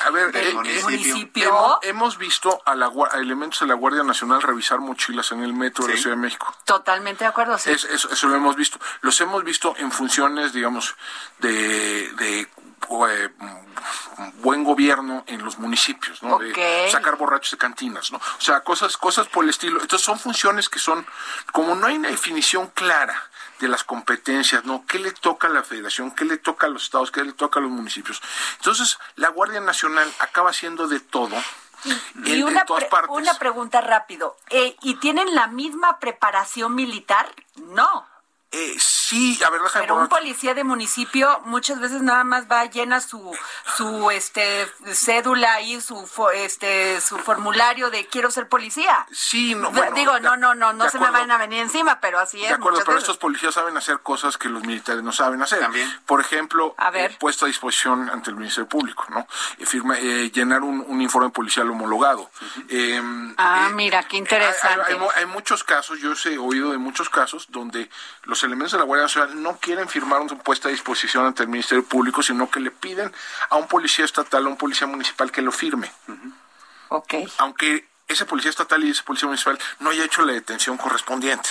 municipio. 0.83 1.79
Hemos, 1.83 2.19
visto 2.19 2.61
a, 2.67 2.75
la, 2.75 2.93
elementos 3.15 3.61
de 3.61 3.67
la 3.67 3.75
Guardia 3.75 4.03
Nacional 4.03 4.43
revisar 4.43 4.81
mochilas 4.81 5.33
en 5.33 5.43
el 5.43 5.55
metro 5.55 5.87
de 5.87 5.95
la 5.95 5.99
Ciudad 5.99 6.15
de 6.15 6.21
México. 6.21 6.55
Totalmente 6.65 7.25
de 7.25 7.31
acuerdo, 7.31 7.57
sí. 7.57 7.71
eso, 7.71 8.29
lo 8.29 8.35
hemos 8.35 8.55
visto. 8.55 8.79
Los 9.01 9.19
hemos 9.23 9.43
visto 9.45 9.75
en 9.79 9.91
funciones, 9.91 10.53
digamos, 10.53 10.95
de, 11.39 12.13
de 12.13 12.49
eh, 13.09 13.31
buen 14.43 14.65
gobierno 14.65 15.25
en 15.27 15.45
los 15.45 15.59
municipios, 15.59 16.23
¿no? 16.23 16.39
De 16.39 16.89
sacar 16.91 17.17
borrachos 17.17 17.53
de 17.53 17.59
cantinas, 17.59 18.11
¿no? 18.13 18.19
O 18.19 18.41
sea, 18.41 18.61
cosas, 18.61 18.97
cosas 18.97 19.29
por 19.29 19.45
el 19.45 19.51
estilo. 19.51 19.81
Entonces 19.81 20.05
son 20.05 20.19
funciones 20.19 20.69
que 20.69 20.79
son, 20.79 21.07
como 21.53 21.75
no 21.75 21.87
hay 21.87 21.97
una 21.97 22.09
definición 22.09 22.69
clara 22.69 23.31
de 23.61 23.69
las 23.69 23.85
competencias, 23.85 24.65
¿no? 24.65 24.85
¿Qué 24.87 24.99
le 24.99 25.13
toca 25.13 25.49
a 25.49 25.51
la 25.51 25.63
federación? 25.63 26.11
¿Qué 26.11 26.25
le 26.25 26.37
toca 26.37 26.67
a 26.67 26.71
los 26.71 26.85
estados? 26.85 27.11
¿Qué 27.11 27.25
le 27.25 27.33
toca 27.33 27.61
a 27.61 27.63
los 27.63 27.71
municipios? 27.71 28.23
Entonces, 28.59 28.99
la 29.17 29.29
Guardia 29.29 29.61
Nacional 29.61 30.13
acaba 30.19 30.51
haciendo 30.51 30.89
de 30.89 31.01
todo. 31.01 31.37
Y 32.25 32.43
una, 32.43 32.65
una 33.09 33.35
pregunta 33.35 33.81
rápido. 33.81 34.37
Eh, 34.51 34.77
¿Y 34.83 34.97
tienen 34.97 35.35
la 35.35 35.47
misma 35.47 35.99
preparación 36.01 36.75
militar? 36.75 37.33
No. 37.57 38.07
Eh, 38.59 38.77
sí, 38.79 39.39
a 39.45 39.51
ver, 39.51 39.61
déjame 39.61 39.85
Pero 39.85 39.97
un 39.97 40.09
policía 40.09 40.55
de 40.55 40.65
municipio 40.65 41.43
muchas 41.45 41.79
veces 41.79 42.01
nada 42.01 42.25
más 42.25 42.51
va 42.51 42.65
llena 42.65 43.03
su 43.03 43.37
su 43.77 44.11
este 44.11 44.67
cédula 44.95 45.61
y 45.61 45.79
su 45.83 46.09
este 46.35 47.03
su 47.03 47.19
formulario 47.19 47.91
de 47.91 48.07
quiero 48.07 48.31
ser 48.31 48.49
policía. 48.49 49.07
Sí, 49.13 49.55
no, 49.55 49.71
digo, 49.95 50.19
no, 50.21 50.39
no, 50.39 50.55
no, 50.55 50.73
no 50.73 50.89
se 50.89 50.99
me 50.99 51.11
vayan 51.11 51.33
a 51.33 51.37
venir 51.37 51.61
encima, 51.61 52.01
pero 52.01 52.19
así 52.19 52.43
es. 52.43 52.49
De 52.49 52.55
acuerdo, 52.55 52.81
pero 52.87 52.97
estos 52.97 53.19
policías 53.19 53.53
saben 53.53 53.77
hacer 53.77 54.01
cosas 54.01 54.39
que 54.39 54.49
los 54.49 54.63
militares 54.63 55.03
no 55.03 55.13
saben 55.13 55.43
hacer. 55.43 55.61
También. 55.61 55.93
Por 56.07 56.23
ejemplo, 56.23 56.75
eh, 56.95 57.15
puesto 57.21 57.45
a 57.45 57.49
disposición 57.49 58.09
ante 58.09 58.31
el 58.31 58.37
Ministerio 58.37 58.69
Público, 58.71 59.05
¿no? 59.11 59.29
Eh, 59.59 59.67
firma, 59.67 59.99
eh, 59.99 60.31
llenar 60.33 60.63
un, 60.63 60.83
un, 60.89 61.03
informe 61.03 61.29
policial 61.29 61.71
homologado. 61.71 62.31
Em, 62.71 63.35
ah, 63.37 63.69
mira, 63.75 64.03
qué 64.05 64.17
interesante. 64.17 64.95
Hay, 64.95 64.99
hay, 65.17 65.27
muchos 65.27 65.63
casos, 65.63 66.01
yo 66.01 66.15
he 66.25 66.39
oído 66.39 66.73
de 66.73 66.79
muchos 66.79 67.11
casos 67.11 67.49
donde 67.51 67.91
los 68.25 68.46
elementos 68.47 68.73
de 68.73 68.79
la 68.79 68.85
Guardia 68.85 69.05
Nacional 69.05 69.43
no 69.43 69.59
quieren 69.59 69.89
firmar 69.89 70.21
una 70.21 70.39
puesta 70.39 70.69
a 70.69 70.71
disposición 70.71 71.27
ante 71.27 71.43
el 71.43 71.49
Ministerio 71.49 71.85
Público, 71.85 72.23
sino 72.23 72.51
que 72.51 72.61
le 72.61 72.71
piden 72.71 73.13
a 73.51 73.57
un 73.57 73.69
policía 73.69 74.05
estatal, 74.05 74.47
a 74.47 74.49
un 74.49 74.57
policía 74.57 74.87
municipal 74.87 75.31
que 75.31 75.43
lo 75.43 75.53
firme. 75.53 75.91
Ok. 76.89 77.15
Aunque 77.39 77.89
ese 78.09 78.25
policía 78.25 78.51
estatal 78.51 78.85
y 78.85 78.91
ese 78.91 79.03
policía 79.03 79.27
municipal 79.27 79.59
no 79.81 79.91
haya 79.91 80.05
hecho 80.05 80.25
la 80.25 80.33
detención 80.33 80.77
correspondiente. 80.77 81.49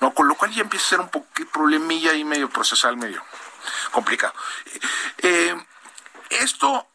no, 0.00 0.12
con 0.12 0.28
lo 0.28 0.34
cual 0.34 0.50
ya 0.50 0.62
empieza 0.62 0.86
a 0.86 0.88
ser 0.90 1.00
un 1.00 1.08
poco 1.08 1.28
problemilla 1.52 2.14
y 2.14 2.24
medio 2.24 2.50
procesal, 2.50 2.96
medio 2.96 3.24
complicado. 3.92 4.34
Eh, 5.18 5.54
esto 6.30 6.89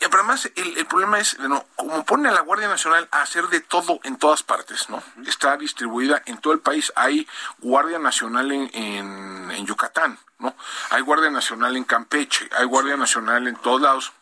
y 0.00 0.04
además 0.04 0.48
el, 0.54 0.86
problema 0.86 1.18
es, 1.18 1.38
no, 1.40 1.66
como 1.74 2.04
pone 2.04 2.28
a 2.28 2.32
la 2.32 2.42
Guardia 2.42 2.68
Nacional 2.68 3.08
a 3.10 3.22
hacer 3.22 3.48
de 3.48 3.60
todo 3.60 3.98
en 4.04 4.16
todas 4.16 4.44
partes, 4.44 4.88
¿no? 4.88 5.02
Está 5.26 5.56
distribuida 5.56 6.22
en 6.26 6.38
todo 6.38 6.52
el 6.52 6.60
país. 6.60 6.92
Hay 6.94 7.26
Guardia 7.58 7.98
Nacional 7.98 8.52
en, 8.52 8.70
en, 8.74 9.50
en 9.50 9.66
Yucatán, 9.66 10.18
¿no? 10.38 10.54
Hay 10.90 11.02
Guardia 11.02 11.30
Nacional 11.30 11.76
en 11.76 11.84
Campeche, 11.84 12.48
hay 12.56 12.64
Guardia 12.66 12.96
Nacional 12.96 13.48
en 13.48 13.56
todos 13.56 13.80
lados 13.80 14.12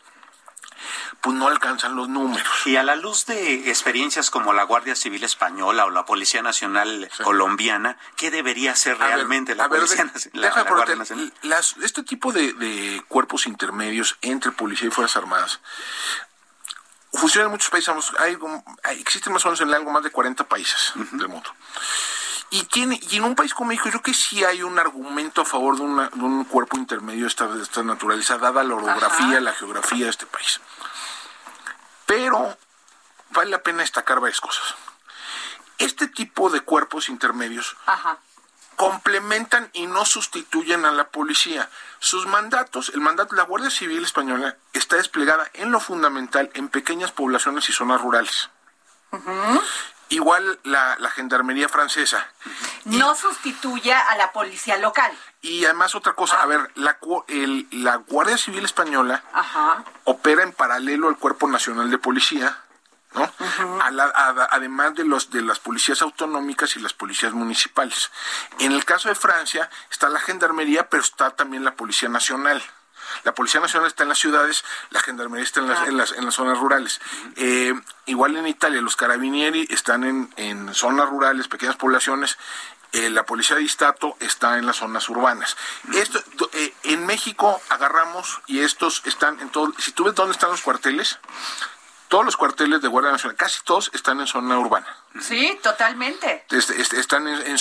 pues 1.21 1.35
no 1.35 1.47
alcanzan 1.47 1.95
los 1.95 2.09
números. 2.09 2.47
Y 2.65 2.75
a 2.75 2.83
la 2.83 2.95
luz 2.95 3.25
de 3.25 3.69
experiencias 3.69 4.29
como 4.29 4.53
la 4.53 4.63
Guardia 4.63 4.95
Civil 4.95 5.23
Española 5.23 5.85
o 5.85 5.89
la 5.89 6.05
Policía 6.05 6.41
Nacional 6.41 7.09
Colombiana, 7.23 7.97
¿qué 8.15 8.31
debería 8.31 8.75
ser 8.75 8.97
realmente 8.97 9.55
la 9.55 9.69
Policía 9.69 10.05
Nacional? 10.05 11.33
este 11.83 12.03
tipo 12.03 12.31
de, 12.31 13.03
cuerpos 13.07 13.47
intermedios 13.47 14.17
entre 14.21 14.51
policía 14.51 14.87
y 14.87 14.91
Fuerzas 14.91 15.17
Armadas 15.17 15.59
funcionan 17.13 17.47
en 17.47 17.51
muchos 17.51 17.69
países. 17.69 17.93
Hay, 18.19 18.37
existen 18.99 19.33
más 19.33 19.43
o 19.45 19.49
menos 19.49 19.61
en 19.61 19.73
algo 19.73 19.91
más 19.91 20.03
de 20.03 20.11
40 20.11 20.43
países 20.47 20.93
del 21.13 21.27
mundo. 21.27 21.49
Y, 22.49 22.63
tiene, 22.63 22.99
y 23.09 23.17
en 23.17 23.25
un 23.25 23.35
país 23.35 23.53
como 23.53 23.69
México, 23.69 23.85
yo 23.85 23.91
creo 23.91 24.03
que 24.03 24.13
sí 24.13 24.43
hay 24.43 24.63
un 24.63 24.79
argumento 24.79 25.41
a 25.41 25.45
favor 25.45 25.75
de, 25.75 25.83
un 25.83 26.45
cuerpo 26.45 26.77
intermedio 26.77 27.23
de 27.23 27.27
esta, 27.27 27.49
esta 27.61 27.83
naturaleza, 27.83 28.37
dada 28.37 28.63
la 28.63 28.75
orografía, 28.75 29.41
la 29.41 29.53
geografía 29.53 30.05
de 30.05 30.11
este 30.11 30.25
país. 30.25 30.61
Pero 32.05 32.57
vale 33.31 33.51
la 33.51 33.61
pena 33.61 33.79
destacar 33.79 34.19
varias 34.21 34.39
cosas. 34.39 34.75
Este 35.77 36.07
tipo 36.07 36.49
de 36.49 36.61
cuerpos 36.61 37.09
intermedios 37.09 37.75
complementan 38.77 39.69
y 39.73 39.87
no 39.87 40.05
sustituyen 40.05 40.85
a 40.85 40.91
la 40.91 41.09
policía. 41.09 41.69
Sus 41.99 42.27
mandatos, 42.27 42.89
el 42.93 43.01
mandato 43.01 43.35
de 43.35 43.41
la 43.41 43.47
Guardia 43.47 43.69
Civil 43.69 44.03
Española 44.03 44.55
está 44.71 44.95
desplegada 44.95 45.49
en 45.53 45.71
lo 45.71 45.79
fundamental 45.79 46.49
en 46.53 46.69
pequeñas 46.69 47.11
poblaciones 47.11 47.67
y 47.69 47.73
zonas 47.73 48.01
rurales. 48.01 48.49
Igual 50.09 50.59
la, 50.63 50.97
gendarmería 51.15 51.67
francesa. 51.67 52.27
No 52.85 53.15
sustituye 53.15 53.93
a 53.93 54.15
la 54.17 54.31
policía 54.31 54.77
local. 54.77 55.11
Y 55.41 55.65
además 55.65 55.95
otra 55.95 56.13
cosa, 56.13 56.37
a 56.37 56.43
ah. 56.43 56.45
ver, 56.45 56.71
la, 56.75 56.97
la 57.71 57.95
Guardia 57.97 58.37
Civil 58.37 58.65
Española 58.65 59.23
opera 60.05 60.43
en 60.43 60.53
paralelo 60.53 61.09
al 61.09 61.17
Cuerpo 61.17 61.47
Nacional 61.47 61.89
de 61.89 61.97
Policía, 61.97 62.57
¿no? 63.13 63.31
además 64.51 64.95
de 64.95 65.03
los 65.05 65.29
de 65.31 65.41
las 65.41 65.59
policías 65.59 66.01
autonómicas 66.01 66.75
y 66.75 66.79
las 66.79 66.93
policías 66.93 67.33
municipales. 67.33 68.11
En 68.59 68.71
el 68.71 68.85
caso 68.85 69.09
de 69.09 69.15
Francia 69.15 69.69
está 69.91 70.09
la 70.09 70.19
gendarmería, 70.19 70.89
pero 70.89 71.03
está 71.03 71.31
también 71.31 71.63
la 71.65 71.75
Policía 71.75 72.09
Nacional. 72.09 72.63
La 73.23 73.33
Policía 73.33 73.61
Nacional 73.61 73.87
está 73.87 74.03
en 74.03 74.09
las 74.09 74.19
ciudades, 74.19 74.63
la 74.89 75.01
Gendarmería 75.01 75.43
está 75.43 75.59
en 75.59 75.67
las, 75.67 75.87
en 75.87 75.97
las, 75.97 76.11
en 76.11 76.25
las 76.25 76.33
zonas 76.33 76.59
rurales. 76.59 76.99
Eh, 77.35 77.73
igual 78.05 78.35
en 78.37 78.47
Italia, 78.47 78.81
los 78.81 78.95
carabinieri 78.95 79.67
están 79.69 80.03
en, 80.03 80.33
en 80.37 80.73
zonas 80.73 81.09
rurales, 81.09 81.47
pequeñas 81.47 81.75
poblaciones, 81.75 82.37
eh, 82.93 83.09
la 83.09 83.25
policía 83.25 83.57
de 83.57 83.63
Istato 83.63 84.15
está 84.19 84.57
en 84.57 84.65
las 84.65 84.77
zonas 84.77 85.09
urbanas. 85.09 85.57
Esto, 85.93 86.21
eh, 86.53 86.73
en 86.83 87.05
México 87.05 87.61
agarramos 87.69 88.41
y 88.47 88.61
estos 88.61 89.01
están 89.05 89.39
en 89.41 89.49
todo. 89.49 89.73
Si 89.77 89.91
tú 89.91 90.05
ves 90.05 90.15
dónde 90.15 90.31
están 90.31 90.51
los 90.51 90.61
cuarteles, 90.61 91.19
todos 92.07 92.25
los 92.25 92.37
cuarteles 92.37 92.81
de 92.81 92.87
Guardia 92.87 93.11
Nacional, 93.11 93.35
casi 93.35 93.59
todos 93.63 93.91
están 93.93 94.19
en 94.19 94.27
zona 94.27 94.57
urbana. 94.57 94.87
Sí, 95.19 95.57
totalmente. 95.61 96.45
Este, 96.49 96.79
este, 96.81 96.99
están 96.99 97.27
en, 97.27 97.57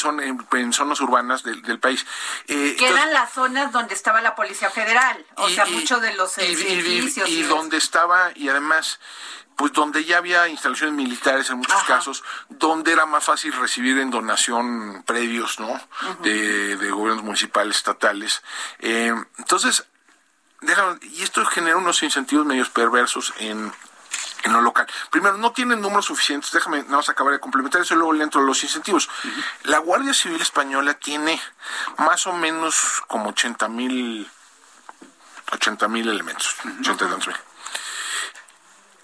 en, 0.52 0.72
zonas 0.72 1.00
urbanas 1.00 1.42
del, 1.42 1.78
país. 1.80 2.06
Eh, 2.46 2.76
que 2.78 2.88
eran 2.88 3.12
las 3.12 3.32
zonas 3.32 3.72
donde 3.72 3.94
estaba 3.94 4.20
la 4.20 4.34
Policía 4.34 4.70
Federal, 4.70 5.24
o 5.36 5.48
sea, 5.48 5.66
muchos 5.66 6.00
de 6.00 6.14
los 6.14 6.36
edificios. 6.38 7.28
Y, 7.28 7.42
donde 7.42 7.76
estaba, 7.76 8.30
y 8.34 8.48
además, 8.48 9.00
pues 9.56 9.72
donde 9.72 10.04
ya 10.04 10.18
había 10.18 10.48
instalaciones 10.48 10.94
militares 10.94 11.48
en 11.50 11.58
muchos 11.58 11.82
casos, 11.84 12.22
donde 12.50 12.92
era 12.92 13.06
más 13.06 13.24
fácil 13.24 13.52
recibir 13.52 13.98
en 13.98 14.10
donación 14.10 15.02
predios, 15.06 15.58
¿no? 15.58 15.80
de, 16.20 16.76
gobiernos 16.90 17.24
municipales, 17.24 17.76
estatales. 17.76 18.42
Eh, 18.80 19.14
entonces, 19.38 19.86
y 21.02 21.22
esto 21.22 21.44
genera 21.46 21.76
unos 21.76 22.02
incentivos 22.02 22.46
medios 22.46 22.68
perversos 22.70 23.32
en 23.38 23.72
en 24.44 24.52
lo 24.52 24.60
local. 24.60 24.86
Primero, 25.10 25.36
no 25.38 25.52
tienen 25.52 25.80
números 25.80 26.06
suficientes, 26.06 26.52
déjame 26.52 26.82
nada 26.84 26.96
más 26.96 27.08
acabar 27.08 27.32
de 27.32 27.40
complementar 27.40 27.80
eso 27.80 27.94
y 27.94 27.96
luego 27.96 28.12
le 28.12 28.24
entro 28.24 28.42
los 28.42 28.62
incentivos. 28.62 29.08
La 29.64 29.78
Guardia 29.78 30.14
Civil 30.14 30.40
Española 30.40 30.94
tiene 30.94 31.40
más 31.98 32.26
o 32.26 32.32
menos 32.32 33.02
como 33.06 33.30
80 33.30 33.68
mil 33.68 34.30
80 35.52 35.88
mil 35.88 36.08
elementos, 36.08 36.56
80 36.80 37.06
mil. 37.06 37.36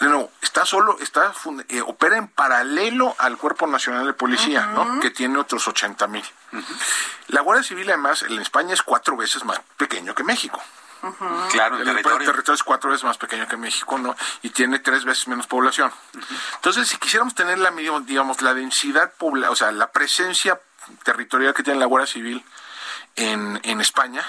De 0.01 0.09
nuevo, 0.09 0.33
está 0.41 0.67
solo, 0.67 0.99
está 0.99 1.33
eh, 1.69 1.81
opera 1.81 2.17
en 2.17 2.27
paralelo 2.27 3.15
al 3.19 3.37
Cuerpo 3.37 3.69
Nacional 3.69 4.05
de 4.05 4.13
Policía, 4.13 4.67
¿no? 4.67 4.99
Que 4.99 5.11
tiene 5.11 5.39
otros 5.39 5.69
80 5.69 6.09
mil. 6.09 6.25
La 7.29 7.41
Guardia 7.43 7.63
Civil, 7.63 7.89
además, 7.89 8.23
en 8.23 8.41
España 8.41 8.75
es 8.75 8.83
cuatro 8.83 9.17
veces 9.17 9.45
más 9.45 9.61
pequeño 9.77 10.13
que 10.15 10.25
México. 10.25 10.61
Claro, 11.51 11.79
el, 11.79 11.85
territorio. 11.85 12.55
es 12.55 12.63
cuatro 12.63 12.91
veces 12.91 13.05
más 13.05 13.19
pequeño 13.19 13.49
que 13.49 13.57
México, 13.57 13.99
¿no? 13.99 14.15
Y 14.43 14.51
tiene 14.51 14.79
tres 14.79 15.05
veces 15.05 15.27
menos 15.27 15.49
población. 15.49 15.93
Entonces, 16.55 16.89
si 16.89 16.97
quisiéramos 16.97 17.35
tener 17.35 17.59
la, 17.59 17.73
digamos, 18.05 18.41
la 18.41 18.55
densidad, 18.55 19.13
o 19.21 19.57
sea, 19.57 19.73
la 19.73 19.91
presencia 19.91 20.61
territorial 21.03 21.55
que 21.55 21.65
tiene 21.65 21.81
la 21.81 21.87
Guardia 21.87 22.07
Civil 22.07 22.45
en, 23.17 23.61
en 23.65 23.81
España, 23.81 24.25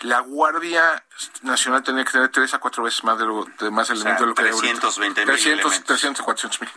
la 0.00 0.20
Guardia 0.20 1.04
Nacional 1.42 1.82
tendría 1.82 2.04
que 2.04 2.12
tener 2.12 2.28
tres 2.28 2.54
a 2.54 2.58
cuatro 2.58 2.84
veces 2.84 3.02
más 3.02 3.18
de, 3.18 3.24
lo, 3.24 3.44
de 3.58 3.70
más 3.70 3.88
elementos 3.90 4.20
de 4.20 4.26
lo 4.26 4.34
que 4.34 4.42
hay 4.42 4.50
320 4.50 5.20
mil 5.20 5.26
300, 5.26 5.84
300, 5.84 6.24
400 6.24 6.60
mil. 6.60 6.70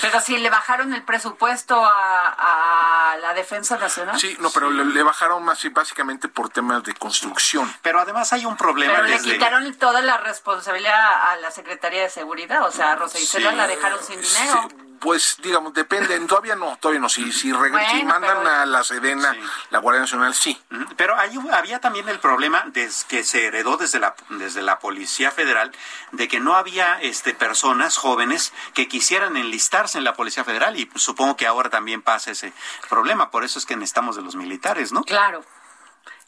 Pero 0.00 0.20
si 0.20 0.36
le 0.38 0.50
bajaron 0.50 0.94
el 0.94 1.02
presupuesto 1.02 1.80
a, 1.84 3.16
la 3.20 3.34
Defensa 3.34 3.78
Nacional. 3.78 4.18
Sí, 4.18 4.36
no, 4.40 4.50
pero 4.50 4.70
le, 4.70 5.02
bajaron 5.02 5.44
más 5.44 5.64
básicamente 5.72 6.28
por 6.28 6.50
temas 6.50 6.82
de 6.82 6.94
construcción. 6.94 7.72
Pero 7.82 8.00
además 8.00 8.32
hay 8.32 8.44
un 8.44 8.56
problema. 8.56 8.94
Pero 8.94 9.06
le 9.06 9.18
quitaron 9.20 9.74
toda 9.74 10.02
la 10.02 10.18
responsabilidad 10.18 11.30
a 11.30 11.36
la 11.36 11.50
Secretaría 11.50 12.02
de 12.02 12.10
Seguridad, 12.10 12.66
o 12.66 12.72
sea, 12.72 12.92
a 12.92 12.96
Rosa 12.96 13.18
Isela 13.18 13.52
la 13.52 13.66
dejaron 13.66 14.02
sin 14.02 14.20
dinero. 14.20 14.68
Pues 15.00 15.36
digamos, 15.42 15.74
depende, 15.74 16.18
todavía 16.20 16.56
no, 16.56 16.76
todavía 16.78 17.00
no, 17.00 17.08
si, 17.08 17.30
si, 17.32 17.52
mandan 17.52 18.46
a 18.46 18.66
la 18.66 18.84
Sedena, 18.84 19.34
la 19.70 19.78
Guardia 19.78 20.00
Nacional, 20.00 20.34
sí. 20.34 20.60
Pero 20.96 21.16
hay, 21.16 21.38
había 21.52 21.80
también 21.80 22.08
el 22.08 22.18
problema 22.20 22.64
de, 22.66 22.90
que 23.08 23.24
se 23.24 23.46
heredó 23.46 23.76
desde 23.76 23.98
la, 23.98 24.14
desde 24.30 24.62
la 24.62 24.78
Policía 24.78 25.30
Federal 25.30 25.72
de 26.12 26.28
que 26.28 26.40
no 26.40 26.54
había 26.54 27.00
este, 27.00 27.34
personas 27.34 27.96
jóvenes 27.96 28.52
que 28.72 28.88
quisieran 28.88 29.36
enlistarse 29.36 29.98
en 29.98 30.04
la 30.04 30.14
Policía 30.14 30.44
Federal 30.44 30.78
y 30.78 30.90
supongo 30.94 31.36
que 31.36 31.46
ahora 31.46 31.70
también 31.70 32.02
pasa 32.02 32.30
ese 32.30 32.52
problema, 32.88 33.30
por 33.30 33.44
eso 33.44 33.58
es 33.58 33.66
que 33.66 33.76
necesitamos 33.76 34.16
de 34.16 34.22
los 34.22 34.36
militares, 34.36 34.92
¿no? 34.92 35.02
Claro. 35.02 35.44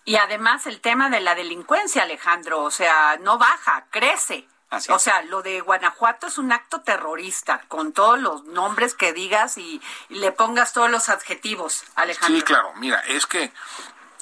Y 0.05 0.17
además 0.17 0.67
el 0.67 0.81
tema 0.81 1.11
de 1.11 1.21
la 1.21 1.35
delincuencia, 1.35 2.03
Alejandro, 2.03 2.63
o 2.63 2.71
sea, 2.71 3.17
no 3.21 3.39
baja, 3.39 3.87
crece 3.91 4.47
o 4.89 4.99
sea, 4.99 5.23
lo 5.23 5.43
de 5.43 5.61
Guanajuato 5.61 6.27
es 6.27 6.39
un 6.39 6.53
acto 6.53 6.81
terrorista, 6.83 7.63
con 7.69 7.93
todos 7.93 8.19
los 8.19 8.45
nombres 8.45 8.95
que 8.95 9.13
digas 9.13 9.59
y, 9.59 9.81
le 10.09 10.33
pongas 10.33 10.73
todos 10.73 10.91
los 10.91 11.09
adjetivos, 11.09 11.85
Alejandro. 11.95 12.39
Sí, 12.39 12.43
claro, 12.43 12.73
mira, 12.77 13.01
es 13.01 13.27
que 13.27 13.53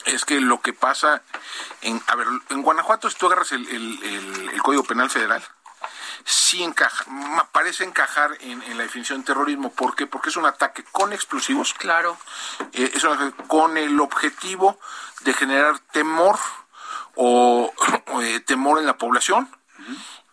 es 0.07 0.25
que 0.25 0.41
lo 0.41 0.61
que 0.61 0.73
pasa 0.73 1.23
en 1.81 2.03
a 2.07 2.17
ver, 2.17 2.27
en 2.51 2.63
Guanajuato 2.63 3.09
si 3.09 3.17
tú 3.17 3.27
agarras 3.27 3.53
el, 3.53 3.67
el, 3.69 4.63
Código 4.63 4.85
Penal 4.85 5.09
Federal, 5.09 5.43
sí 6.25 6.63
encaja, 6.63 7.05
parece 7.53 7.85
encajar 7.85 8.37
en, 8.41 8.61
la 8.77 8.83
definición 8.85 9.21
de 9.21 9.27
terrorismo. 9.27 9.73
¿Por 9.73 9.95
qué? 9.95 10.07
Porque 10.07 10.31
es 10.31 10.37
un 10.37 10.47
ataque 10.47 10.85
con 10.85 11.13
explosivos. 11.13 11.75
Claro. 11.75 12.17
Eh, 12.73 12.93
es 12.95 13.05
con 13.47 13.77
el 13.77 14.01
objetivo 14.01 14.79
de 15.21 15.35
generar 15.35 15.79
temor 15.93 16.39
o, 17.15 17.73
eh, 18.23 18.41
temor 18.41 18.79
en 18.79 18.87
la 18.87 18.97
población 18.97 19.49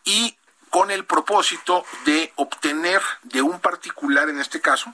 y 0.04 0.38
con 0.70 0.90
el 0.90 1.06
propósito 1.06 1.86
de 2.06 2.32
obtener 2.38 3.02
de 3.24 3.42
un 3.42 3.60
particular, 3.60 4.30
en 4.30 4.40
este 4.40 4.62
caso, 4.62 4.94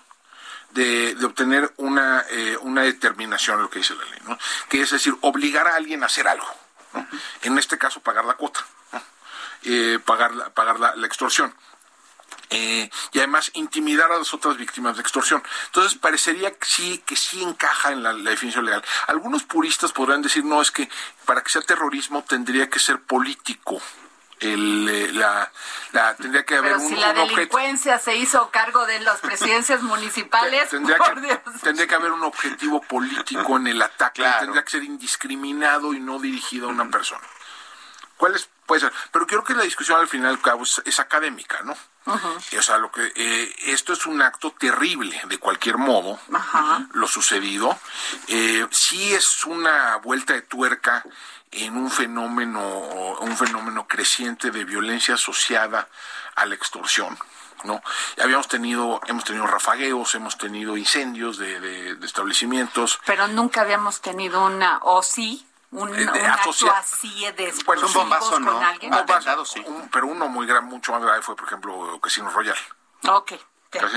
de, 0.71 1.15
obtener 1.23 1.71
una, 1.77 2.25
eh, 2.29 2.57
una 2.61 2.81
determinación, 2.81 3.61
lo 3.61 3.69
que 3.69 3.79
dice 3.79 3.95
la 3.95 4.05
ley, 4.05 4.19
¿no? 4.27 4.37
que 4.69 4.81
es 4.81 4.91
decir, 4.91 5.15
obligar 5.21 5.67
a 5.67 5.75
alguien 5.75 6.03
a 6.03 6.07
hacer 6.07 6.27
algo, 6.27 6.47
en 7.43 7.57
este 7.57 7.77
caso 7.77 7.99
pagar 8.01 8.25
la 8.25 8.33
cuota, 8.33 8.65
eh, 9.63 9.99
pagar, 10.03 10.33
la, 10.33 10.49
pagar 10.49 10.79
la, 10.79 11.05
extorsión. 11.05 11.53
Eh, 12.49 12.89
y 13.11 13.17
además 13.17 13.51
intimidar 13.55 14.09
a 14.09 14.17
las 14.17 14.33
otras 14.33 14.55
víctimas 14.55 14.95
de 14.95 15.01
extorsión. 15.01 15.43
Entonces 15.65 15.97
parecería 15.99 16.51
que 16.51 16.65
sí, 16.65 17.03
que 17.05 17.17
sí 17.17 17.43
encaja 17.43 17.91
en 17.91 18.03
la, 18.03 18.13
definición 18.13 18.63
legal. 18.63 18.83
Algunos 19.07 19.43
puristas 19.43 19.91
podrán 19.91 20.21
decir, 20.21 20.45
no, 20.45 20.61
es 20.61 20.71
que 20.71 20.89
para 21.25 21.43
que 21.43 21.49
sea 21.49 21.61
terrorismo 21.61 22.23
tendría 22.23 22.69
que 22.69 22.79
ser 22.79 23.01
político 23.01 23.81
el, 24.39 24.89
eh, 24.89 25.11
la, 25.13 25.51
la, 25.91 26.15
tendría 26.15 26.45
que 26.45 26.55
haber 26.55 26.75
Pero 26.77 26.87
si 26.87 26.95
la 26.95 27.13
delincuencia 27.13 27.99
se 27.99 28.15
hizo 28.15 28.49
cargo 28.51 28.85
de 28.85 28.99
las 28.99 29.19
presidencias 29.19 29.81
municipales, 29.81 30.69
tendría, 30.69 30.97
que, 30.97 31.41
tendría 31.63 31.87
que 31.87 31.95
haber 31.95 32.11
un 32.11 32.23
objetivo 32.23 32.81
político 32.81 33.57
en 33.57 33.67
el 33.67 33.81
ataque, 33.81 34.23
tendría 34.39 34.63
que 34.63 34.71
ser 34.71 34.83
indiscriminado 34.83 35.93
y 35.93 35.99
no 35.99 36.19
dirigido 36.19 36.67
a 36.67 36.71
una 36.71 36.89
persona. 36.89 37.23
¿Cuál 38.17 38.35
es? 38.35 38.49
Puede 38.65 38.81
ser. 38.81 38.93
Pero 39.11 39.25
creo 39.25 39.43
que 39.43 39.53
la 39.53 39.63
discusión 39.63 39.97
al 39.97 40.09
final 40.09 40.41
cabo 40.41 40.63
es, 40.63 40.99
académica, 40.99 41.61
¿no? 41.63 41.77
O 42.05 42.61
sea, 42.61 42.77
lo 42.77 42.91
que 42.91 43.11
eh, 43.15 43.55
esto 43.67 43.93
es 43.93 44.05
un 44.05 44.21
acto 44.21 44.51
terrible, 44.51 45.21
de 45.27 45.37
cualquier 45.37 45.77
modo, 45.77 46.19
lo 46.93 47.07
sucedido. 47.07 47.77
Eh, 48.27 48.65
sí 48.71 49.13
es 49.13 49.45
una 49.45 49.97
vuelta 49.97 50.33
de 50.33 50.41
tuerca 50.41 51.03
en 51.51 51.77
un 51.77 51.89
fenómeno, 51.89 52.61
un 53.19 53.37
fenómeno 53.37 53.87
creciente 53.87 54.51
de 54.51 54.65
violencia 54.65 55.15
asociada 55.15 55.87
a 56.35 56.45
la 56.45 56.55
extorsión. 56.55 57.17
¿no? 57.63 57.81
Habíamos 58.21 58.47
tenido, 58.47 58.99
hemos 59.07 59.23
tenido 59.23 59.47
rafagueos, 59.47 60.13
hemos 60.15 60.37
tenido 60.37 60.77
incendios 60.77 61.37
de, 61.37 61.97
establecimientos. 62.03 62.99
Pero 63.05 63.27
nunca 63.27 63.61
habíamos 63.61 64.01
tenido 64.01 64.45
una, 64.45 64.79
o 64.83 65.01
sí, 65.01 65.45
un, 65.71 65.93
eh, 65.97 66.07
acto 66.25 66.71
así 66.75 67.25
de 67.35 67.53
un 67.67 67.93
bombazo, 67.93 68.39
no. 68.39 68.59
alguien. 68.59 68.93
sí. 69.45 69.65
pero 69.91 70.07
uno 70.07 70.27
muy 70.27 70.45
grave, 70.45 70.65
mucho 70.65 70.91
más 70.91 71.01
grave 71.01 71.21
fue, 71.21 71.35
por 71.35 71.45
ejemplo, 71.47 71.99
Casino 72.01 72.29
Royal. 72.29 72.57
Ok. 73.09 73.33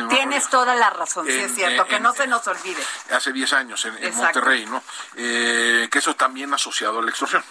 Tienes 0.08 0.48
toda 0.48 0.74
la 0.74 0.90
razón, 0.90 1.26
sí 1.26 1.32
es 1.32 1.54
cierto, 1.54 1.86
que 1.86 2.00
no 2.00 2.12
se 2.12 2.26
nos 2.26 2.46
olvide. 2.48 2.82
Hace 3.10 3.32
10 3.32 3.52
años 3.52 3.84
en, 3.84 4.16
Monterrey, 4.16 4.66
¿no? 4.66 4.82
Eh, 5.16 5.88
que 5.90 5.98
eso 5.98 6.16
también 6.16 6.52
asociado 6.52 6.98
a 6.98 7.02
la 7.02 7.10
extorsión. 7.10 7.44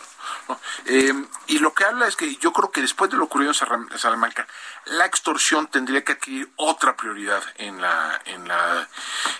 Eh, 0.85 1.13
y 1.47 1.59
lo 1.59 1.73
que 1.73 1.85
habla 1.85 2.07
es 2.07 2.15
que 2.15 2.35
yo 2.37 2.51
creo 2.51 2.71
que 2.71 2.81
después 2.81 3.09
de 3.09 3.17
lo 3.17 3.25
ocurrido 3.25 3.51
en 3.51 3.99
Salamanca, 3.99 4.47
la 4.85 5.05
extorsión 5.05 5.67
tendría 5.67 6.03
que 6.03 6.13
adquirir 6.13 6.51
otra 6.55 6.95
prioridad 6.95 7.41
en 7.55 7.81
la 7.81 8.19
en 8.25 8.47
la 8.47 8.87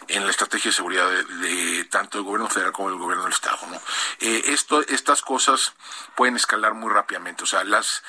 en 0.07 0.25
la 0.25 0.31
estrategia 0.31 0.69
de 0.69 0.75
seguridad 0.75 1.09
de, 1.09 1.85
tanto 1.85 2.17
el 2.17 2.23
gobierno 2.23 2.49
federal 2.49 2.71
como 2.71 2.89
el 2.89 2.97
gobierno 2.97 3.23
del 3.23 3.33
estado. 3.33 3.59
¿no? 3.67 3.81
Eh, 4.19 4.43
esto 4.47 4.81
estas 4.81 5.21
cosas 5.21 5.73
pueden 6.15 6.35
escalar 6.35 6.73
muy 6.73 6.91
rápidamente. 6.91 7.43
O 7.43 7.47
sea, 7.47 7.63
las 7.63 8.03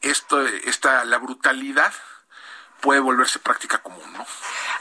esto 0.00 0.40
esta 0.40 1.04
la 1.04 1.18
brutalidad 1.18 1.92
puede 2.80 3.00
volverse 3.00 3.38
práctica 3.38 3.78
común, 3.78 4.12
¿no? 4.12 4.26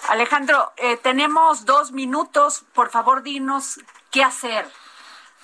Alejandro, 0.09 0.73
eh, 0.77 0.97
tenemos 0.97 1.65
dos 1.65 1.91
minutos. 1.91 2.63
Por 2.73 2.89
favor, 2.89 3.23
dinos 3.23 3.79
qué 4.11 4.23
hacer, 4.23 4.69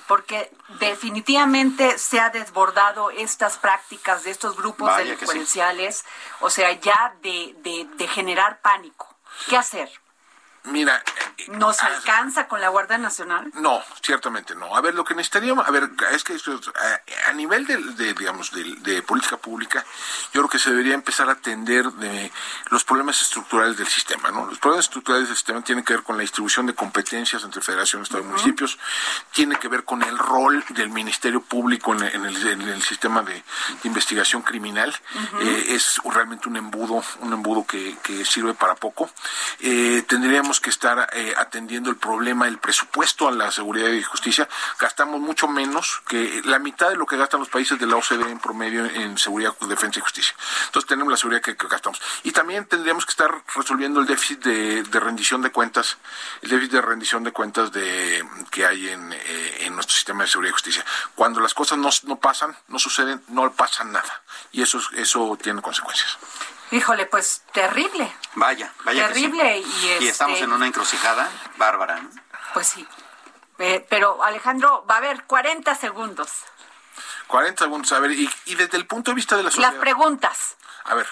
porque 0.07 0.51
definitivamente 0.79 1.97
se 1.97 2.19
ha 2.19 2.29
desbordado 2.29 3.09
estas 3.11 3.57
prácticas 3.57 4.23
de 4.23 4.31
estos 4.31 4.55
grupos 4.55 4.95
delincuenciales, 4.97 6.05
o 6.39 6.49
sea, 6.49 6.71
ya 6.73 7.15
de, 7.21 7.55
de, 7.57 7.87
de 7.95 8.07
generar 8.07 8.61
pánico. 8.61 9.07
¿Qué 9.49 9.57
hacer? 9.57 9.89
Mira, 10.65 11.03
¿Nos 11.47 11.81
ah, 11.83 11.87
alcanza 11.87 12.47
con 12.47 12.61
la 12.61 12.69
Guardia 12.69 12.97
Nacional? 12.97 13.51
No, 13.55 13.81
ciertamente 14.01 14.55
no. 14.55 14.75
A 14.75 14.81
ver, 14.81 14.95
lo 14.95 15.03
que 15.03 15.15
necesitaríamos, 15.15 15.67
a 15.67 15.71
ver, 15.71 15.89
es 16.11 16.23
que 16.23 16.35
a, 17.27 17.33
nivel 17.33 17.65
de, 17.65 18.13
digamos, 18.13 18.51
de, 18.51 19.01
política 19.01 19.37
pública, 19.37 19.83
yo 20.33 20.41
creo 20.41 20.49
que 20.49 20.59
se 20.59 20.71
debería 20.71 20.93
empezar 20.93 21.29
a 21.29 21.33
atender 21.33 21.91
de 21.93 22.31
los 22.69 22.83
problemas 22.83 23.21
estructurales 23.21 23.77
del 23.77 23.87
sistema, 23.87 24.31
¿no? 24.31 24.45
Los 24.45 24.59
problemas 24.59 24.85
estructurales 24.85 25.27
del 25.27 25.35
sistema 25.35 25.61
tienen 25.61 25.83
que 25.83 25.93
ver 25.93 26.03
con 26.03 26.17
la 26.17 26.21
distribución 26.21 26.65
de 26.65 26.75
competencias 26.75 27.43
entre 27.43 27.61
federaciones, 27.61 28.07
estados 28.07 28.25
y 28.25 28.29
municipios, 28.29 28.77
tiene 29.31 29.57
que 29.57 29.67
ver 29.67 29.83
con 29.83 30.03
el 30.03 30.17
rol 30.17 30.63
del 30.69 30.89
Ministerio 30.89 31.41
Público 31.41 31.93
en, 31.93 32.25
el, 32.25 32.83
sistema 32.83 33.21
de, 33.23 33.43
investigación 33.83 34.41
criminal. 34.41 34.95
Eh, 35.41 35.65
es 35.69 35.99
realmente 36.05 36.47
un 36.47 36.57
embudo, 36.57 37.03
un 37.19 37.33
embudo 37.33 37.65
que, 37.65 37.93
sirve 38.23 38.53
para 38.53 38.75
poco. 38.75 39.09
Eh, 39.59 40.03
tendríamos 40.07 40.52
que 40.59 40.69
estar 40.69 41.09
eh, 41.13 41.33
atendiendo 41.37 41.89
el 41.89 41.97
problema 41.97 42.45
del 42.45 42.57
presupuesto 42.57 43.27
a 43.27 43.31
la 43.31 43.51
seguridad 43.51 43.89
y 43.89 44.03
justicia. 44.03 44.47
Gastamos 44.79 45.19
mucho 45.19 45.47
menos 45.47 46.01
que 46.07 46.41
la 46.45 46.59
mitad 46.59 46.89
de 46.89 46.95
lo 46.95 47.05
que 47.05 47.17
gastan 47.17 47.39
los 47.39 47.49
países 47.49 47.79
de 47.79 47.85
la 47.85 47.95
OCDE 47.95 48.29
en 48.29 48.39
promedio 48.39 48.85
en 48.85 49.17
seguridad, 49.17 49.55
defensa 49.67 49.99
y 49.99 50.01
justicia. 50.01 50.35
Entonces 50.65 50.87
tenemos 50.87 51.11
la 51.11 51.17
seguridad 51.17 51.41
que, 51.41 51.53
gastamos. 51.53 52.01
Y 52.23 52.31
también 52.31 52.65
tendríamos 52.65 53.05
que 53.05 53.11
estar 53.11 53.31
resolviendo 53.55 53.99
el 53.99 54.05
déficit 54.05 54.43
de, 54.43 54.99
rendición 54.99 55.41
de 55.41 55.51
cuentas, 55.51 55.97
el 56.41 56.49
déficit 56.49 56.73
de 56.73 56.81
rendición 56.81 57.23
de 57.23 57.31
cuentas 57.31 57.71
de 57.71 58.25
que 58.51 58.65
hay 58.65 58.89
en, 58.89 59.13
eh, 59.13 59.57
en 59.61 59.75
nuestro 59.75 59.95
sistema 59.95 60.23
de 60.23 60.29
seguridad 60.29 60.51
y 60.51 60.53
justicia. 60.53 60.85
Cuando 61.15 61.39
las 61.39 61.53
cosas 61.53 61.77
no, 61.77 61.89
no 62.03 62.19
pasan, 62.19 62.55
no 62.67 62.79
suceden, 62.79 63.23
no 63.29 63.51
pasa 63.53 63.83
nada. 63.83 64.23
Y 64.51 64.61
eso, 64.61 64.81
eso 64.93 65.37
tiene 65.41 65.61
consecuencias. 65.61 66.17
Híjole, 66.73 67.05
pues 67.05 67.43
terrible. 67.51 68.11
Vaya, 68.33 68.73
vaya. 68.83 69.07
Terrible. 69.07 69.59
Y, 69.59 70.07
estamos 70.07 70.33
este 70.33 70.45
en 70.45 70.53
una 70.53 70.65
encrucijada 70.65 71.29
bárbara. 71.57 72.01
Pues 72.55 72.67
sí. 72.67 72.87
pero 73.89 74.23
Alejandro, 74.23 74.83
va 74.89 74.95
a 74.95 74.97
haber 74.97 75.23
40 75.25 75.75
segundos. 75.75 76.31
40 77.27 77.65
segundos, 77.65 77.91
a 77.91 77.99
ver, 77.99 78.11
y, 78.11 78.27
desde 78.55 78.77
el 78.77 78.87
punto 78.87 79.11
de 79.11 79.15
vista 79.15 79.37
de 79.37 79.43
la 79.43 79.51
sociedad. 79.51 79.71
Las 79.71 79.79
preguntas. 79.79 80.57
A 80.85 80.95
ver. 80.95 81.07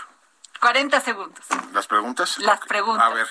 40 0.59 0.99
segundos. 1.01 1.45
¿Las 1.73 1.85
preguntas? 1.85 2.39
Las 2.39 2.59
preguntas. 2.61 3.05
A 3.05 3.09
ver. 3.13 3.27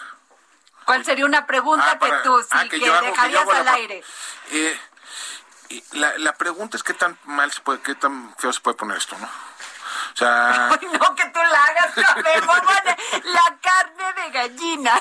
¿Cuál 0.85 1.05
sería 1.05 1.24
una 1.24 1.47
pregunta 1.47 1.85
ah, 1.93 1.99
que 1.99 2.12
tú 2.22 2.41
sí, 2.43 2.68
que, 2.68 2.78
dejarías 2.78 3.49
al 3.49 3.68
aire? 3.68 4.05
Eh, 4.53 4.81
la, 5.93 6.16
la 6.18 6.33
pregunta 6.35 6.76
es 6.76 6.85
qué 6.85 6.95
tan 6.95 7.18
mal 7.24 7.51
se 7.51 7.61
puede, 7.61 7.81
qué 7.81 7.97
tan 7.97 8.35
feo 8.39 8.53
se 8.53 8.61
puede 8.61 8.76
poner 8.76 8.99
esto, 8.99 9.16
¿no? 9.18 9.28
No, 11.01 11.14
que 11.14 11.25
tú 11.27 11.41
la 11.41 11.64
hagas, 11.64 11.97
la 13.25 13.57
carne 13.61 14.23
de 14.23 14.31
gallina. 14.31 15.01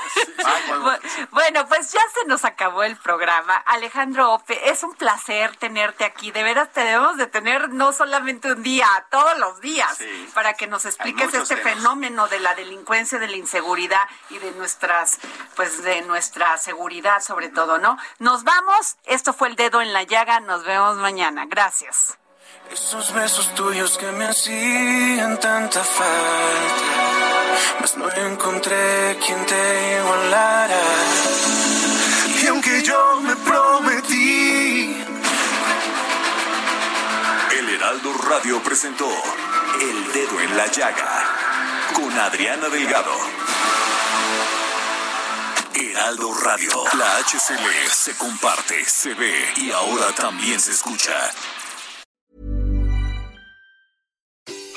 bueno. 1.31 1.67
pues 1.67 1.91
ya 1.91 2.01
se 2.13 2.25
nos 2.27 2.45
acabó 2.45 2.83
el 2.83 2.95
programa. 2.95 3.55
Alejandro 3.65 4.33
Ope, 4.33 4.69
es 4.69 4.83
un 4.83 4.93
placer 4.95 5.55
tenerte 5.57 6.05
aquí. 6.05 6.31
De 6.31 6.43
veras 6.43 6.69
debemos 6.73 7.17
de 7.17 7.27
tener 7.27 7.69
no 7.69 7.91
solamente 7.91 8.51
un 8.51 8.63
día, 8.63 8.87
todos 9.09 9.37
los 9.39 9.59
días, 9.61 9.99
para 10.33 10.53
que 10.53 10.67
nos 10.67 10.85
expliques 10.85 11.33
este 11.33 11.57
fenómeno 11.57 12.27
de 12.27 12.39
la 12.39 12.55
delincuencia, 12.55 13.19
de 13.19 13.27
la 13.27 13.35
inseguridad 13.35 14.07
y 14.29 14.37
de 14.37 14.51
nuestras, 14.51 15.19
pues 15.55 15.83
de 15.83 16.01
nuestra 16.03 16.57
seguridad 16.57 17.21
sobre 17.21 17.49
todo, 17.49 17.77
¿no? 17.77 17.97
Nos 18.19 18.43
vamos. 18.43 18.97
Esto 19.05 19.33
fue 19.33 19.49
el 19.49 19.55
dedo 19.55 19.81
en 19.81 19.93
la 19.93 20.03
llaga. 20.03 20.39
Nos 20.39 20.63
vemos 20.63 20.97
mañana. 20.97 21.45
Gracias. 21.47 22.17
Esos 22.71 23.11
besos 23.13 23.53
tuyos 23.55 23.97
que 23.97 24.11
me 24.11 24.25
hacían 24.25 25.39
tanta 25.39 25.83
falta, 25.83 26.83
mas 27.81 27.97
no 27.97 28.11
encontré 28.11 29.17
quien 29.25 29.43
te 29.47 29.97
igualara. 29.97 30.79
Y 32.43 32.47
aunque 32.47 32.83
yo 32.83 33.21
me 33.21 33.35
prometí. 33.37 35.03
El 37.57 37.69
Heraldo 37.69 38.13
Radio 38.29 38.61
presentó 38.61 39.09
El 39.81 40.13
Dedo 40.13 40.39
en 40.39 40.55
la 40.55 40.67
Llaga 40.67 41.23
con 41.95 42.11
Adriana 42.19 42.69
Delgado. 42.69 43.15
Heraldo 45.73 46.33
Radio, 46.43 46.71
la 46.97 47.17
HCL 47.17 47.89
se 47.91 48.15
comparte, 48.15 48.85
se 48.85 49.15
ve 49.15 49.53
y 49.57 49.71
ahora 49.71 50.11
también 50.13 50.59
se 50.59 50.71
escucha. 50.71 51.31